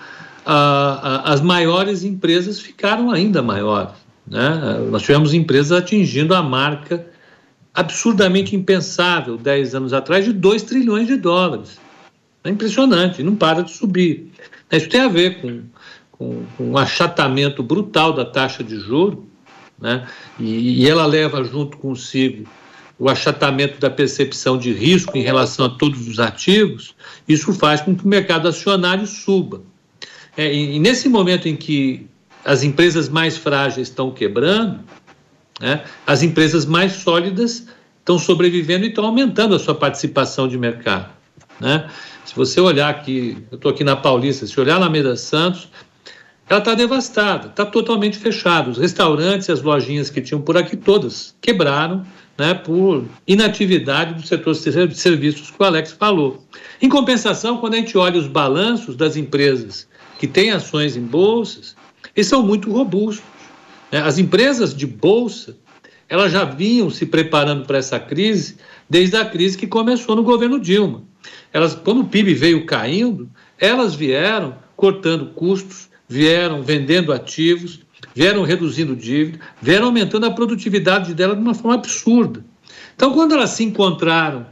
As 0.50 1.42
maiores 1.42 2.04
empresas 2.04 2.60
ficaram 2.60 3.12
ainda 3.12 3.42
maiores. 3.42 3.96
Né? 4.26 4.80
Nós 4.90 5.02
tivemos 5.02 5.34
empresas 5.34 5.72
atingindo 5.72 6.34
a 6.34 6.42
marca 6.42 7.06
absurdamente 7.74 8.56
impensável 8.56 9.38
10 9.38 9.76
anos 9.76 9.94
atrás 9.94 10.26
de 10.26 10.34
2 10.34 10.64
trilhões 10.64 11.06
de 11.06 11.18
dólares. 11.18 11.80
É 12.44 12.50
impressionante, 12.50 13.22
não 13.22 13.36
para 13.36 13.62
de 13.62 13.72
subir. 13.72 14.32
Isso 14.72 14.88
tem 14.90 15.02
a 15.02 15.10
ver 15.10 15.42
com, 15.42 15.64
com, 16.12 16.44
com 16.58 16.72
um 16.72 16.78
achatamento 16.78 17.62
brutal 17.62 18.14
da 18.14 18.24
taxa 18.24 18.64
de 18.64 18.80
juro, 18.80 19.28
né? 19.80 20.08
e, 20.40 20.84
e 20.84 20.90
ela 20.90 21.06
leva 21.06 21.44
junto 21.44 21.78
consigo 21.78 22.48
o 22.98 23.10
achatamento 23.10 23.80
da 23.80 23.90
percepção 23.90 24.58
de 24.58 24.72
risco 24.72 25.16
em 25.18 25.22
relação 25.22 25.66
a 25.66 25.70
todos 25.70 26.08
os 26.08 26.20
ativos, 26.20 26.96
isso 27.28 27.54
faz 27.54 27.82
com 27.82 27.96
que 27.96 28.04
o 28.04 28.08
mercado 28.08 28.48
acionário 28.48 29.06
suba. 29.06 29.62
É, 30.38 30.54
e, 30.54 30.80
nesse 30.80 31.10
momento 31.10 31.50
em 31.50 31.56
que 31.56 32.08
as 32.46 32.64
empresas 32.64 33.10
mais 33.10 33.36
frágeis 33.36 33.90
estão 33.90 34.12
quebrando, 34.12 34.80
né, 35.60 35.84
as 36.06 36.22
empresas 36.22 36.66
mais 36.66 36.94
sólidas 36.94 37.68
estão 38.00 38.20
sobrevivendo 38.20 38.86
e 38.86 38.90
estão 38.90 39.06
aumentando 39.06 39.56
a 39.56 39.60
sua 39.60 39.74
participação 39.76 40.48
de 40.48 40.58
mercado. 40.58 41.10
Né? 41.60 41.90
Se 42.24 42.36
você 42.36 42.62
olhar 42.62 42.88
aqui, 42.88 43.44
eu 43.52 43.56
estou 43.56 43.72
aqui 43.72 43.84
na 43.84 43.96
Paulista, 43.96 44.46
se 44.46 44.58
olhar 44.60 44.80
na 44.80 44.86
Alameda 44.86 45.16
Santos, 45.18 45.68
ela 46.48 46.60
está 46.60 46.76
devastada, 46.76 47.48
está 47.48 47.66
totalmente 47.66 48.18
fechada. 48.18 48.70
Os 48.70 48.78
restaurantes 48.78 49.50
e 49.50 49.52
as 49.52 49.62
lojinhas 49.62 50.10
que 50.10 50.22
tinham 50.22 50.40
por 50.40 50.56
aqui 50.56 50.78
todas 50.78 51.36
quebraram 51.42 52.06
né, 52.38 52.54
por 52.54 53.06
inatividade 53.26 54.14
do 54.14 54.26
setor 54.26 54.54
de 54.54 54.98
serviços 54.98 55.50
que 55.50 55.62
o 55.62 55.66
Alex 55.66 55.92
falou. 55.94 56.44
Em 56.82 56.88
compensação, 56.88 57.58
quando 57.58 57.74
a 57.74 57.78
gente 57.78 57.98
olha 57.98 58.20
os 58.20 58.28
balanços 58.28 58.96
das 58.96 59.18
empresas 59.18 59.88
que 60.20 60.28
têm 60.28 60.52
ações 60.52 60.96
em 60.96 61.02
bolsas, 61.02 61.76
eles 62.16 62.28
são 62.28 62.44
muito 62.44 62.72
robustos. 62.72 63.26
Né? 63.92 64.02
As 64.02 64.18
empresas 64.18 64.76
de 64.76 64.86
bolsa, 64.86 65.58
elas 66.08 66.32
já 66.32 66.46
vinham 66.46 66.90
se 66.90 67.06
preparando 67.06 67.66
para 67.66 67.80
essa 67.80 68.00
crise 68.00 68.58
desde 68.90 69.18
a 69.18 69.26
crise 69.26 69.58
que 69.58 69.68
começou 69.68 70.16
no 70.16 70.24
governo 70.24 70.60
Dilma. 70.60 71.04
Elas, 71.52 71.74
quando 71.76 72.02
o 72.02 72.06
PIB 72.06 72.34
veio 72.34 72.66
caindo, 72.66 73.30
elas 73.60 73.96
vieram 73.96 74.56
cortando 74.76 75.34
custos, 75.34 75.90
vieram 76.08 76.62
vendendo 76.62 77.12
ativos, 77.12 77.80
vieram 78.18 78.42
reduzindo 78.42 78.96
dívida, 78.96 79.40
vieram 79.62 79.86
aumentando 79.86 80.26
a 80.26 80.32
produtividade 80.32 81.14
dela 81.14 81.36
de 81.36 81.42
uma 81.42 81.54
forma 81.54 81.76
absurda. 81.76 82.44
Então, 82.96 83.14
quando 83.14 83.36
elas 83.36 83.52
se 83.52 83.64
encontraram 83.64 84.48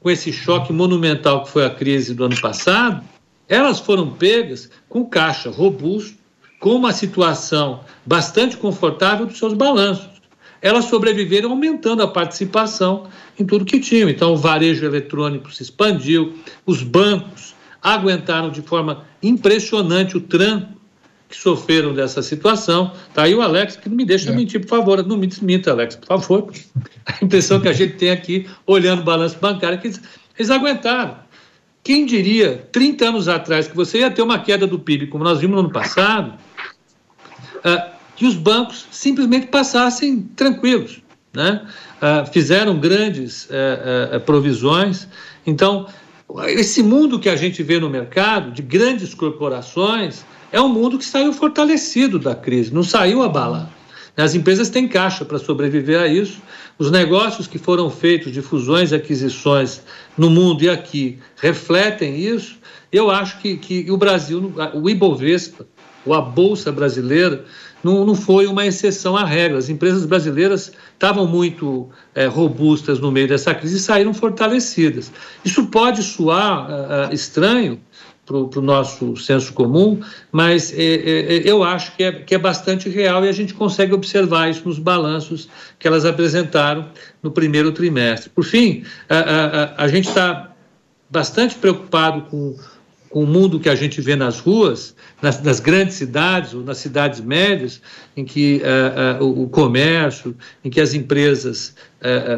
com 0.00 0.10
esse 0.10 0.30
choque 0.30 0.70
monumental 0.70 1.44
que 1.44 1.50
foi 1.50 1.64
a 1.64 1.70
crise 1.70 2.12
do 2.12 2.24
ano 2.24 2.38
passado, 2.38 3.02
elas 3.48 3.80
foram 3.80 4.10
pegas 4.10 4.68
com 4.86 5.06
caixa 5.06 5.50
robusto, 5.50 6.18
com 6.58 6.74
uma 6.74 6.92
situação 6.92 7.80
bastante 8.04 8.58
confortável 8.58 9.24
dos 9.24 9.38
seus 9.38 9.54
balanços. 9.54 10.20
Elas 10.60 10.84
sobreviveram 10.84 11.52
aumentando 11.52 12.02
a 12.02 12.06
participação 12.06 13.06
em 13.38 13.46
tudo 13.46 13.64
que 13.64 13.80
tinham. 13.80 14.10
Então, 14.10 14.34
o 14.34 14.36
varejo 14.36 14.84
eletrônico 14.84 15.50
se 15.50 15.62
expandiu, 15.62 16.34
os 16.66 16.82
bancos 16.82 17.54
aguentaram 17.82 18.50
de 18.50 18.60
forma 18.60 19.06
impressionante 19.22 20.18
o 20.18 20.20
tranco 20.20 20.79
que 21.30 21.36
sofreram 21.36 21.94
dessa 21.94 22.20
situação. 22.22 22.92
Tá 23.14 23.22
aí 23.22 23.34
o 23.34 23.40
Alex, 23.40 23.76
que 23.76 23.88
não 23.88 23.96
me 23.96 24.04
deixa 24.04 24.30
é. 24.30 24.34
mentir, 24.34 24.60
por 24.60 24.68
favor. 24.68 25.06
Não 25.06 25.16
me 25.16 25.28
desminta, 25.28 25.70
Alex, 25.70 25.94
por 25.94 26.06
favor. 26.06 26.52
A 27.06 27.24
impressão 27.24 27.60
que 27.60 27.68
a 27.68 27.72
gente 27.72 27.94
tem 27.94 28.10
aqui, 28.10 28.50
olhando 28.66 29.02
o 29.02 29.04
balanço 29.04 29.38
bancário, 29.40 29.76
é 29.76 29.80
que 29.80 29.86
eles, 29.86 30.00
eles 30.36 30.50
aguentaram. 30.50 31.16
Quem 31.84 32.04
diria, 32.04 32.68
30 32.72 33.08
anos 33.08 33.28
atrás, 33.28 33.68
que 33.68 33.76
você 33.76 33.98
ia 33.98 34.10
ter 34.10 34.22
uma 34.22 34.40
queda 34.40 34.66
do 34.66 34.78
PIB, 34.78 35.06
como 35.06 35.22
nós 35.22 35.40
vimos 35.40 35.54
no 35.54 35.60
ano 35.60 35.72
passado, 35.72 36.34
uh, 37.58 37.90
que 38.16 38.26
os 38.26 38.34
bancos 38.34 38.86
simplesmente 38.90 39.46
passassem 39.46 40.22
tranquilos. 40.36 41.00
Né? 41.32 41.64
Uh, 42.02 42.30
fizeram 42.32 42.78
grandes 42.78 43.44
uh, 43.44 44.20
provisões. 44.26 45.06
Então, 45.46 45.86
esse 46.48 46.82
mundo 46.82 47.20
que 47.20 47.28
a 47.28 47.36
gente 47.36 47.62
vê 47.62 47.78
no 47.78 47.88
mercado, 47.88 48.50
de 48.50 48.62
grandes 48.62 49.14
corporações, 49.14 50.24
é 50.52 50.60
um 50.60 50.68
mundo 50.68 50.98
que 50.98 51.04
saiu 51.04 51.32
fortalecido 51.32 52.18
da 52.18 52.34
crise, 52.34 52.72
não 52.72 52.82
saiu 52.82 53.22
abalado. 53.22 53.80
As 54.16 54.34
empresas 54.34 54.68
têm 54.68 54.88
caixa 54.88 55.24
para 55.24 55.38
sobreviver 55.38 56.00
a 56.00 56.06
isso. 56.06 56.42
Os 56.78 56.90
negócios 56.90 57.46
que 57.46 57.58
foram 57.58 57.90
feitos 57.90 58.32
de 58.32 58.42
fusões 58.42 58.92
e 58.92 58.94
aquisições 58.94 59.82
no 60.16 60.28
mundo 60.28 60.62
e 60.62 60.68
aqui 60.68 61.18
refletem 61.36 62.18
isso. 62.18 62.58
Eu 62.92 63.10
acho 63.10 63.38
que, 63.38 63.56
que 63.56 63.90
o 63.90 63.96
Brasil, 63.96 64.52
o 64.74 64.90
Ibovespa, 64.90 65.66
ou 66.04 66.14
a 66.14 66.20
Bolsa 66.20 66.72
Brasileira, 66.72 67.44
não, 67.82 68.04
não 68.04 68.14
foi 68.14 68.46
uma 68.46 68.66
exceção 68.66 69.16
à 69.16 69.24
regra. 69.24 69.58
As 69.58 69.68
empresas 69.68 70.04
brasileiras 70.04 70.72
estavam 70.92 71.26
muito 71.26 71.88
é, 72.14 72.26
robustas 72.26 72.98
no 72.98 73.10
meio 73.10 73.28
dessa 73.28 73.54
crise 73.54 73.76
e 73.76 73.80
saíram 73.80 74.12
fortalecidas. 74.12 75.10
Isso 75.44 75.66
pode 75.66 76.02
soar 76.02 76.68
uh, 76.68 77.14
estranho 77.14 77.80
para 78.48 78.60
o 78.60 78.62
nosso 78.62 79.16
senso 79.16 79.52
comum, 79.52 80.00
mas 80.30 80.72
é, 80.72 80.82
é, 80.82 81.36
é, 81.36 81.42
eu 81.44 81.64
acho 81.64 81.96
que 81.96 82.04
é, 82.04 82.12
que 82.12 82.34
é 82.34 82.38
bastante 82.38 82.88
real 82.88 83.24
e 83.24 83.28
a 83.28 83.32
gente 83.32 83.52
consegue 83.52 83.92
observar 83.92 84.48
isso 84.48 84.62
nos 84.68 84.78
balanços 84.78 85.48
que 85.78 85.88
elas 85.88 86.04
apresentaram 86.04 86.88
no 87.20 87.32
primeiro 87.32 87.72
trimestre. 87.72 88.30
Por 88.30 88.44
fim, 88.44 88.84
a, 89.08 89.16
a, 89.18 89.84
a 89.84 89.88
gente 89.88 90.08
está 90.08 90.52
bastante 91.10 91.56
preocupado 91.56 92.22
com, 92.30 92.54
com 93.08 93.24
o 93.24 93.26
mundo 93.26 93.58
que 93.58 93.68
a 93.68 93.74
gente 93.74 94.00
vê 94.00 94.14
nas 94.14 94.38
ruas, 94.38 94.94
nas, 95.20 95.42
nas 95.42 95.58
grandes 95.58 95.96
cidades 95.96 96.54
ou 96.54 96.62
nas 96.62 96.78
cidades 96.78 97.20
médias, 97.20 97.82
em 98.16 98.24
que 98.24 98.62
o, 99.20 99.48
comércio, 99.48 100.36
em 100.64 100.70
que 100.70 100.80
as 100.80 100.94
empresas 100.94 101.74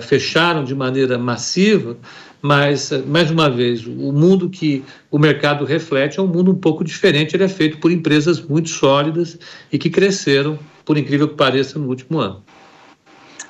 fecharam 0.00 0.64
de 0.64 0.74
maneira 0.74 1.18
massiva, 1.18 1.98
mas, 2.42 2.90
mais 3.06 3.30
uma 3.30 3.48
vez, 3.48 3.86
o 3.86 4.12
mundo 4.12 4.50
que 4.50 4.84
o 5.08 5.18
mercado 5.18 5.64
reflete 5.64 6.18
é 6.18 6.22
um 6.22 6.26
mundo 6.26 6.50
um 6.50 6.56
pouco 6.56 6.82
diferente, 6.82 7.36
ele 7.36 7.44
é 7.44 7.48
feito 7.48 7.78
por 7.78 7.92
empresas 7.92 8.40
muito 8.40 8.68
sólidas 8.68 9.38
e 9.70 9.78
que 9.78 9.88
cresceram, 9.88 10.58
por 10.84 10.98
incrível 10.98 11.28
que 11.28 11.36
pareça, 11.36 11.78
no 11.78 11.88
último 11.88 12.18
ano. 12.18 12.42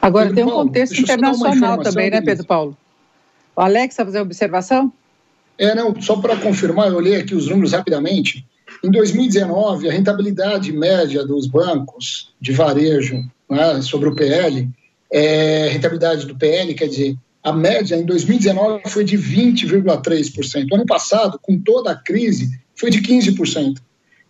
Agora, 0.00 0.26
Pedro 0.26 0.34
tem 0.34 0.44
um 0.44 0.48
Paulo, 0.48 0.66
contexto 0.66 1.00
internacional 1.00 1.78
também, 1.78 2.10
né, 2.10 2.20
Pedro 2.20 2.44
Paulo? 2.44 2.76
O 3.56 3.62
Alex, 3.62 3.96
vai 3.96 4.04
fazer 4.04 4.18
uma 4.18 4.24
observação? 4.24 4.92
É, 5.56 5.74
não, 5.74 5.98
só 6.02 6.16
para 6.16 6.36
confirmar, 6.36 6.88
eu 6.88 6.96
olhei 6.96 7.16
aqui 7.16 7.34
os 7.34 7.48
números 7.48 7.72
rapidamente. 7.72 8.44
Em 8.84 8.90
2019, 8.90 9.88
a 9.88 9.92
rentabilidade 9.92 10.70
média 10.70 11.24
dos 11.24 11.46
bancos 11.46 12.34
de 12.38 12.52
varejo 12.52 13.24
né, 13.48 13.80
sobre 13.80 14.10
o 14.10 14.14
PL, 14.14 14.68
é, 15.10 15.68
rentabilidade 15.68 16.26
do 16.26 16.36
PL, 16.36 16.74
quer 16.74 16.88
dizer, 16.88 17.16
a 17.42 17.52
média 17.52 17.96
em 17.96 18.04
2019 18.04 18.82
foi 18.88 19.04
de 19.04 19.18
20,3%. 19.18 20.66
Ano 20.72 20.86
passado, 20.86 21.38
com 21.42 21.58
toda 21.58 21.90
a 21.90 21.96
crise, 21.96 22.50
foi 22.74 22.90
de 22.90 23.00
15%. 23.02 23.78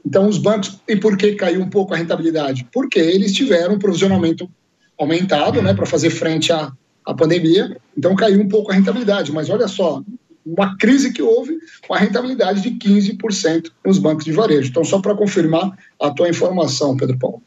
Então, 0.05 0.29
os 0.29 0.39
bancos. 0.39 0.81
E 0.89 0.97
por 0.97 1.17
que 1.17 1.35
caiu 1.35 1.61
um 1.61 1.69
pouco 1.69 1.95
a 1.95 1.97
rentabilidade? 1.97 2.67
Porque 2.73 2.99
eles 2.99 3.33
tiveram 3.33 3.75
um 3.75 3.79
provisionamento 3.79 4.51
aumentado 4.99 5.61
né, 5.63 5.75
para 5.75 5.87
fazer 5.87 6.11
frente 6.11 6.53
à, 6.53 6.73
à 7.05 7.15
pandemia, 7.15 7.77
então 7.97 8.15
caiu 8.15 8.41
um 8.41 8.49
pouco 8.49 8.71
a 8.71 8.75
rentabilidade. 8.75 9.33
Mas 9.33 9.51
olha 9.51 9.69
só, 9.69 10.03
uma 10.45 10.77
crise 10.77 11.13
que 11.13 11.23
houve 11.23 11.59
com 11.87 11.95
a 11.95 11.99
rentabilidade 11.99 12.61
de 12.61 12.71
15% 12.73 13.71
nos 13.85 13.99
bancos 13.99 14.25
de 14.25 14.33
varejo. 14.33 14.71
Então, 14.71 14.85
só 14.85 15.01
para 15.01 15.15
confirmar 15.15 15.77
a 16.01 16.11
tua 16.11 16.29
informação, 16.29 16.97
Pedro 16.97 17.19
Paulo. 17.19 17.43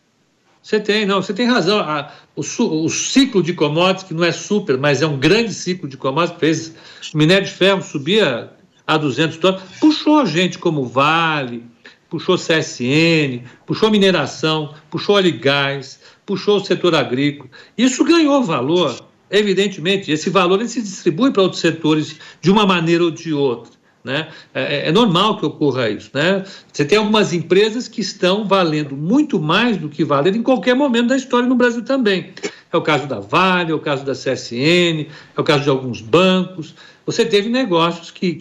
Você 0.66 0.80
tem, 0.80 1.06
não, 1.06 1.22
você 1.22 1.32
tem 1.32 1.46
razão. 1.46 1.78
A, 1.78 2.12
o, 2.36 2.42
o, 2.42 2.90
ciclo 2.90 3.44
de 3.44 3.54
commodities, 3.54 4.04
que 4.04 4.16
não 4.16 4.24
é 4.24 4.32
super, 4.32 4.80
mas 4.80 5.04
é 5.04 5.06
um 5.06 5.16
grande 5.16 5.54
ciclo 5.54 5.88
de 5.88 5.96
commodities, 5.96 6.40
fez 6.40 6.74
minério 7.14 7.46
de 7.46 7.54
ferro 7.54 7.84
subia 7.84 8.50
a 8.88 8.98
200 8.98 9.38
dólares, 9.38 9.64
puxou 9.80 10.26
gente 10.26 10.58
como 10.58 10.84
Vale, 10.84 11.64
puxou 12.10 12.36
CSN, 12.36 13.44
puxou 13.68 13.92
mineração, 13.92 14.74
puxou 14.90 15.18
óleo 15.18 15.28
e 15.28 15.34
gás, 15.34 16.00
puxou 16.26 16.58
o 16.58 16.66
setor 16.66 16.96
agrícola. 16.96 17.48
Isso 17.78 18.04
ganhou 18.04 18.44
valor 18.44 19.06
Evidentemente, 19.30 20.12
esse 20.12 20.30
valor 20.30 20.60
ele 20.60 20.70
se 20.70 20.82
distribui 20.82 21.32
para 21.32 21.42
outros 21.42 21.60
setores 21.60 22.16
de 22.42 22.52
uma 22.52 22.66
maneira 22.66 23.04
ou 23.04 23.12
de 23.12 23.34
outra. 23.34 23.74
Né? 24.06 24.28
É, 24.54 24.90
é, 24.90 24.92
normal 24.92 25.40
que 25.40 25.46
ocorra 25.48 25.90
isso. 25.90 26.12
Né? 26.14 26.46
Você 26.72 26.86
tem 26.86 27.00
algumas 27.00 27.34
empresas 27.34 27.88
que 27.88 28.02
estão 28.02 28.48
valendo 28.48 28.96
muito 28.96 29.40
mais 29.40 29.78
do 29.78 29.90
que 29.90 30.04
valeram 30.04 30.38
em 30.38 30.44
qualquer 30.44 30.76
momento 30.76 31.08
da 31.08 31.18
história 31.18 31.50
no 31.50 31.56
Brasil 31.56 31.84
também. 31.84 32.32
É 32.72 32.78
o 32.78 32.84
caso 32.84 33.08
da 33.08 33.20
Vale, 33.20 33.72
é 33.72 33.76
o 33.76 33.80
caso 33.80 34.06
da 34.06 34.14
CSN, 34.14 35.08
é 35.36 35.42
o 35.42 35.44
caso 35.44 35.64
de 35.64 35.70
alguns 35.70 36.02
bancos. 36.02 36.76
Você 37.04 37.26
teve 37.26 37.50
negócios 37.50 38.12
que 38.12 38.38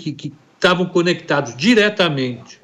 estavam 0.54 0.84
conectados 0.84 1.56
diretamente 1.56 2.60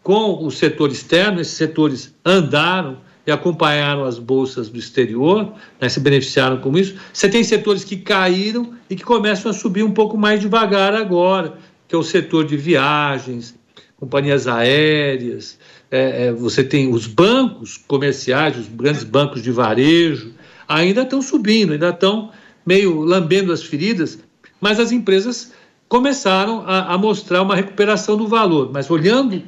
com 0.00 0.44
o 0.44 0.50
setor 0.52 0.92
externo, 0.92 1.40
esses 1.40 1.54
setores 1.54 2.14
andaram, 2.24 2.98
e 3.26 3.32
acompanharam 3.32 4.04
as 4.04 4.18
bolsas 4.18 4.68
do 4.68 4.78
exterior, 4.78 5.52
né, 5.80 5.88
se 5.88 5.98
beneficiaram 5.98 6.58
com 6.58 6.78
isso. 6.78 6.94
Você 7.12 7.28
tem 7.28 7.42
setores 7.42 7.82
que 7.82 7.96
caíram 7.96 8.72
e 8.88 8.94
que 8.94 9.02
começam 9.02 9.50
a 9.50 9.54
subir 9.54 9.82
um 9.82 9.90
pouco 9.90 10.16
mais 10.16 10.40
devagar 10.40 10.94
agora, 10.94 11.58
que 11.88 11.94
é 11.94 11.98
o 11.98 12.02
setor 12.02 12.44
de 12.44 12.56
viagens, 12.56 13.54
companhias 13.96 14.46
aéreas, 14.46 15.58
é, 15.90 16.26
é, 16.26 16.32
você 16.32 16.62
tem 16.62 16.92
os 16.92 17.06
bancos 17.06 17.76
comerciais, 17.76 18.56
os 18.58 18.68
grandes 18.68 19.04
bancos 19.04 19.42
de 19.42 19.50
varejo, 19.50 20.32
ainda 20.68 21.02
estão 21.02 21.22
subindo, 21.22 21.72
ainda 21.72 21.90
estão 21.90 22.30
meio 22.64 23.00
lambendo 23.00 23.52
as 23.52 23.62
feridas, 23.62 24.18
mas 24.60 24.80
as 24.80 24.90
empresas 24.90 25.52
começaram 25.88 26.64
a, 26.66 26.94
a 26.94 26.98
mostrar 26.98 27.42
uma 27.42 27.54
recuperação 27.54 28.16
do 28.16 28.26
valor. 28.26 28.70
Mas 28.72 28.90
olhando 28.90 29.42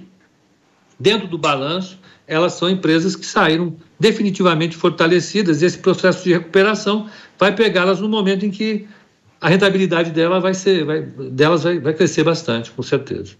dentro 0.98 1.26
do 1.26 1.36
balanço, 1.36 1.98
elas 2.26 2.52
são 2.52 2.68
empresas 2.68 3.16
que 3.16 3.26
saíram 3.26 3.74
definitivamente 3.98 4.76
fortalecidas. 4.76 5.62
E 5.62 5.64
esse 5.64 5.78
processo 5.78 6.22
de 6.24 6.32
recuperação 6.32 7.08
vai 7.38 7.54
pegá-las 7.54 8.00
no 8.00 8.08
momento 8.08 8.44
em 8.44 8.50
que 8.50 8.86
a 9.40 9.48
rentabilidade 9.48 10.10
dela 10.10 10.40
vai 10.40 10.54
ser, 10.54 10.84
vai, 10.84 11.02
delas 11.02 11.62
vai, 11.62 11.78
vai 11.78 11.94
crescer 11.94 12.24
bastante, 12.24 12.70
com 12.70 12.82
certeza. 12.82 13.36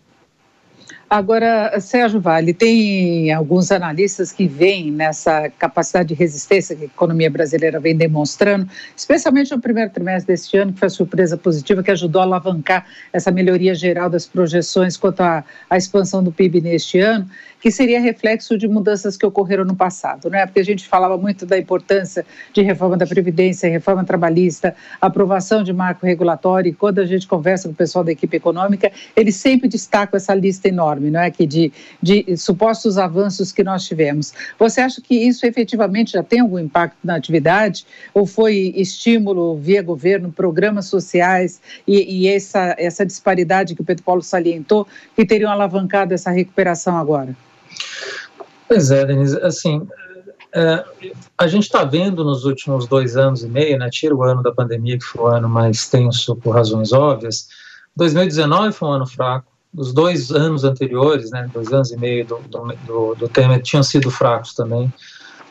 Agora, 1.11 1.80
Sérgio 1.80 2.20
Vale, 2.20 2.53
tem 2.53 3.32
alguns 3.32 3.72
analistas 3.72 4.30
que 4.30 4.46
veem 4.46 4.90
nessa 4.90 5.49
capacidade 5.59 6.09
de 6.09 6.14
resistência 6.14 6.76
que 6.76 6.82
a 6.82 6.86
economia 6.86 7.30
brasileira 7.30 7.80
vem 7.80 7.96
demonstrando, 7.96 8.68
especialmente 8.94 9.51
no 9.51 9.59
primeiro 9.59 9.90
trimestre 9.90 10.34
deste 10.34 10.59
ano, 10.59 10.70
que 10.70 10.78
foi 10.78 10.86
a 10.86 10.90
surpresa 10.90 11.34
positiva, 11.38 11.82
que 11.82 11.90
ajudou 11.90 12.20
a 12.20 12.26
alavancar 12.26 12.84
essa 13.11 13.30
melhoria 13.30 13.74
geral 13.74 14.11
das 14.11 14.26
projeções 14.26 14.99
quanto 14.99 15.22
à, 15.22 15.42
à 15.70 15.78
expansão 15.78 16.22
do 16.22 16.30
PIB 16.30 16.61
neste 16.61 17.01
ano, 17.01 17.26
que 17.61 17.71
seria 17.71 18.01
reflexo 18.01 18.57
de 18.57 18.69
mudanças 18.69 19.17
que 19.17 19.27
ocorreram 19.27 19.65
no 19.65 19.75
passado, 19.75 20.31
né? 20.31 20.47
Porque 20.47 20.61
a 20.61 20.65
gente 20.65 20.87
falava 20.87 21.17
muito 21.17 21.45
da 21.45 21.59
importância 21.59 22.25
de 22.53 22.63
reforma 22.63 22.97
da 22.97 23.07
Previdência, 23.07 23.69
reforma 23.69 24.05
trabalhista, 24.05 24.75
aprovação 25.01 25.63
de 25.63 25.73
marco 25.73 26.07
regulatório, 26.07 26.71
e 26.71 26.73
quando 26.73 27.01
a 27.01 27.07
gente 27.07 27.27
conversa 27.27 27.69
com 27.69 27.73
o 27.73 27.77
pessoal 27.77 28.05
da 28.05 28.13
equipe 28.13 28.37
econômica, 28.37 28.93
eles 29.17 29.37
sempre 29.37 29.69
destacam 29.69 30.17
essa 30.17 30.35
lista 30.35 30.69
enorme, 30.69 31.11
não 31.11 31.21
é? 31.21 31.31
Que 31.31 31.47
de, 31.47 31.73
de 32.03 32.37
supostos 32.37 32.99
avanços 32.99 33.51
que 33.51 33.65
nós 33.65 33.85
tivemos. 33.85 34.33
Você 34.59 34.81
acha 34.81 35.01
que 35.01 35.15
isso 35.15 35.47
efetivamente 35.47 36.13
já 36.13 36.23
tem 36.23 36.41
algum 36.41 36.59
impacto 36.59 36.99
na 37.03 37.17
atividade? 37.17 37.87
Ou 38.15 38.27
foi 38.27 38.73
estímulo 38.77 39.57
via 39.57 39.83
governo, 39.83 40.31
programas 40.31 40.87
sociais 40.87 41.61
e, 41.87 42.23
e 42.23 42.29
essa, 42.29 42.75
essa 42.79 43.05
disparidade 43.05 43.75
que 43.75 43.81
o 43.81 43.85
Pedro 43.85 44.05
Paulo 44.05 44.23
salientou 44.23 44.87
que 45.17 45.25
teriam 45.25 45.51
alavancado 45.51 46.15
essa 46.15 46.31
recuperação 46.31 46.97
agora? 46.97 47.35
Pois 48.68 48.91
é, 48.91 49.05
Denise, 49.05 49.39
assim, 49.43 49.87
é, 50.55 50.85
a 51.37 51.47
gente 51.47 51.64
está 51.64 51.85
vendo 51.85 52.24
nos 52.24 52.45
últimos 52.45 52.87
dois 52.87 53.16
anos 53.16 53.43
e 53.43 53.49
meio, 53.49 53.79
né, 53.79 53.89
tira 53.91 54.14
o 54.14 54.22
ano 54.22 54.43
da 54.43 54.53
pandemia, 54.53 54.99
que 54.99 55.05
foi 55.05 55.22
o 55.22 55.26
ano 55.26 55.49
mais 55.49 55.89
tenso 55.89 56.37
por 56.37 56.55
razões 56.55 56.93
óbvias, 56.93 57.49
2019 57.97 58.72
foi 58.72 58.89
um 58.89 58.93
ano 58.93 59.07
fraco, 59.07 59.47
os 59.74 59.93
dois 59.93 60.31
anos 60.31 60.64
anteriores, 60.64 61.31
né, 61.31 61.49
dois 61.53 61.72
anos 61.72 61.91
e 61.91 61.97
meio 61.97 62.26
do, 62.26 62.39
do, 62.87 63.14
do 63.14 63.29
Temer, 63.29 63.62
tinham 63.62 63.83
sido 63.83 64.11
fracos 64.11 64.55
também. 64.55 64.93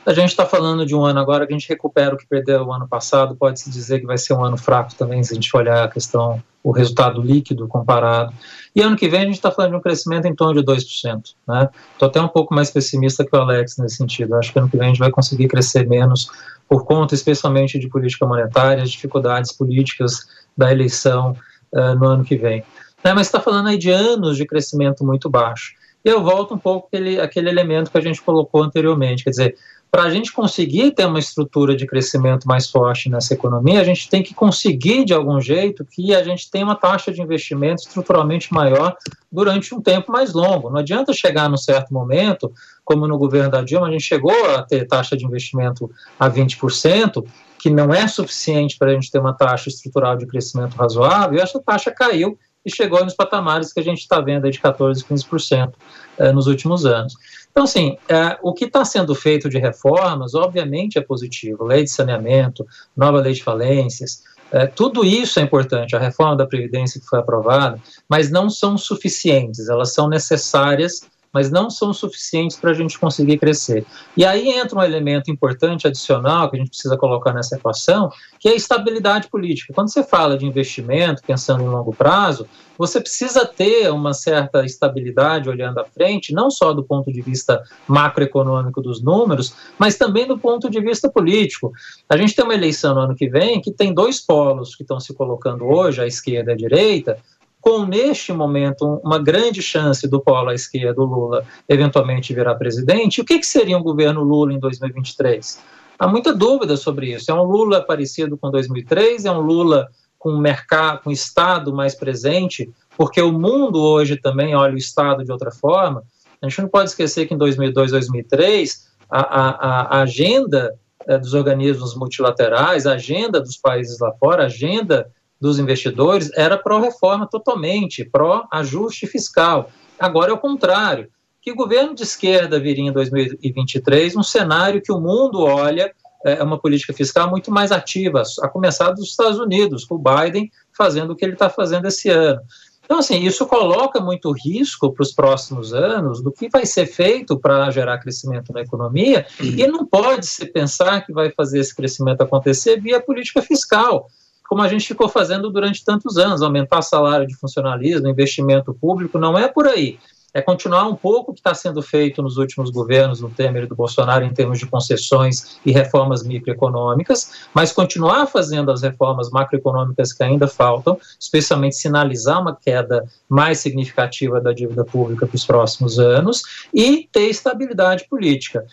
A 0.08 0.14
gente 0.14 0.30
está 0.30 0.46
falando 0.46 0.86
de 0.86 0.96
um 0.96 1.04
ano 1.04 1.20
agora 1.20 1.46
que 1.46 1.54
a 1.54 1.58
gente 1.58 1.68
recupera 1.68 2.16
o 2.16 2.18
que 2.18 2.26
perdeu 2.26 2.64
o 2.64 2.72
ano 2.72 2.88
passado, 2.88 3.36
pode-se 3.36 3.70
dizer 3.70 4.00
que 4.00 4.06
vai 4.06 4.18
ser 4.18 4.34
um 4.36 4.42
ano 4.42 4.56
fraco 4.56 4.96
também, 4.96 5.22
se 5.22 5.34
a 5.34 5.36
gente 5.36 5.54
olhar 5.54 5.84
a 5.84 5.90
questão, 5.90 6.42
o 6.64 6.72
resultado 6.72 7.22
líquido 7.22 7.68
comparado. 7.68 8.34
E 8.74 8.82
ano 8.82 8.96
que 8.96 9.10
vem 9.10 9.20
a 9.20 9.26
gente 9.26 9.34
está 9.34 9.52
falando 9.52 9.72
de 9.72 9.78
um 9.78 9.82
crescimento 9.82 10.26
em 10.26 10.34
torno 10.34 10.64
de 10.64 10.66
2%. 10.66 11.36
Né? 11.46 11.70
Estou 11.92 12.08
até 12.08 12.22
um 12.22 12.28
pouco 12.30 12.56
mais 12.56 12.72
pessimista 12.72 13.26
que 13.26 13.36
o 13.36 13.42
Alex 13.42 13.76
nesse 13.80 13.98
sentido. 13.98 14.36
Acho 14.36 14.54
que 14.54 14.60
ano 14.60 14.70
que 14.70 14.78
vem 14.78 14.86
a 14.86 14.90
gente 14.92 15.00
vai 15.00 15.12
conseguir 15.12 15.50
crescer 15.50 15.86
menos 15.86 16.30
por 16.70 16.86
conta, 16.86 17.14
especialmente, 17.14 17.78
de 17.78 17.90
política 17.90 18.26
monetária, 18.26 18.86
dificuldades 18.86 19.52
políticas 19.52 20.26
da 20.56 20.72
eleição 20.72 21.36
uh, 21.74 21.96
no 21.96 22.08
ano 22.08 22.24
que 22.24 22.38
vem. 22.38 22.64
Né? 23.04 23.14
Mas 23.14 23.28
está 23.28 23.42
falando 23.42 23.68
aí 23.68 23.78
de 23.78 23.90
anos 23.90 24.38
de 24.38 24.46
crescimento 24.46 25.04
muito 25.04 25.30
baixo. 25.30 25.74
E 26.06 26.10
eu 26.10 26.24
volto 26.24 26.54
um 26.54 26.58
pouco 26.58 26.88
aquele, 26.88 27.20
aquele 27.20 27.50
elemento 27.50 27.92
que 27.92 27.98
a 27.98 28.02
gente 28.02 28.22
colocou 28.22 28.64
anteriormente, 28.64 29.26
quer 29.26 29.32
dizer, 29.32 29.58
para 29.90 30.04
a 30.04 30.10
gente 30.10 30.34
conseguir 30.34 30.92
ter 30.92 31.06
uma 31.06 31.20
estrutura 31.20 31.76
de 31.76 31.88
crescimento 31.88 32.48
mais 32.48 32.70
forte 32.70 33.10
nessa 33.10 33.34
economia, 33.34 33.80
a 33.80 33.84
gente 33.84 34.10
tem 34.10 34.22
que 34.22 34.34
conseguir, 34.34 35.06
de 35.06 35.14
algum 35.14 35.40
jeito, 35.40 35.86
que 35.86 36.14
a 36.14 36.24
gente 36.24 36.52
tenha 36.52 36.66
uma 36.66 36.76
taxa 36.76 37.12
de 37.12 37.22
investimento 37.22 37.84
estruturalmente 37.84 38.54
maior 38.54 38.96
durante 39.32 39.74
um 39.74 39.82
tempo 39.82 40.12
mais 40.12 40.34
longo. 40.34 40.70
Não 40.70 40.80
adianta 40.80 41.14
chegar 41.14 41.50
num 41.50 41.58
certo 41.58 41.94
momento, 41.94 42.52
como 42.84 43.08
no 43.08 43.18
governo 43.18 43.50
da 43.50 43.62
Dilma, 43.62 43.88
a 43.88 43.92
gente 43.92 44.04
chegou 44.04 44.56
a 44.56 44.62
ter 44.62 44.86
taxa 44.86 45.16
de 45.16 45.26
investimento 45.26 45.90
a 46.20 46.30
20%, 46.30 47.26
que 47.60 47.70
não 47.70 47.94
é 47.94 48.08
suficiente 48.08 48.78
para 48.78 48.92
a 48.92 48.94
gente 48.94 49.10
ter 49.10 49.20
uma 49.20 49.34
taxa 49.34 49.70
estrutural 49.70 50.18
de 50.18 50.28
crescimento 50.28 50.76
razoável, 50.76 51.40
e 51.40 51.42
essa 51.42 51.60
taxa 51.60 51.92
caiu 51.92 52.38
e 52.66 52.70
chegou 52.70 53.04
nos 53.04 53.14
patamares 53.14 53.72
que 53.72 53.80
a 53.80 53.84
gente 53.84 54.00
está 54.00 54.20
vendo 54.20 54.46
aí 54.46 54.52
de 54.52 54.60
14%, 54.60 55.06
15% 55.06 55.74
eh, 56.18 56.32
nos 56.34 56.48
últimos 56.48 56.86
anos. 56.86 57.14
Então, 57.58 57.66
assim, 57.66 57.98
é, 58.08 58.38
o 58.44 58.54
que 58.54 58.66
está 58.66 58.86
sendo 58.86 59.16
feito 59.16 59.50
de 59.50 59.58
reformas, 59.58 60.36
obviamente, 60.36 61.00
é 61.00 61.02
positivo. 61.02 61.64
Lei 61.64 61.84
de 61.84 61.90
saneamento, 61.90 62.64
nova 62.96 63.20
lei 63.20 63.34
de 63.34 63.44
falências, 63.44 64.22
É, 64.50 64.66
tudo 64.66 65.04
isso 65.04 65.40
é 65.40 65.44
importante, 65.44 65.94
a 65.94 66.00
reforma 66.00 66.38
da 66.38 66.46
Previdência 66.46 67.02
que 67.02 67.08
foi 67.08 67.20
aprovada, 67.20 67.82
mas 68.08 68.32
não 68.32 68.50
são 68.50 68.78
suficientes, 68.78 69.68
elas 69.68 69.94
são 69.94 70.08
necessárias 70.08 71.02
mas 71.38 71.52
não 71.52 71.70
são 71.70 71.94
suficientes 71.94 72.58
para 72.58 72.72
a 72.72 72.74
gente 72.74 72.98
conseguir 72.98 73.38
crescer. 73.38 73.86
E 74.18 74.26
aí 74.26 74.50
entra 74.50 74.80
um 74.80 74.82
elemento 74.82 75.30
importante 75.30 75.86
adicional 75.86 76.50
que 76.50 76.56
a 76.56 76.60
gente 76.60 76.70
precisa 76.70 76.98
colocar 76.98 77.32
nessa 77.32 77.58
equação, 77.58 78.12
que 78.40 78.50
é 78.50 78.54
a 78.54 78.56
estabilidade 78.56 79.28
política. 79.28 79.72
Quando 79.72 79.94
você 79.94 80.04
fala 80.04 80.36
de 80.36 80.48
investimento, 80.48 81.22
pensando 81.22 81.62
em 81.62 81.68
longo 81.68 81.94
prazo, 81.94 82.48
você 82.76 83.00
precisa 83.00 83.46
ter 83.46 83.92
uma 83.92 84.16
certa 84.16 84.66
estabilidade 84.66 85.48
olhando 85.48 85.80
à 85.80 85.86
frente, 85.86 86.34
não 86.34 86.50
só 86.50 86.74
do 86.74 86.84
ponto 86.84 87.12
de 87.12 87.22
vista 87.22 87.62
macroeconômico 87.88 88.82
dos 88.82 89.00
números, 89.00 89.54
mas 89.78 89.96
também 89.96 90.26
do 90.26 90.40
ponto 90.40 90.72
de 90.72 90.82
vista 90.82 91.08
político. 91.08 91.72
A 92.10 92.18
gente 92.18 92.36
tem 92.36 92.44
uma 92.44 92.56
eleição 92.56 92.96
no 92.96 93.02
ano 93.02 93.16
que 93.16 93.30
vem 93.30 93.62
que 93.62 93.72
tem 93.72 93.94
dois 93.94 94.20
polos 94.20 94.76
que 94.76 94.82
estão 94.82 95.00
se 95.00 95.14
colocando 95.14 95.66
hoje, 95.66 96.02
a 96.02 96.08
esquerda 96.08 96.50
e 96.52 96.54
a 96.56 96.58
direita, 96.58 97.20
com, 97.62 97.86
neste 97.86 98.32
momento, 98.32 99.02
uma 99.04 99.22
grande 99.22 99.62
chance 99.62 100.08
do 100.08 100.22
polo 100.22 100.50
à 100.50 100.54
esquerda, 100.54 100.94
do 100.94 101.06
Lula, 101.06 101.46
eventualmente 101.68 102.34
virar 102.34 102.56
presidente, 102.56 103.22
o 103.22 103.26
que, 103.26 103.40
que 103.40 103.46
seria 103.46 103.78
um 103.78 103.84
governo 103.84 104.24
Lula 104.24 104.54
em 104.54 104.60
2023? 104.60 105.62
Há 106.00 106.08
muita 106.08 106.34
dúvida 106.34 106.78
sobre 106.78 107.14
isso. 107.14 107.32
É 107.32 107.34
um 107.34 107.44
Lula 107.44 107.82
parecido 107.82 108.38
com 108.38 108.52
2003? 108.52 109.26
É 109.26 109.32
um 109.32 109.42
Lula 109.42 109.88
com 110.20 110.32
um 110.32 110.40
mercado, 110.40 111.04
com 111.04 111.10
um 111.10 111.14
Estado 111.14 111.74
mais 111.74 111.96
presente? 111.96 112.70
Porque 112.96 113.22
o 113.22 113.32
mundo 113.32 113.82
hoje 113.82 114.16
também 114.16 114.56
olha 114.56 114.76
o 114.76 114.78
Estado 114.78 115.24
de 115.24 115.32
outra 115.32 115.52
forma. 115.52 116.04
A 116.42 116.48
gente 116.48 116.62
não 116.62 116.70
pode 116.70 116.92
esquecer 116.92 117.28
que 117.28 117.34
em 117.34 117.38
2002, 117.38 117.92
2003, 117.92 118.88
a, 119.10 119.20
a, 119.20 119.98
a 119.98 120.02
agenda 120.02 120.78
eh, 121.08 121.18
dos 121.18 121.34
organismos 121.34 121.96
multilaterais, 121.96 122.86
a 122.86 122.94
agenda 122.94 123.42
dos 123.42 123.58
países 123.58 123.98
lá 124.00 124.12
fora, 124.20 124.44
a 124.44 124.48
agenda 124.48 125.10
dos 125.40 125.60
investidores 125.60 126.32
era 126.36 126.58
pró-reforma 126.58 127.28
totalmente, 127.28 128.04
pró-ajuste 128.06 129.08
fiscal. 129.08 129.70
Agora 130.00 130.32
é 130.32 130.34
o 130.34 130.40
contrário. 130.40 131.10
Que 131.42 131.54
governo 131.54 131.96
de 131.96 132.04
esquerda 132.04 132.60
viria 132.60 132.90
em 132.90 132.92
2023 132.92 134.16
um 134.16 134.24
cenário 134.24 134.82
que 134.82 134.92
o 134.92 135.00
mundo 135.00 135.42
olha 135.42 135.92
é 136.26 136.44
uma 136.44 136.60
política 136.60 136.94
fiscal 136.94 137.30
muito 137.30 137.52
mais 137.52 137.72
ativa, 137.72 138.24
a 138.42 138.50
começar 138.50 138.92
dos 138.92 139.10
Estados 139.10 139.40
Unidos, 139.40 139.86
com 139.86 139.96
o 139.96 140.04
Biden 140.04 140.52
fazendo 140.76 141.12
o 141.12 141.16
que 141.16 141.24
ele 141.24 141.34
está 141.34 141.50
fazendo 141.50 141.88
esse 141.88 142.10
ano. 142.10 142.42
Então, 142.84 143.00
assim, 143.00 143.24
isso 143.24 143.46
coloca 143.46 144.00
muito 144.00 144.32
risco 144.32 144.94
para 144.94 145.04
os 145.04 145.12
próximos 145.12 145.74
anos 145.74 146.22
do 146.22 146.32
que 146.32 146.50
vai 146.50 146.66
ser 146.66 146.86
feito 146.86 147.38
para 147.38 147.70
gerar 147.70 147.98
crescimento 147.98 148.54
na 148.54 148.62
economia, 148.62 149.26
e 149.42 149.68
não 149.68 149.86
pode 149.86 150.26
se 150.26 150.46
pensar 150.46 151.06
que 151.06 151.12
vai 151.12 151.30
fazer 151.32 151.60
esse 151.60 151.76
crescimento 151.76 152.22
acontecer 152.22 152.80
via 152.80 153.02
política 153.02 153.42
fiscal 153.42 154.08
como 154.48 154.62
a 154.62 154.68
gente 154.68 154.88
ficou 154.88 155.10
fazendo 155.10 155.50
durante 155.50 155.84
tantos 155.84 156.18
anos, 156.18 156.42
aumentar 156.42 156.82
salário 156.82 157.28
de 157.28 157.36
funcionalismo, 157.36 158.08
investimento 158.08 158.74
público, 158.74 159.20
não 159.20 159.38
é 159.38 159.48
por 159.48 159.68
aí. 159.68 160.00
É 160.34 160.42
continuar 160.42 160.88
um 160.88 160.96
pouco 160.96 161.32
o 161.32 161.34
que 161.34 161.40
está 161.40 161.54
sendo 161.56 161.82
feito 161.82 162.22
nos 162.22 162.38
últimos 162.38 162.70
governos 162.70 163.22
do 163.22 163.30
Temer 163.30 163.64
e 163.64 163.66
do 163.66 163.76
Bolsonaro 163.76 164.24
em 164.24 164.34
termos 164.34 164.60
de 164.60 164.68
concessões 164.68 165.58
e 165.66 165.72
reformas 165.72 166.22
microeconômicas, 166.22 167.48
mas 167.54 167.72
continuar 167.72 168.28
fazendo 168.28 168.70
as 168.70 168.84
reformas 168.84 169.32
macroeconômicas 169.32 170.14
que 170.14 170.24
ainda 170.24 170.48
faltam, 170.48 171.00
especialmente 171.20 171.76
sinalizar 171.76 172.40
uma 172.40 172.56
queda 172.56 173.06
mais 173.28 173.60
significativa 173.60 174.40
da 174.40 174.54
dívida 174.54 174.86
pública 174.86 175.26
para 175.26 175.36
os 175.36 175.46
próximos 175.46 175.98
anos 175.98 176.44
e 176.72 177.10
ter 177.12 177.30
estabilidade 177.30 178.06
política 178.08 178.64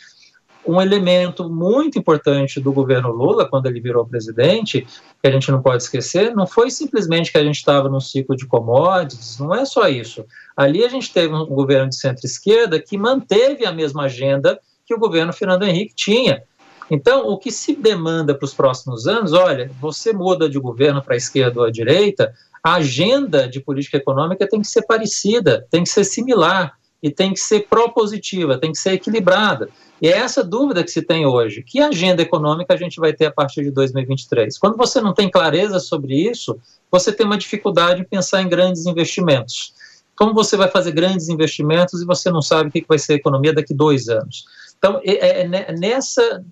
um 0.67 0.81
elemento 0.81 1.49
muito 1.49 1.99
importante 1.99 2.61
do 2.61 2.73
governo 2.73 3.11
Lula, 3.11 3.49
quando 3.49 3.67
ele 3.67 3.81
virou 3.81 4.07
presidente, 4.07 4.87
que 5.23 5.29
a 5.29 5.31
gente 5.31 5.51
não 5.51 5.61
pode 5.61 5.83
esquecer, 5.83 6.35
não 6.35 6.47
foi 6.47 6.71
simplesmente 6.71 7.31
que 7.31 7.39
a 7.39 7.45
gente 7.45 7.57
estava 7.57 7.89
num 7.89 8.01
ciclo 8.01 8.35
de 8.37 8.47
commodities, 8.47 9.39
não 9.39 9.55
é 9.55 9.65
só 9.65 9.89
isso. 9.89 10.25
Ali 10.57 10.85
a 10.85 10.89
gente 10.89 11.13
teve 11.13 11.35
um 11.35 11.47
governo 11.47 11.91
de 11.91 11.97
centro-esquerda 11.97 12.81
que 12.81 12.97
manteve 12.97 13.67
a 13.67 13.73
mesma 13.73 14.05
agenda 14.05 14.59
que 14.87 14.95
o 14.95 14.99
governo 14.99 15.33
Fernando 15.33 15.65
Henrique 15.65 15.95
tinha. 15.95 16.43
Então, 16.91 17.27
o 17.27 17.39
que 17.39 17.51
se 17.51 17.75
demanda 17.75 18.35
para 18.35 18.45
os 18.45 18.55
próximos 18.55 19.07
anos, 19.07 19.33
olha, 19.33 19.71
você 19.81 20.13
muda 20.13 20.49
de 20.49 20.59
governo 20.59 21.03
para 21.03 21.15
a 21.15 21.17
esquerda 21.17 21.61
ou 21.61 21.67
à 21.67 21.71
direita, 21.71 22.33
a 22.63 22.75
agenda 22.75 23.49
de 23.49 23.61
política 23.61 23.97
econômica 23.97 24.49
tem 24.49 24.61
que 24.61 24.67
ser 24.67 24.83
parecida, 24.83 25.67
tem 25.71 25.83
que 25.83 25.89
ser 25.89 26.05
similar 26.05 26.75
e 27.05 27.11
tem 27.11 27.35
que 27.35 27.41
ser 27.41 27.69
propositiva, 27.69 28.57
tem 28.57 28.73
que 28.73 28.79
ser 28.79 28.95
equilibrada. 28.95 29.69
E 30.01 30.09
é 30.09 30.17
essa 30.17 30.43
dúvida 30.43 30.83
que 30.83 30.91
se 30.91 31.03
tem 31.03 31.27
hoje. 31.27 31.63
Que 31.63 31.79
agenda 31.79 32.23
econômica 32.23 32.73
a 32.73 32.79
gente 32.79 32.99
vai 32.99 33.13
ter 33.13 33.27
a 33.27 33.31
partir 33.31 33.63
de 33.63 33.71
2023? 33.71 34.57
Quando 34.57 34.79
você 34.79 35.03
não 35.03 35.13
tem 35.13 35.31
clareza 35.31 35.79
sobre 35.79 36.15
isso, 36.15 36.59
você 36.91 37.13
tem 37.13 37.27
uma 37.27 37.37
dificuldade 37.37 38.01
em 38.01 38.05
pensar 38.05 38.41
em 38.41 38.49
grandes 38.49 38.87
investimentos. 38.87 39.75
Como 40.17 40.33
você 40.33 40.57
vai 40.57 40.71
fazer 40.71 40.93
grandes 40.93 41.29
investimentos 41.29 42.01
e 42.01 42.07
você 42.07 42.31
não 42.31 42.41
sabe 42.41 42.71
o 42.71 42.73
que 42.73 42.87
vai 42.89 42.99
ser 42.99 43.13
a 43.13 43.17
economia 43.17 43.53
daqui 43.53 43.75
dois 43.75 44.09
anos? 44.09 44.47
Então, 44.79 44.99
é, 45.05 45.43
é 45.43 45.73
nessa, 45.73 46.43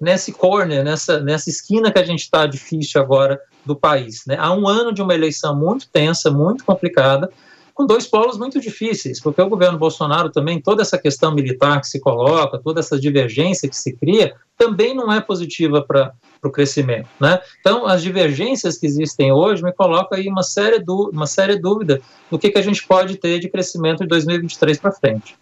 nesse 0.00 0.30
corner, 0.30 0.84
nessa, 0.84 1.18
nessa 1.18 1.50
esquina 1.50 1.90
que 1.90 1.98
a 1.98 2.04
gente 2.04 2.20
está 2.20 2.46
difícil 2.46 3.00
agora 3.00 3.40
do 3.64 3.74
país. 3.74 4.22
Né? 4.24 4.36
Há 4.38 4.54
um 4.54 4.68
ano 4.68 4.92
de 4.92 5.02
uma 5.02 5.14
eleição 5.14 5.58
muito 5.58 5.88
tensa, 5.88 6.30
muito 6.30 6.64
complicada, 6.64 7.28
com 7.76 7.84
dois 7.84 8.06
polos 8.06 8.38
muito 8.38 8.58
difíceis, 8.58 9.20
porque 9.20 9.40
o 9.40 9.50
governo 9.50 9.78
Bolsonaro 9.78 10.30
também, 10.30 10.62
toda 10.62 10.80
essa 10.80 10.96
questão 10.96 11.34
militar 11.34 11.78
que 11.78 11.86
se 11.86 12.00
coloca, 12.00 12.58
toda 12.58 12.80
essa 12.80 12.98
divergência 12.98 13.68
que 13.68 13.76
se 13.76 13.92
cria, 13.92 14.34
também 14.56 14.94
não 14.94 15.12
é 15.12 15.20
positiva 15.20 15.84
para 15.86 16.14
o 16.42 16.48
crescimento. 16.48 17.06
Né? 17.20 17.38
Então, 17.60 17.86
as 17.86 18.02
divergências 18.02 18.78
que 18.78 18.86
existem 18.86 19.30
hoje 19.30 19.62
me 19.62 19.74
colocam 19.74 20.18
aí 20.18 20.26
uma 20.26 20.42
séria, 20.42 20.82
uma 21.12 21.26
séria 21.26 21.60
dúvida 21.60 22.00
do 22.30 22.38
que, 22.38 22.50
que 22.50 22.58
a 22.58 22.62
gente 22.62 22.86
pode 22.86 23.18
ter 23.18 23.38
de 23.38 23.50
crescimento 23.50 23.98
de 23.98 24.06
2023 24.06 24.78
para 24.78 24.92
frente. 24.92 25.36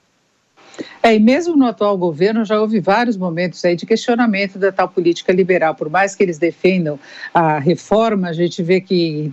É, 1.01 1.15
e 1.15 1.21
mesmo 1.21 1.55
no 1.55 1.67
atual 1.67 1.97
governo 1.97 2.45
já 2.45 2.61
houve 2.61 2.81
vários 2.81 3.17
momentos 3.17 3.65
aí 3.65 3.77
de 3.77 3.87
questionamento 3.87 4.59
da 4.59 4.73
tal 4.73 4.89
política 4.89 5.33
liberal. 5.33 5.77
Por 5.77 5.89
mais 5.89 6.17
que 6.17 6.23
eles 6.25 6.37
defendam 6.37 6.99
a 7.33 7.61
reforma, 7.61 8.29
a 8.29 8.33
gente 8.33 8.61
vê 8.61 8.81
que 8.81 9.33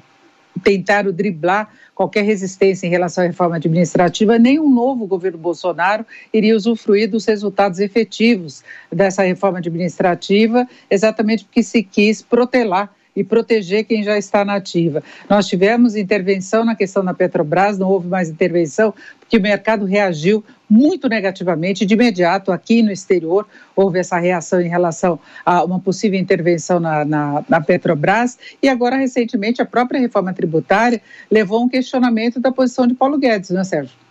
tentaram 0.64 1.12
driblar 1.12 1.70
qualquer 1.96 2.24
resistência 2.24 2.88
em 2.88 2.90
relação 2.90 3.24
à 3.24 3.28
reforma 3.28 3.58
administrativa, 3.58 4.40
nem 4.40 4.60
um 4.60 4.70
novo 4.70 5.06
governo 5.06 5.38
Bolsonaro 5.38 6.06
iria 6.34 6.56
usufruir 6.56 7.10
dos 7.10 7.26
resultados 7.26 7.80
efetivos 7.80 8.64
dessa 8.92 9.24
reforma 9.24 9.60
administrativa, 9.60 10.68
exatamente 10.90 11.46
porque 11.46 11.64
se 11.64 11.84
quis 11.84 12.22
protelar 12.22 12.94
e 13.16 13.24
proteger 13.24 13.84
quem 13.84 14.04
já 14.04 14.18
está 14.18 14.44
na 14.46 14.56
ativa. 14.56 15.04
Nós 15.30 15.48
tivemos 15.48 15.96
intervenção 15.96 16.64
na 16.64 16.76
questão 16.76 17.04
da 17.04 17.14
Petrobras, 17.14 17.78
não 17.78 17.90
houve 17.90 18.08
mais 18.08 18.30
intervenção, 18.30 18.94
porque 19.20 19.38
o 19.38 19.42
mercado 19.42 19.86
reagiu 19.86 20.44
muito 20.70 21.10
negativamente. 21.10 21.86
De 21.86 21.94
imediato, 21.94 22.52
aqui 22.52 22.82
no 22.82 22.92
exterior, 22.92 23.48
houve 23.76 24.00
essa 24.00 24.18
reação 24.18 24.62
em 24.62 24.70
relação 24.70 25.20
a 25.46 25.64
uma 25.64 25.80
possível 25.80 26.20
intervenção 26.20 26.80
na, 26.80 27.04
na, 27.04 27.44
na 27.48 27.62
Petrobras. 27.62 28.38
E 28.62 28.70
agora, 28.70 28.96
recentemente, 28.96 29.62
a 29.62 29.66
própria 29.66 30.00
reforma 30.00 30.34
tributária 30.34 31.02
levou 31.30 31.60
a 31.60 31.64
um 31.64 31.70
questionamento 31.70 32.40
da 32.40 32.52
posição 32.52 32.88
de 32.88 32.94
Paulo 32.94 33.18
Guedes, 33.18 33.50
não 33.50 33.62
é, 33.62 33.64
Sérgio? 33.64 34.11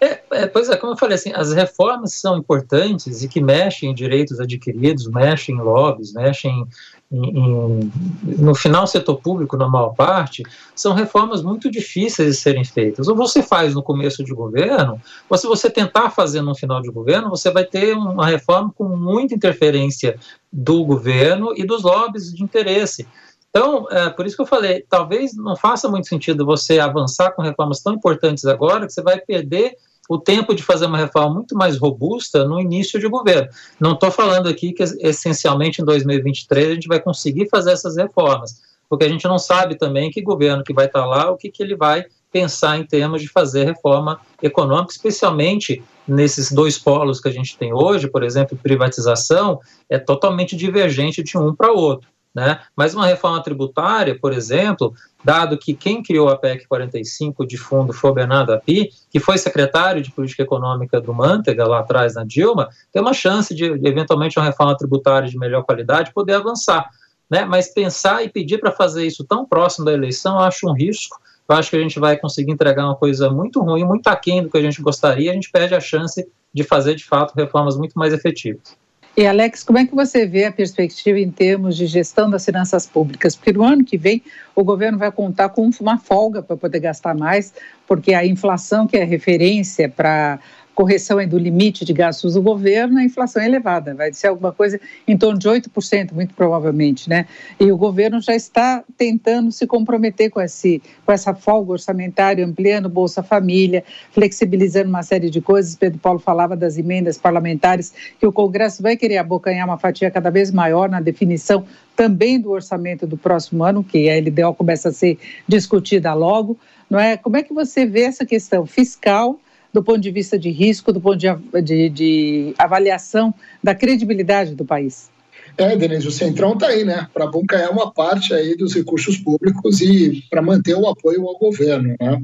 É, 0.00 0.20
é, 0.30 0.46
pois 0.46 0.68
é, 0.68 0.76
como 0.76 0.92
eu 0.92 0.96
falei, 0.96 1.16
assim, 1.16 1.32
as 1.32 1.52
reformas 1.52 2.14
são 2.14 2.36
importantes 2.36 3.22
e 3.22 3.28
que 3.28 3.40
mexem 3.40 3.90
em 3.90 3.94
direitos 3.94 4.38
adquiridos, 4.38 5.08
mexem 5.08 5.56
em 5.56 5.60
lobbies, 5.60 6.12
mexem 6.12 6.64
em, 7.10 7.38
em, 7.38 7.92
no 8.22 8.54
final 8.54 8.86
setor 8.86 9.16
público, 9.16 9.56
na 9.56 9.68
maior 9.68 9.94
parte, 9.94 10.44
são 10.72 10.92
reformas 10.92 11.42
muito 11.42 11.68
difíceis 11.68 12.36
de 12.36 12.40
serem 12.40 12.64
feitas. 12.64 13.08
Ou 13.08 13.16
você 13.16 13.42
faz 13.42 13.74
no 13.74 13.82
começo 13.82 14.22
de 14.22 14.32
governo, 14.32 15.00
ou 15.28 15.36
se 15.36 15.48
você 15.48 15.68
tentar 15.68 16.10
fazer 16.10 16.42
no 16.42 16.54
final 16.54 16.80
de 16.80 16.90
governo, 16.90 17.30
você 17.30 17.50
vai 17.50 17.64
ter 17.64 17.96
uma 17.96 18.26
reforma 18.26 18.72
com 18.76 18.88
muita 18.88 19.34
interferência 19.34 20.16
do 20.52 20.84
governo 20.84 21.52
e 21.56 21.66
dos 21.66 21.82
lobbies 21.82 22.32
de 22.32 22.44
interesse. 22.44 23.04
Então, 23.50 23.88
é, 23.90 24.10
por 24.10 24.26
isso 24.26 24.36
que 24.36 24.42
eu 24.42 24.46
falei, 24.46 24.84
talvez 24.88 25.34
não 25.34 25.56
faça 25.56 25.88
muito 25.88 26.06
sentido 26.06 26.46
você 26.46 26.78
avançar 26.78 27.32
com 27.32 27.42
reformas 27.42 27.80
tão 27.80 27.94
importantes 27.94 28.44
agora, 28.44 28.86
que 28.86 28.92
você 28.92 29.02
vai 29.02 29.18
perder 29.18 29.74
o 30.08 30.18
tempo 30.18 30.54
de 30.54 30.62
fazer 30.62 30.86
uma 30.86 30.96
reforma 30.96 31.34
muito 31.34 31.54
mais 31.54 31.76
robusta 31.76 32.44
no 32.44 32.58
início 32.58 32.98
de 32.98 33.06
governo. 33.06 33.48
Não 33.78 33.92
estou 33.92 34.10
falando 34.10 34.48
aqui 34.48 34.72
que 34.72 34.82
essencialmente 34.82 35.82
em 35.82 35.84
2023 35.84 36.70
a 36.70 36.74
gente 36.74 36.88
vai 36.88 36.98
conseguir 36.98 37.48
fazer 37.50 37.72
essas 37.72 37.96
reformas, 37.96 38.62
porque 38.88 39.04
a 39.04 39.08
gente 39.08 39.26
não 39.26 39.38
sabe 39.38 39.76
também 39.76 40.10
que 40.10 40.22
governo 40.22 40.64
que 40.64 40.72
vai 40.72 40.86
estar 40.86 41.04
lá, 41.04 41.30
o 41.30 41.36
que, 41.36 41.50
que 41.50 41.62
ele 41.62 41.76
vai 41.76 42.04
pensar 42.32 42.78
em 42.78 42.84
termos 42.84 43.22
de 43.22 43.28
fazer 43.28 43.64
reforma 43.64 44.20
econômica, 44.42 44.92
especialmente 44.92 45.82
nesses 46.06 46.50
dois 46.50 46.78
polos 46.78 47.20
que 47.20 47.28
a 47.28 47.32
gente 47.32 47.56
tem 47.56 47.72
hoje, 47.72 48.08
por 48.08 48.22
exemplo, 48.22 48.58
privatização, 48.62 49.60
é 49.88 49.98
totalmente 49.98 50.56
divergente 50.56 51.22
de 51.22 51.36
um 51.36 51.54
para 51.54 51.72
o 51.72 51.76
outro. 51.76 52.08
Né? 52.38 52.60
Mas 52.76 52.94
uma 52.94 53.04
reforma 53.04 53.42
tributária, 53.42 54.16
por 54.16 54.32
exemplo, 54.32 54.94
dado 55.24 55.58
que 55.58 55.74
quem 55.74 56.00
criou 56.00 56.28
a 56.28 56.36
PEC 56.36 56.68
45 56.68 57.44
de 57.44 57.58
fundo 57.58 57.92
foi 57.92 58.12
o 58.12 58.14
Bernardo 58.14 58.52
Api, 58.52 58.90
que 59.10 59.18
foi 59.18 59.36
secretário 59.38 60.00
de 60.00 60.12
Política 60.12 60.44
Econômica 60.44 61.00
do 61.00 61.12
Mantega, 61.12 61.66
lá 61.66 61.80
atrás 61.80 62.14
na 62.14 62.22
Dilma, 62.22 62.68
tem 62.92 63.02
uma 63.02 63.12
chance 63.12 63.52
de, 63.52 63.64
eventualmente, 63.64 64.38
uma 64.38 64.44
reforma 64.44 64.76
tributária 64.76 65.28
de 65.28 65.36
melhor 65.36 65.64
qualidade 65.64 66.12
poder 66.12 66.34
avançar. 66.34 66.88
né? 67.28 67.44
Mas 67.44 67.74
pensar 67.74 68.24
e 68.24 68.28
pedir 68.28 68.58
para 68.58 68.70
fazer 68.70 69.04
isso 69.04 69.24
tão 69.24 69.44
próximo 69.44 69.84
da 69.84 69.92
eleição, 69.92 70.36
eu 70.36 70.44
acho 70.44 70.68
um 70.68 70.72
risco. 70.72 71.18
Eu 71.48 71.56
acho 71.56 71.70
que 71.70 71.76
a 71.76 71.80
gente 71.80 71.98
vai 71.98 72.16
conseguir 72.16 72.52
entregar 72.52 72.84
uma 72.84 72.94
coisa 72.94 73.28
muito 73.30 73.60
ruim, 73.60 73.82
muito 73.82 74.06
aquém 74.06 74.44
do 74.44 74.48
que 74.48 74.58
a 74.58 74.62
gente 74.62 74.80
gostaria, 74.80 75.32
a 75.32 75.34
gente 75.34 75.50
perde 75.50 75.74
a 75.74 75.80
chance 75.80 76.24
de 76.54 76.62
fazer, 76.62 76.94
de 76.94 77.04
fato, 77.04 77.34
reformas 77.34 77.76
muito 77.76 77.98
mais 77.98 78.12
efetivas. 78.12 78.76
E 79.18 79.26
Alex, 79.26 79.64
como 79.64 79.80
é 79.80 79.84
que 79.84 79.96
você 79.96 80.24
vê 80.24 80.44
a 80.44 80.52
perspectiva 80.52 81.18
em 81.18 81.28
termos 81.28 81.76
de 81.76 81.88
gestão 81.88 82.30
das 82.30 82.44
finanças 82.44 82.86
públicas? 82.86 83.34
Porque 83.34 83.52
no 83.52 83.64
ano 83.64 83.84
que 83.84 83.98
vem 83.98 84.22
o 84.54 84.62
governo 84.62 84.96
vai 84.96 85.10
contar 85.10 85.48
com 85.48 85.68
uma 85.80 85.98
folga 85.98 86.40
para 86.40 86.56
poder 86.56 86.78
gastar 86.78 87.16
mais, 87.16 87.52
porque 87.84 88.14
a 88.14 88.24
inflação, 88.24 88.86
que 88.86 88.96
é 88.96 89.02
referência 89.02 89.88
para 89.88 90.38
correção 90.78 91.18
do 91.26 91.36
limite 91.36 91.84
de 91.84 91.92
gastos 91.92 92.34
do 92.34 92.40
governo, 92.40 93.00
a 93.00 93.02
inflação 93.02 93.42
é 93.42 93.46
elevada, 93.46 93.96
vai 93.96 94.12
ser 94.12 94.28
alguma 94.28 94.52
coisa 94.52 94.80
em 95.08 95.18
torno 95.18 95.36
de 95.36 95.48
8%, 95.48 96.12
muito 96.12 96.32
provavelmente, 96.34 97.08
né? 97.08 97.26
E 97.58 97.72
o 97.72 97.76
governo 97.76 98.20
já 98.20 98.32
está 98.32 98.84
tentando 98.96 99.50
se 99.50 99.66
comprometer 99.66 100.30
com, 100.30 100.40
esse, 100.40 100.80
com 101.04 101.10
essa 101.10 101.34
folga 101.34 101.72
orçamentária, 101.72 102.46
ampliando 102.46 102.88
Bolsa 102.88 103.24
Família, 103.24 103.82
flexibilizando 104.12 104.88
uma 104.88 105.02
série 105.02 105.28
de 105.30 105.40
coisas. 105.40 105.74
Pedro 105.74 105.98
Paulo 105.98 106.20
falava 106.20 106.54
das 106.54 106.78
emendas 106.78 107.18
parlamentares, 107.18 107.92
que 108.20 108.24
o 108.24 108.30
Congresso 108.30 108.80
vai 108.80 108.96
querer 108.96 109.18
abocanhar 109.18 109.66
uma 109.66 109.78
fatia 109.78 110.12
cada 110.12 110.30
vez 110.30 110.52
maior 110.52 110.88
na 110.88 111.00
definição 111.00 111.64
também 111.96 112.40
do 112.40 112.52
orçamento 112.52 113.04
do 113.04 113.16
próximo 113.16 113.64
ano, 113.64 113.82
que 113.82 114.08
a 114.08 114.16
LDO 114.20 114.54
começa 114.54 114.90
a 114.90 114.92
ser 114.92 115.18
discutida 115.48 116.14
logo, 116.14 116.56
não 116.88 117.00
é? 117.00 117.16
Como 117.16 117.36
é 117.36 117.42
que 117.42 117.52
você 117.52 117.84
vê 117.84 118.02
essa 118.02 118.24
questão 118.24 118.64
fiscal 118.64 119.40
do 119.72 119.82
ponto 119.82 120.00
de 120.00 120.10
vista 120.10 120.38
de 120.38 120.50
risco, 120.50 120.92
do 120.92 121.00
ponto 121.00 121.16
de, 121.16 121.28
de, 121.62 121.88
de 121.88 122.54
avaliação 122.58 123.34
da 123.62 123.74
credibilidade 123.74 124.54
do 124.54 124.64
país. 124.64 125.10
É, 125.56 125.76
Denise, 125.76 126.06
o 126.06 126.12
Centrão 126.12 126.52
está 126.52 126.68
aí, 126.68 126.84
né, 126.84 127.08
para 127.12 127.24
abocanhar 127.24 127.72
uma 127.72 127.92
parte 127.92 128.32
aí 128.32 128.56
dos 128.56 128.74
recursos 128.74 129.16
públicos 129.16 129.80
e 129.80 130.24
para 130.30 130.40
manter 130.40 130.74
o 130.74 130.86
apoio 130.86 131.26
ao 131.26 131.38
governo, 131.38 131.96
né? 132.00 132.22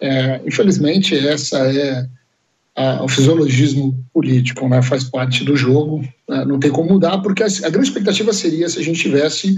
É, 0.00 0.40
infelizmente, 0.44 1.16
essa 1.16 1.58
é 1.58 2.08
a, 2.74 3.04
o 3.04 3.08
fisiologismo 3.08 4.04
político, 4.12 4.68
né, 4.68 4.82
faz 4.82 5.04
parte 5.04 5.44
do 5.44 5.54
jogo, 5.54 6.00
né, 6.28 6.44
não 6.44 6.58
tem 6.58 6.72
como 6.72 6.94
mudar, 6.94 7.18
porque 7.18 7.42
a, 7.42 7.46
a, 7.46 7.70
grande 7.70 7.88
expectativa 7.88 8.32
seria 8.32 8.68
se 8.68 8.80
a 8.80 8.82
gente 8.82 9.00
tivesse 9.00 9.54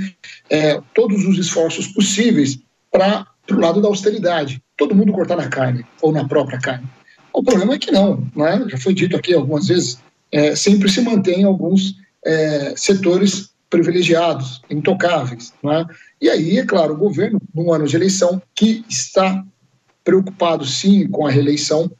é, 0.50 0.80
todos 0.94 1.24
os 1.24 1.38
esforços 1.38 1.86
possíveis 1.88 2.58
para 2.92 3.26
o 3.50 3.54
lado 3.54 3.80
da 3.80 3.88
austeridade, 3.88 4.62
todo 4.76 4.94
mundo 4.94 5.12
cortar 5.12 5.36
na 5.36 5.48
carne, 5.48 5.84
ou 6.02 6.12
na 6.12 6.28
própria 6.28 6.58
carne. 6.58 6.86
O 7.34 7.42
problema 7.42 7.74
é 7.74 7.78
que 7.78 7.90
não, 7.90 8.24
né? 8.36 8.64
já 8.68 8.78
foi 8.78 8.94
dito 8.94 9.16
aqui 9.16 9.34
algumas 9.34 9.66
vezes, 9.66 9.98
é, 10.30 10.54
sempre 10.54 10.88
se 10.88 11.00
mantém 11.00 11.42
alguns 11.42 11.96
é, 12.24 12.74
setores 12.76 13.50
privilegiados, 13.68 14.62
intocáveis. 14.70 15.52
Né? 15.60 15.84
E 16.20 16.30
aí, 16.30 16.58
é 16.58 16.64
claro, 16.64 16.94
o 16.94 16.96
governo, 16.96 17.40
num 17.52 17.72
ano 17.72 17.88
de 17.88 17.96
eleição, 17.96 18.40
que 18.54 18.84
está 18.88 19.44
preocupado 20.04 20.64
sim 20.64 21.08
com 21.08 21.26
a 21.26 21.30
reeleição, 21.30 21.90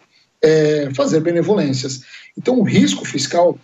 é, 0.40 0.90
fazer 0.94 1.18
benevolências. 1.18 2.02
Então, 2.38 2.60
o 2.60 2.62
risco 2.62 3.04
fiscal 3.04 3.58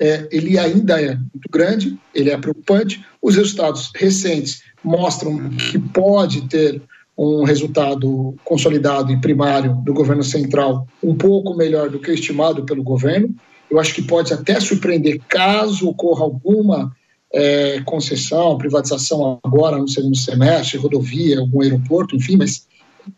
é, 0.00 0.26
ele 0.32 0.58
ainda 0.58 1.00
é 1.00 1.14
muito 1.14 1.48
grande, 1.48 1.96
ele 2.12 2.30
é 2.30 2.36
preocupante. 2.36 3.04
Os 3.20 3.36
resultados 3.36 3.92
recentes 3.94 4.64
mostram 4.82 5.50
que 5.50 5.78
pode 5.78 6.48
ter 6.48 6.82
um 7.24 7.44
resultado 7.44 8.34
consolidado 8.44 9.12
e 9.12 9.20
primário 9.20 9.76
do 9.84 9.94
governo 9.94 10.24
central 10.24 10.88
um 11.00 11.14
pouco 11.14 11.54
melhor 11.54 11.88
do 11.88 12.00
que 12.00 12.10
estimado 12.10 12.64
pelo 12.64 12.82
governo. 12.82 13.32
Eu 13.70 13.78
acho 13.78 13.94
que 13.94 14.02
pode 14.02 14.34
até 14.34 14.58
surpreender 14.58 15.20
caso 15.28 15.88
ocorra 15.88 16.24
alguma 16.24 16.92
é, 17.32 17.80
concessão, 17.82 18.58
privatização 18.58 19.38
agora 19.44 19.78
no 19.78 19.88
segundo 19.88 20.16
semestre, 20.16 20.78
rodovia, 20.78 21.38
algum 21.38 21.62
aeroporto, 21.62 22.16
enfim, 22.16 22.36
mas 22.36 22.66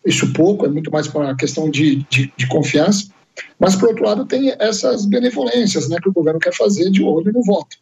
isso 0.05 0.33
pouco, 0.35 0.67
é 0.67 0.69
muito 0.69 0.91
mais 0.91 1.09
para 1.09 1.23
uma 1.23 1.37
questão 1.37 1.71
de, 1.71 2.05
de, 2.11 2.31
de, 2.37 2.47
confiança. 2.47 3.09
Mas, 3.59 3.75
por 3.75 3.89
outro 3.89 4.05
lado, 4.05 4.27
tem 4.27 4.55
essas 4.59 5.07
benevolências 5.07 5.89
né, 5.89 5.99
que 6.01 6.09
o 6.09 6.13
governo 6.13 6.39
quer 6.39 6.55
fazer 6.55 6.91
de 6.91 7.03
olho 7.03 7.33
no 7.33 7.43
voto. 7.43 7.77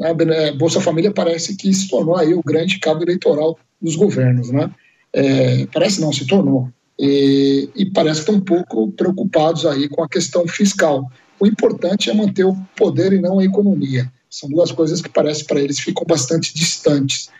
A 0.00 0.12
Bolsa 0.54 0.80
Família 0.80 1.12
parece 1.12 1.56
que 1.56 1.72
se 1.72 1.88
tornou 1.88 2.16
aí 2.16 2.34
o 2.34 2.42
grande 2.42 2.78
cabo 2.78 3.02
eleitoral 3.02 3.58
dos 3.80 3.96
governos, 3.96 4.50
né? 4.50 4.70
É, 5.18 5.66
parece 5.66 6.00
não, 6.00 6.12
se 6.12 6.24
tornou. 6.24 6.68
E, 6.96 7.68
e 7.74 7.86
parece 7.86 8.20
estão 8.20 8.36
um 8.36 8.40
pouco 8.40 8.92
preocupados 8.92 9.66
aí 9.66 9.88
com 9.88 10.02
a 10.02 10.08
questão 10.08 10.46
fiscal. 10.46 11.10
O 11.40 11.46
importante 11.46 12.08
é 12.08 12.14
manter 12.14 12.44
o 12.44 12.56
poder 12.76 13.12
e 13.12 13.20
não 13.20 13.40
a 13.40 13.44
economia. 13.44 14.10
São 14.30 14.48
duas 14.48 14.70
coisas 14.70 15.02
que 15.02 15.08
parece 15.08 15.44
para 15.44 15.60
eles 15.60 15.80
ficam 15.80 16.04
bastante 16.06 16.54
distantes. 16.54 17.30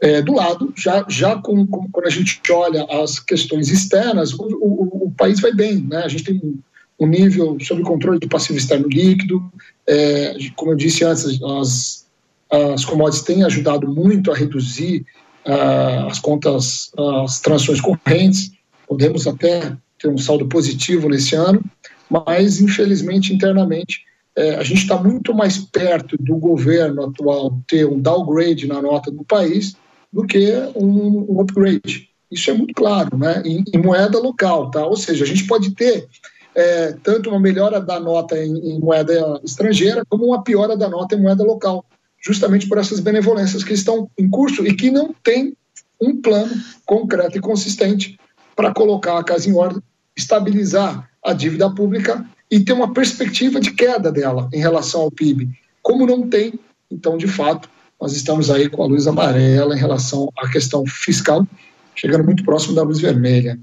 É, 0.00 0.20
do 0.20 0.34
lado, 0.34 0.70
já, 0.76 1.06
já 1.08 1.36
com, 1.36 1.66
com, 1.66 1.88
quando 1.90 2.06
a 2.06 2.10
gente 2.10 2.40
olha 2.50 2.84
as 3.02 3.18
questões 3.18 3.70
externas, 3.70 4.34
o, 4.34 4.42
o, 4.42 5.06
o 5.06 5.10
país 5.16 5.40
vai 5.40 5.52
bem. 5.52 5.80
Né? 5.80 6.02
A 6.04 6.08
gente 6.08 6.24
tem 6.24 6.34
um, 6.36 6.58
um 7.00 7.06
nível 7.06 7.56
sob 7.62 7.82
controle 7.82 8.18
do 8.18 8.28
passivo 8.28 8.58
externo 8.58 8.86
líquido. 8.86 9.42
É, 9.86 10.36
como 10.56 10.72
eu 10.72 10.76
disse 10.76 11.04
antes, 11.04 11.42
as, 11.42 12.06
as 12.50 12.84
commodities 12.84 13.24
têm 13.24 13.44
ajudado 13.44 13.88
muito 13.88 14.30
a 14.30 14.36
reduzir 14.36 15.06
uh, 15.46 16.06
as 16.06 16.18
contas, 16.18 16.90
as 17.24 17.40
transações 17.40 17.80
correntes, 17.80 18.52
podemos 18.86 19.26
até 19.26 19.76
ter 19.98 20.08
um 20.08 20.18
saldo 20.18 20.46
positivo 20.46 21.08
nesse 21.08 21.34
ano, 21.34 21.62
mas 22.10 22.60
infelizmente 22.60 23.32
internamente 23.32 24.02
eh, 24.36 24.56
a 24.56 24.62
gente 24.62 24.82
está 24.82 25.00
muito 25.00 25.32
mais 25.32 25.58
perto 25.58 26.16
do 26.18 26.36
governo 26.36 27.04
atual 27.04 27.58
ter 27.66 27.86
um 27.86 28.00
downgrade 28.00 28.66
na 28.66 28.82
nota 28.82 29.10
do 29.10 29.24
país 29.24 29.76
do 30.12 30.26
que 30.26 30.52
um, 30.74 31.26
um 31.32 31.40
upgrade. 31.40 32.08
Isso 32.30 32.50
é 32.50 32.54
muito 32.54 32.74
claro, 32.74 33.16
né? 33.16 33.42
Em, 33.44 33.64
em, 33.72 33.78
moeda 33.78 34.18
local, 34.18 34.70
tá? 34.70 34.84
Ou 34.84 34.96
seja, 34.96 35.24
a 35.24 35.26
gente 35.26 35.46
pode 35.46 35.70
ter 35.72 36.08
é, 36.54 36.92
tanto 37.02 37.30
uma 37.30 37.40
melhora 37.40 37.80
da 37.80 38.00
nota 38.00 38.36
em, 38.36 38.74
em, 38.74 38.78
moeda 38.80 39.40
estrangeira 39.44 40.04
como 40.08 40.26
uma 40.26 40.42
piora 40.42 40.76
da 40.76 40.88
nota 40.88 41.14
em 41.14 41.22
moeda 41.22 41.44
local 41.44 41.84
justamente 42.24 42.66
por 42.68 42.78
essas 42.78 43.00
benevolências 43.00 43.62
que 43.62 43.74
estão 43.74 44.10
em 44.18 44.28
curso 44.28 44.66
e 44.66 44.74
que 44.74 44.90
não 44.90 45.14
tem 45.22 45.54
um 46.00 46.20
plano 46.20 46.52
concreto 46.86 47.36
e 47.36 47.40
consistente 47.40 48.18
para 48.56 48.72
colocar 48.72 49.18
a 49.18 49.24
casa 49.24 49.48
em 49.48 49.52
ordem, 49.52 49.82
estabilizar 50.16 51.08
a 51.22 51.32
dívida 51.32 51.68
pública 51.70 52.24
e 52.50 52.60
ter 52.60 52.72
uma 52.72 52.92
perspectiva 52.92 53.60
de 53.60 53.72
queda 53.72 54.10
dela 54.10 54.48
em 54.52 54.58
relação 54.58 55.02
ao 55.02 55.10
PIB. 55.10 55.50
Como 55.82 56.06
não 56.06 56.28
tem, 56.28 56.58
então, 56.90 57.18
de 57.18 57.26
fato, 57.26 57.68
nós 58.00 58.14
estamos 58.14 58.50
aí 58.50 58.68
com 58.68 58.82
a 58.82 58.86
luz 58.86 59.06
amarela 59.06 59.74
em 59.74 59.78
relação 59.78 60.30
à 60.38 60.48
questão 60.48 60.84
fiscal, 60.86 61.46
chegando 61.94 62.24
muito 62.24 62.44
próximo 62.44 62.74
da 62.74 62.82
luz 62.82 63.00
vermelha. 63.00 63.58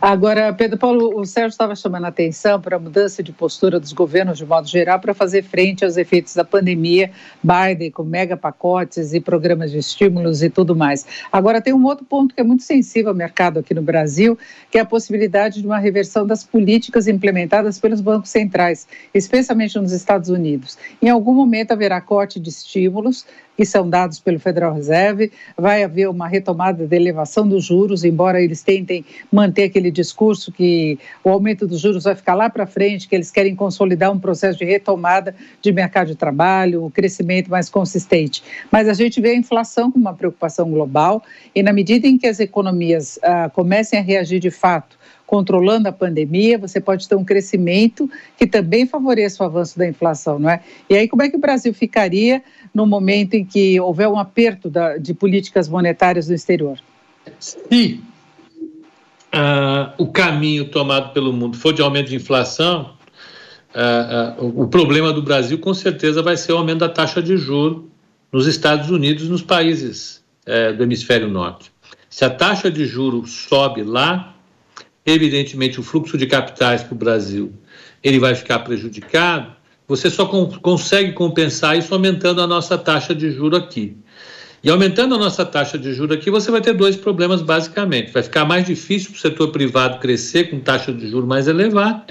Agora, 0.00 0.52
Pedro 0.52 0.78
Paulo, 0.78 1.18
o 1.18 1.24
Sérgio 1.26 1.48
estava 1.48 1.74
chamando 1.74 2.04
a 2.04 2.08
atenção 2.08 2.60
para 2.60 2.76
a 2.76 2.78
mudança 2.78 3.20
de 3.20 3.32
postura 3.32 3.80
dos 3.80 3.92
governos 3.92 4.38
de 4.38 4.46
modo 4.46 4.68
geral 4.68 5.00
para 5.00 5.12
fazer 5.12 5.42
frente 5.42 5.84
aos 5.84 5.96
efeitos 5.96 6.36
da 6.36 6.44
pandemia, 6.44 7.10
Biden 7.42 7.90
com 7.90 8.04
mega 8.04 8.36
pacotes 8.36 9.12
e 9.12 9.18
programas 9.18 9.72
de 9.72 9.78
estímulos 9.78 10.40
e 10.40 10.48
tudo 10.48 10.76
mais. 10.76 11.04
Agora, 11.32 11.60
tem 11.60 11.74
um 11.74 11.84
outro 11.84 12.04
ponto 12.04 12.32
que 12.32 12.40
é 12.40 12.44
muito 12.44 12.62
sensível 12.62 13.08
ao 13.08 13.14
mercado 13.16 13.58
aqui 13.58 13.74
no 13.74 13.82
Brasil, 13.82 14.38
que 14.70 14.78
é 14.78 14.82
a 14.82 14.84
possibilidade 14.84 15.60
de 15.60 15.66
uma 15.66 15.80
reversão 15.80 16.24
das 16.24 16.44
políticas 16.44 17.08
implementadas 17.08 17.80
pelos 17.80 18.00
bancos 18.00 18.30
centrais, 18.30 18.86
especialmente 19.12 19.76
nos 19.80 19.90
Estados 19.90 20.28
Unidos. 20.28 20.78
Em 21.02 21.08
algum 21.08 21.34
momento 21.34 21.72
haverá 21.72 22.00
corte 22.00 22.38
de 22.38 22.50
estímulos, 22.50 23.26
que 23.58 23.66
são 23.66 23.90
dados 23.90 24.20
pelo 24.20 24.38
Federal 24.38 24.72
Reserve, 24.72 25.32
vai 25.56 25.82
haver 25.82 26.08
uma 26.08 26.28
retomada 26.28 26.86
da 26.86 26.94
elevação 26.94 27.46
dos 27.46 27.64
juros, 27.64 28.04
embora 28.04 28.40
eles 28.40 28.62
tentem 28.62 29.04
manter 29.32 29.64
aquele 29.64 29.90
discurso 29.90 30.52
que 30.52 30.96
o 31.24 31.28
aumento 31.28 31.66
dos 31.66 31.80
juros 31.80 32.04
vai 32.04 32.14
ficar 32.14 32.36
lá 32.36 32.48
para 32.48 32.68
frente, 32.68 33.08
que 33.08 33.16
eles 33.16 33.32
querem 33.32 33.56
consolidar 33.56 34.12
um 34.12 34.18
processo 34.20 34.56
de 34.60 34.64
retomada 34.64 35.34
de 35.60 35.72
mercado 35.72 36.06
de 36.06 36.14
trabalho, 36.14 36.84
um 36.84 36.90
crescimento 36.90 37.50
mais 37.50 37.68
consistente. 37.68 38.44
Mas 38.70 38.88
a 38.88 38.94
gente 38.94 39.20
vê 39.20 39.30
a 39.30 39.36
inflação 39.36 39.90
como 39.90 40.04
uma 40.04 40.14
preocupação 40.14 40.70
global 40.70 41.20
e 41.52 41.60
na 41.60 41.72
medida 41.72 42.06
em 42.06 42.16
que 42.16 42.28
as 42.28 42.38
economias 42.38 43.18
ah, 43.24 43.50
comecem 43.52 43.98
a 43.98 44.02
reagir 44.02 44.38
de 44.38 44.52
fato 44.52 44.96
controlando 45.28 45.86
a 45.86 45.92
pandemia, 45.92 46.56
você 46.56 46.80
pode 46.80 47.06
ter 47.06 47.14
um 47.14 47.22
crescimento 47.22 48.10
que 48.38 48.46
também 48.46 48.86
favoreça 48.86 49.42
o 49.42 49.46
avanço 49.46 49.78
da 49.78 49.86
inflação, 49.86 50.38
não 50.38 50.48
é? 50.48 50.62
E 50.88 50.96
aí, 50.96 51.06
como 51.06 51.22
é 51.22 51.28
que 51.28 51.36
o 51.36 51.38
Brasil 51.38 51.74
ficaria 51.74 52.42
no 52.74 52.86
momento 52.86 53.34
em 53.34 53.44
que 53.44 53.78
houver 53.78 54.08
um 54.08 54.18
aperto 54.18 54.70
da, 54.70 54.96
de 54.96 55.12
políticas 55.12 55.68
monetárias 55.68 56.28
no 56.28 56.34
exterior? 56.34 56.78
Se 57.38 58.00
uh, 59.34 59.92
o 59.98 60.06
caminho 60.06 60.70
tomado 60.70 61.12
pelo 61.12 61.30
mundo 61.30 61.58
for 61.58 61.74
de 61.74 61.82
aumento 61.82 62.08
de 62.08 62.16
inflação, 62.16 62.94
uh, 63.74 64.42
uh, 64.42 64.62
o 64.62 64.66
problema 64.66 65.12
do 65.12 65.22
Brasil 65.22 65.58
com 65.58 65.74
certeza 65.74 66.22
vai 66.22 66.38
ser 66.38 66.52
o 66.52 66.56
aumento 66.56 66.78
da 66.78 66.88
taxa 66.88 67.20
de 67.20 67.36
juros 67.36 67.84
nos 68.32 68.46
Estados 68.46 68.90
Unidos 68.90 69.28
nos 69.28 69.42
países 69.42 70.24
eh, 70.46 70.72
do 70.72 70.82
hemisfério 70.82 71.28
norte. 71.28 71.70
Se 72.08 72.24
a 72.24 72.30
taxa 72.30 72.70
de 72.70 72.86
juros 72.86 73.30
sobe 73.48 73.82
lá, 73.82 74.37
evidentemente 75.10 75.80
o 75.80 75.82
fluxo 75.82 76.16
de 76.16 76.26
capitais 76.26 76.82
para 76.82 76.94
o 76.94 76.98
Brasil 76.98 77.52
ele 78.02 78.18
vai 78.18 78.34
ficar 78.34 78.60
prejudicado 78.60 79.58
você 79.88 80.10
só 80.10 80.26
com, 80.26 80.46
consegue 80.46 81.12
compensar 81.12 81.76
isso 81.78 81.94
aumentando 81.94 82.42
a 82.42 82.46
nossa 82.46 82.76
taxa 82.76 83.14
de 83.14 83.30
juro 83.30 83.56
aqui. 83.56 83.96
E 84.62 84.68
aumentando 84.68 85.14
a 85.14 85.18
nossa 85.18 85.46
taxa 85.46 85.78
de 85.78 85.94
juros 85.94 86.16
aqui, 86.16 86.30
você 86.30 86.50
vai 86.50 86.60
ter 86.60 86.74
dois 86.74 86.94
problemas 86.94 87.40
basicamente. 87.40 88.12
Vai 88.12 88.22
ficar 88.22 88.44
mais 88.44 88.66
difícil 88.66 89.10
para 89.10 89.16
o 89.16 89.20
setor 89.20 89.48
privado 89.50 89.98
crescer 89.98 90.50
com 90.50 90.60
taxa 90.60 90.92
de 90.92 91.08
juros 91.08 91.26
mais 91.26 91.48
elevada 91.48 92.04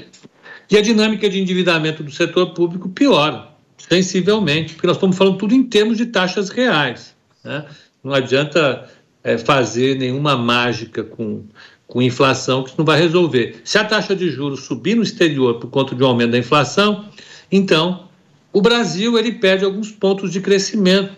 e 0.72 0.76
a 0.76 0.82
dinâmica 0.82 1.30
de 1.30 1.40
endividamento 1.40 2.02
do 2.02 2.12
setor 2.12 2.54
público 2.54 2.90
piora 2.90 3.50
sensivelmente, 3.78 4.74
porque 4.74 4.88
nós 4.88 4.98
estamos 4.98 5.16
falando 5.16 5.38
tudo 5.38 5.54
em 5.54 5.64
termos 5.64 5.98
de 5.98 6.08
taxas 6.08 6.50
reais. 6.50 7.16
Né? 7.44 7.64
Não 8.04 8.12
adianta 8.12 8.90
é, 9.24 9.38
fazer 9.38 9.98
nenhuma 9.98 10.36
mágica 10.36 11.04
com, 11.04 11.44
com 11.88 12.02
inflação 12.02 12.64
que 12.64 12.70
isso 12.70 12.78
não 12.78 12.86
vai 12.86 13.00
resolver. 13.00 13.62
Se 13.64 13.78
a 13.78 13.84
taxa 13.84 14.16
de 14.16 14.30
juros 14.30 14.66
subir 14.66 14.96
no 14.96 15.04
exterior 15.04 15.56
por 15.56 15.70
conta 15.70 15.96
de 15.96 16.04
um 16.04 16.08
aumento 16.08 16.32
da 16.32 16.38
inflação, 16.38 17.06
então 17.52 18.08
o 18.52 18.62
Brasil 18.62 19.18
ele 19.18 19.32
perde 19.32 19.64
alguns 19.64 19.92
pontos 19.92 20.32
de 20.32 20.42
crescimento 20.42 21.14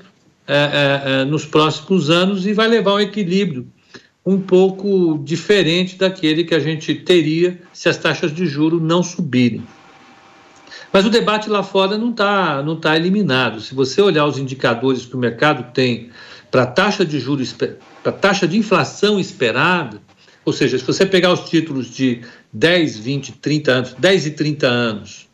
é, 0.47 0.55
é, 0.55 1.11
é, 1.21 1.25
nos 1.25 1.45
próximos 1.45 2.09
anos 2.09 2.45
e 2.45 2.53
vai 2.53 2.67
levar 2.67 2.93
um 2.93 2.99
equilíbrio 2.99 3.67
um 4.25 4.39
pouco 4.39 5.19
diferente 5.23 5.97
daquele 5.97 6.43
que 6.43 6.53
a 6.53 6.59
gente 6.59 6.93
teria 6.93 7.59
se 7.73 7.89
as 7.89 7.97
taxas 7.97 8.33
de 8.33 8.45
juro 8.45 8.79
não 8.79 9.01
subirem. 9.01 9.63
Mas 10.91 11.05
o 11.05 11.09
debate 11.09 11.49
lá 11.49 11.63
fora 11.63 11.97
não 11.97 12.09
está 12.09 12.61
não 12.63 12.75
tá 12.75 12.95
eliminado. 12.95 13.61
Se 13.61 13.73
você 13.73 14.01
olhar 14.01 14.25
os 14.25 14.37
indicadores 14.37 15.05
que 15.05 15.15
o 15.15 15.19
mercado 15.19 15.71
tem 15.71 16.09
para 16.49 16.63
a 16.63 16.67
taxa 16.67 17.05
de 17.05 17.19
juros, 17.19 17.53
para 17.53 18.11
taxa 18.11 18.47
de 18.47 18.57
inflação 18.57 19.19
esperada, 19.19 20.01
ou 20.49 20.53
seja, 20.53 20.79
se 20.79 20.83
você 20.83 21.05
pegar 21.05 21.31
os 21.31 21.47
títulos 21.47 21.93
de 21.93 22.21
10, 22.51 22.97
20, 22.97 23.33
30 23.33 23.71
anos, 23.71 23.93
10 23.99 24.25
e 24.25 24.31
30 24.31 24.67
anos 24.67 25.29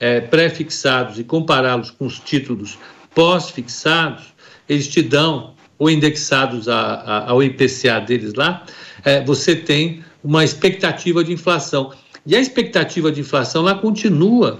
é, 0.00 0.20
pré-fixados 0.20 1.20
e 1.20 1.24
compará-los 1.24 1.92
com 1.92 2.04
os 2.04 2.18
títulos 2.18 2.76
pós-fixados, 3.14 4.34
eles 4.68 4.88
te 4.88 5.02
dão, 5.02 5.54
ou 5.78 5.88
indexados 5.88 6.68
a, 6.68 6.80
a, 6.80 7.30
ao 7.30 7.44
IPCA 7.44 8.00
deles 8.00 8.34
lá, 8.34 8.66
é, 9.04 9.24
você 9.24 9.54
tem 9.54 10.02
uma 10.22 10.42
expectativa 10.42 11.22
de 11.22 11.32
inflação. 11.32 11.92
E 12.26 12.34
a 12.34 12.40
expectativa 12.40 13.12
de 13.12 13.20
inflação 13.20 13.62
lá 13.62 13.76
continua 13.76 14.58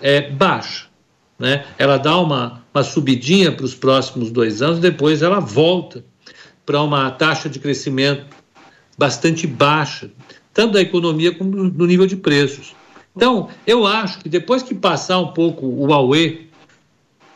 é, 0.00 0.30
baixa. 0.30 0.86
Né? 1.40 1.64
Ela 1.76 1.96
dá 1.96 2.16
uma, 2.18 2.62
uma 2.72 2.84
subidinha 2.84 3.50
para 3.50 3.64
os 3.64 3.74
próximos 3.74 4.30
dois 4.30 4.62
anos, 4.62 4.78
depois 4.78 5.22
ela 5.22 5.40
volta 5.40 6.04
para 6.64 6.80
uma 6.80 7.10
taxa 7.10 7.48
de 7.48 7.58
crescimento 7.58 8.41
bastante 8.96 9.46
baixa, 9.46 10.10
tanto 10.52 10.74
da 10.74 10.80
economia 10.80 11.34
como 11.34 11.70
do 11.70 11.86
nível 11.86 12.06
de 12.06 12.16
preços. 12.16 12.74
Então, 13.14 13.48
eu 13.66 13.86
acho 13.86 14.20
que 14.20 14.28
depois 14.28 14.62
que 14.62 14.74
passar 14.74 15.18
um 15.18 15.28
pouco 15.28 15.66
o 15.66 15.86
Huawei 15.86 16.50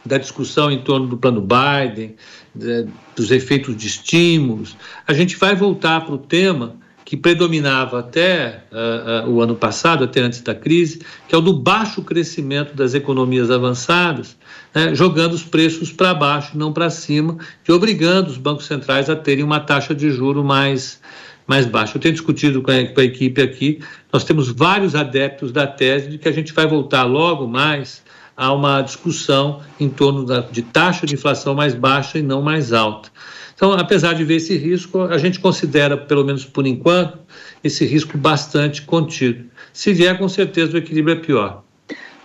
da 0.05 0.19
discussão 0.19 0.71
em 0.71 0.81
torno 0.81 1.07
do 1.07 1.17
plano 1.17 1.41
Biden, 1.41 2.15
de, 2.55 2.87
dos 3.15 3.31
efeitos 3.31 3.77
de 3.77 3.87
estímulos, 3.87 4.77
a 5.07 5.13
gente 5.13 5.37
vai 5.37 5.55
voltar 5.55 6.05
para 6.05 6.15
o 6.15 6.19
tema 6.19 6.77
que 7.07 7.17
predominava 7.17 8.01
até 8.01 8.65
uh, 8.73 9.29
uh, 9.29 9.31
o 9.31 9.41
ano 9.41 9.55
passado, 9.55 10.03
até 10.03 10.21
antes 10.21 10.41
da 10.41 10.57
crise, 10.57 11.03
que 11.29 11.37
é 11.37 11.39
o 11.39 11.41
do 11.41 11.53
baixo 11.53 12.03
crescimento 12.03 12.75
das 12.75 12.95
economias 12.95 13.49
avançadas, 13.49 14.37
né, 14.75 14.93
jogando 14.93 15.33
os 15.33 15.45
preços 15.45 15.93
para 15.93 16.13
baixo, 16.13 16.59
não 16.59 16.73
para 16.73 16.91
cima, 16.91 17.39
e 17.67 17.71
obrigando 17.71 18.29
os 18.29 18.37
bancos 18.37 18.67
centrais 18.67 19.09
a 19.09 19.15
terem 19.15 19.45
uma 19.45 19.61
taxa 19.61 19.95
de 19.95 20.11
juro 20.11 20.43
mais, 20.43 21.01
mais 21.47 21.67
baixa. 21.67 21.97
Eu 21.97 22.01
tenho 22.01 22.15
discutido 22.15 22.63
com 22.63 22.71
a, 22.71 22.87
com 22.87 23.01
a 23.01 23.05
equipe 23.05 23.41
aqui, 23.41 23.81
nós 24.13 24.25
temos 24.25 24.49
vários 24.49 24.95
adeptos 24.95 25.53
da 25.53 25.67
tese 25.67 26.09
de 26.09 26.19
que 26.19 26.29
a 26.29 26.33
gente 26.33 26.53
vai 26.53 26.67
voltar 26.67 27.05
logo 27.05 27.47
mais 27.47 28.03
há 28.37 28.53
uma 28.53 28.83
discussão 28.83 29.63
em 29.81 29.89
torno 29.89 30.25
da, 30.25 30.41
de 30.41 30.63
taxa 30.63 31.07
de 31.07 31.15
inflação 31.15 31.55
mais 31.55 31.75
baixa 31.75 32.19
e 32.19 32.23
não 32.23 32.43
mais 32.43 32.73
alta. 32.73 33.09
Então, 33.55 33.73
apesar 33.73 34.13
de 34.13 34.23
ver 34.23 34.37
esse 34.37 34.55
risco, 34.57 35.01
a 35.03 35.17
gente 35.17 35.41
considera, 35.41 35.97
pelo 35.97 36.23
menos 36.23 36.45
por 36.45 36.67
enquanto, 36.67 37.19
esse 37.65 37.87
risco 37.87 38.19
bastante 38.19 38.83
contido. 38.83 39.47
Se 39.73 39.95
vier, 39.95 40.19
com 40.19 40.29
certeza 40.29 40.75
o 40.75 40.77
equilíbrio 40.77 41.17
é 41.17 41.21
pior. 41.21 41.66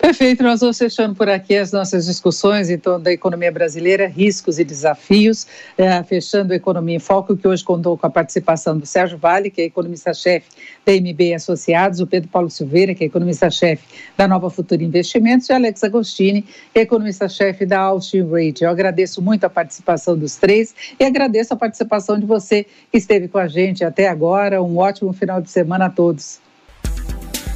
Perfeito, 0.01 0.41
nós 0.41 0.61
vamos 0.61 0.79
fechando 0.79 1.13
por 1.13 1.29
aqui 1.29 1.55
as 1.55 1.71
nossas 1.71 2.07
discussões 2.07 2.71
em 2.71 2.77
torno 2.77 3.03
da 3.03 3.13
economia 3.13 3.51
brasileira, 3.51 4.07
riscos 4.07 4.57
e 4.57 4.63
desafios, 4.63 5.45
é, 5.77 6.01
fechando 6.01 6.53
a 6.53 6.55
Economia 6.55 6.95
em 6.95 6.99
Foco, 6.99 7.37
que 7.37 7.47
hoje 7.47 7.63
contou 7.63 7.95
com 7.95 8.07
a 8.07 8.09
participação 8.09 8.75
do 8.75 8.83
Sérgio 8.83 9.19
Vale, 9.19 9.51
que 9.51 9.61
é 9.61 9.65
economista-chefe 9.65 10.47
da 10.83 10.91
MB 10.91 11.35
Associados, 11.35 11.99
o 11.99 12.07
Pedro 12.07 12.29
Paulo 12.29 12.49
Silveira, 12.49 12.95
que 12.95 13.03
é 13.03 13.07
economista-chefe 13.07 13.83
da 14.17 14.27
Nova 14.27 14.49
Futura 14.49 14.83
Investimentos, 14.83 15.47
e 15.49 15.53
Alex 15.53 15.83
Agostini, 15.83 16.41
que 16.41 16.79
é 16.79 16.81
economista-chefe 16.81 17.63
da 17.67 17.79
Austin 17.81 18.23
Rate. 18.23 18.63
Eu 18.63 18.71
agradeço 18.71 19.21
muito 19.21 19.43
a 19.43 19.51
participação 19.51 20.17
dos 20.17 20.35
três 20.35 20.73
e 20.99 21.05
agradeço 21.05 21.53
a 21.53 21.55
participação 21.55 22.17
de 22.17 22.25
você 22.25 22.65
que 22.91 22.97
esteve 22.97 23.27
com 23.27 23.37
a 23.37 23.47
gente 23.47 23.83
até 23.83 24.07
agora. 24.07 24.63
Um 24.63 24.79
ótimo 24.79 25.13
final 25.13 25.39
de 25.39 25.51
semana 25.51 25.85
a 25.85 25.89
todos 25.91 26.39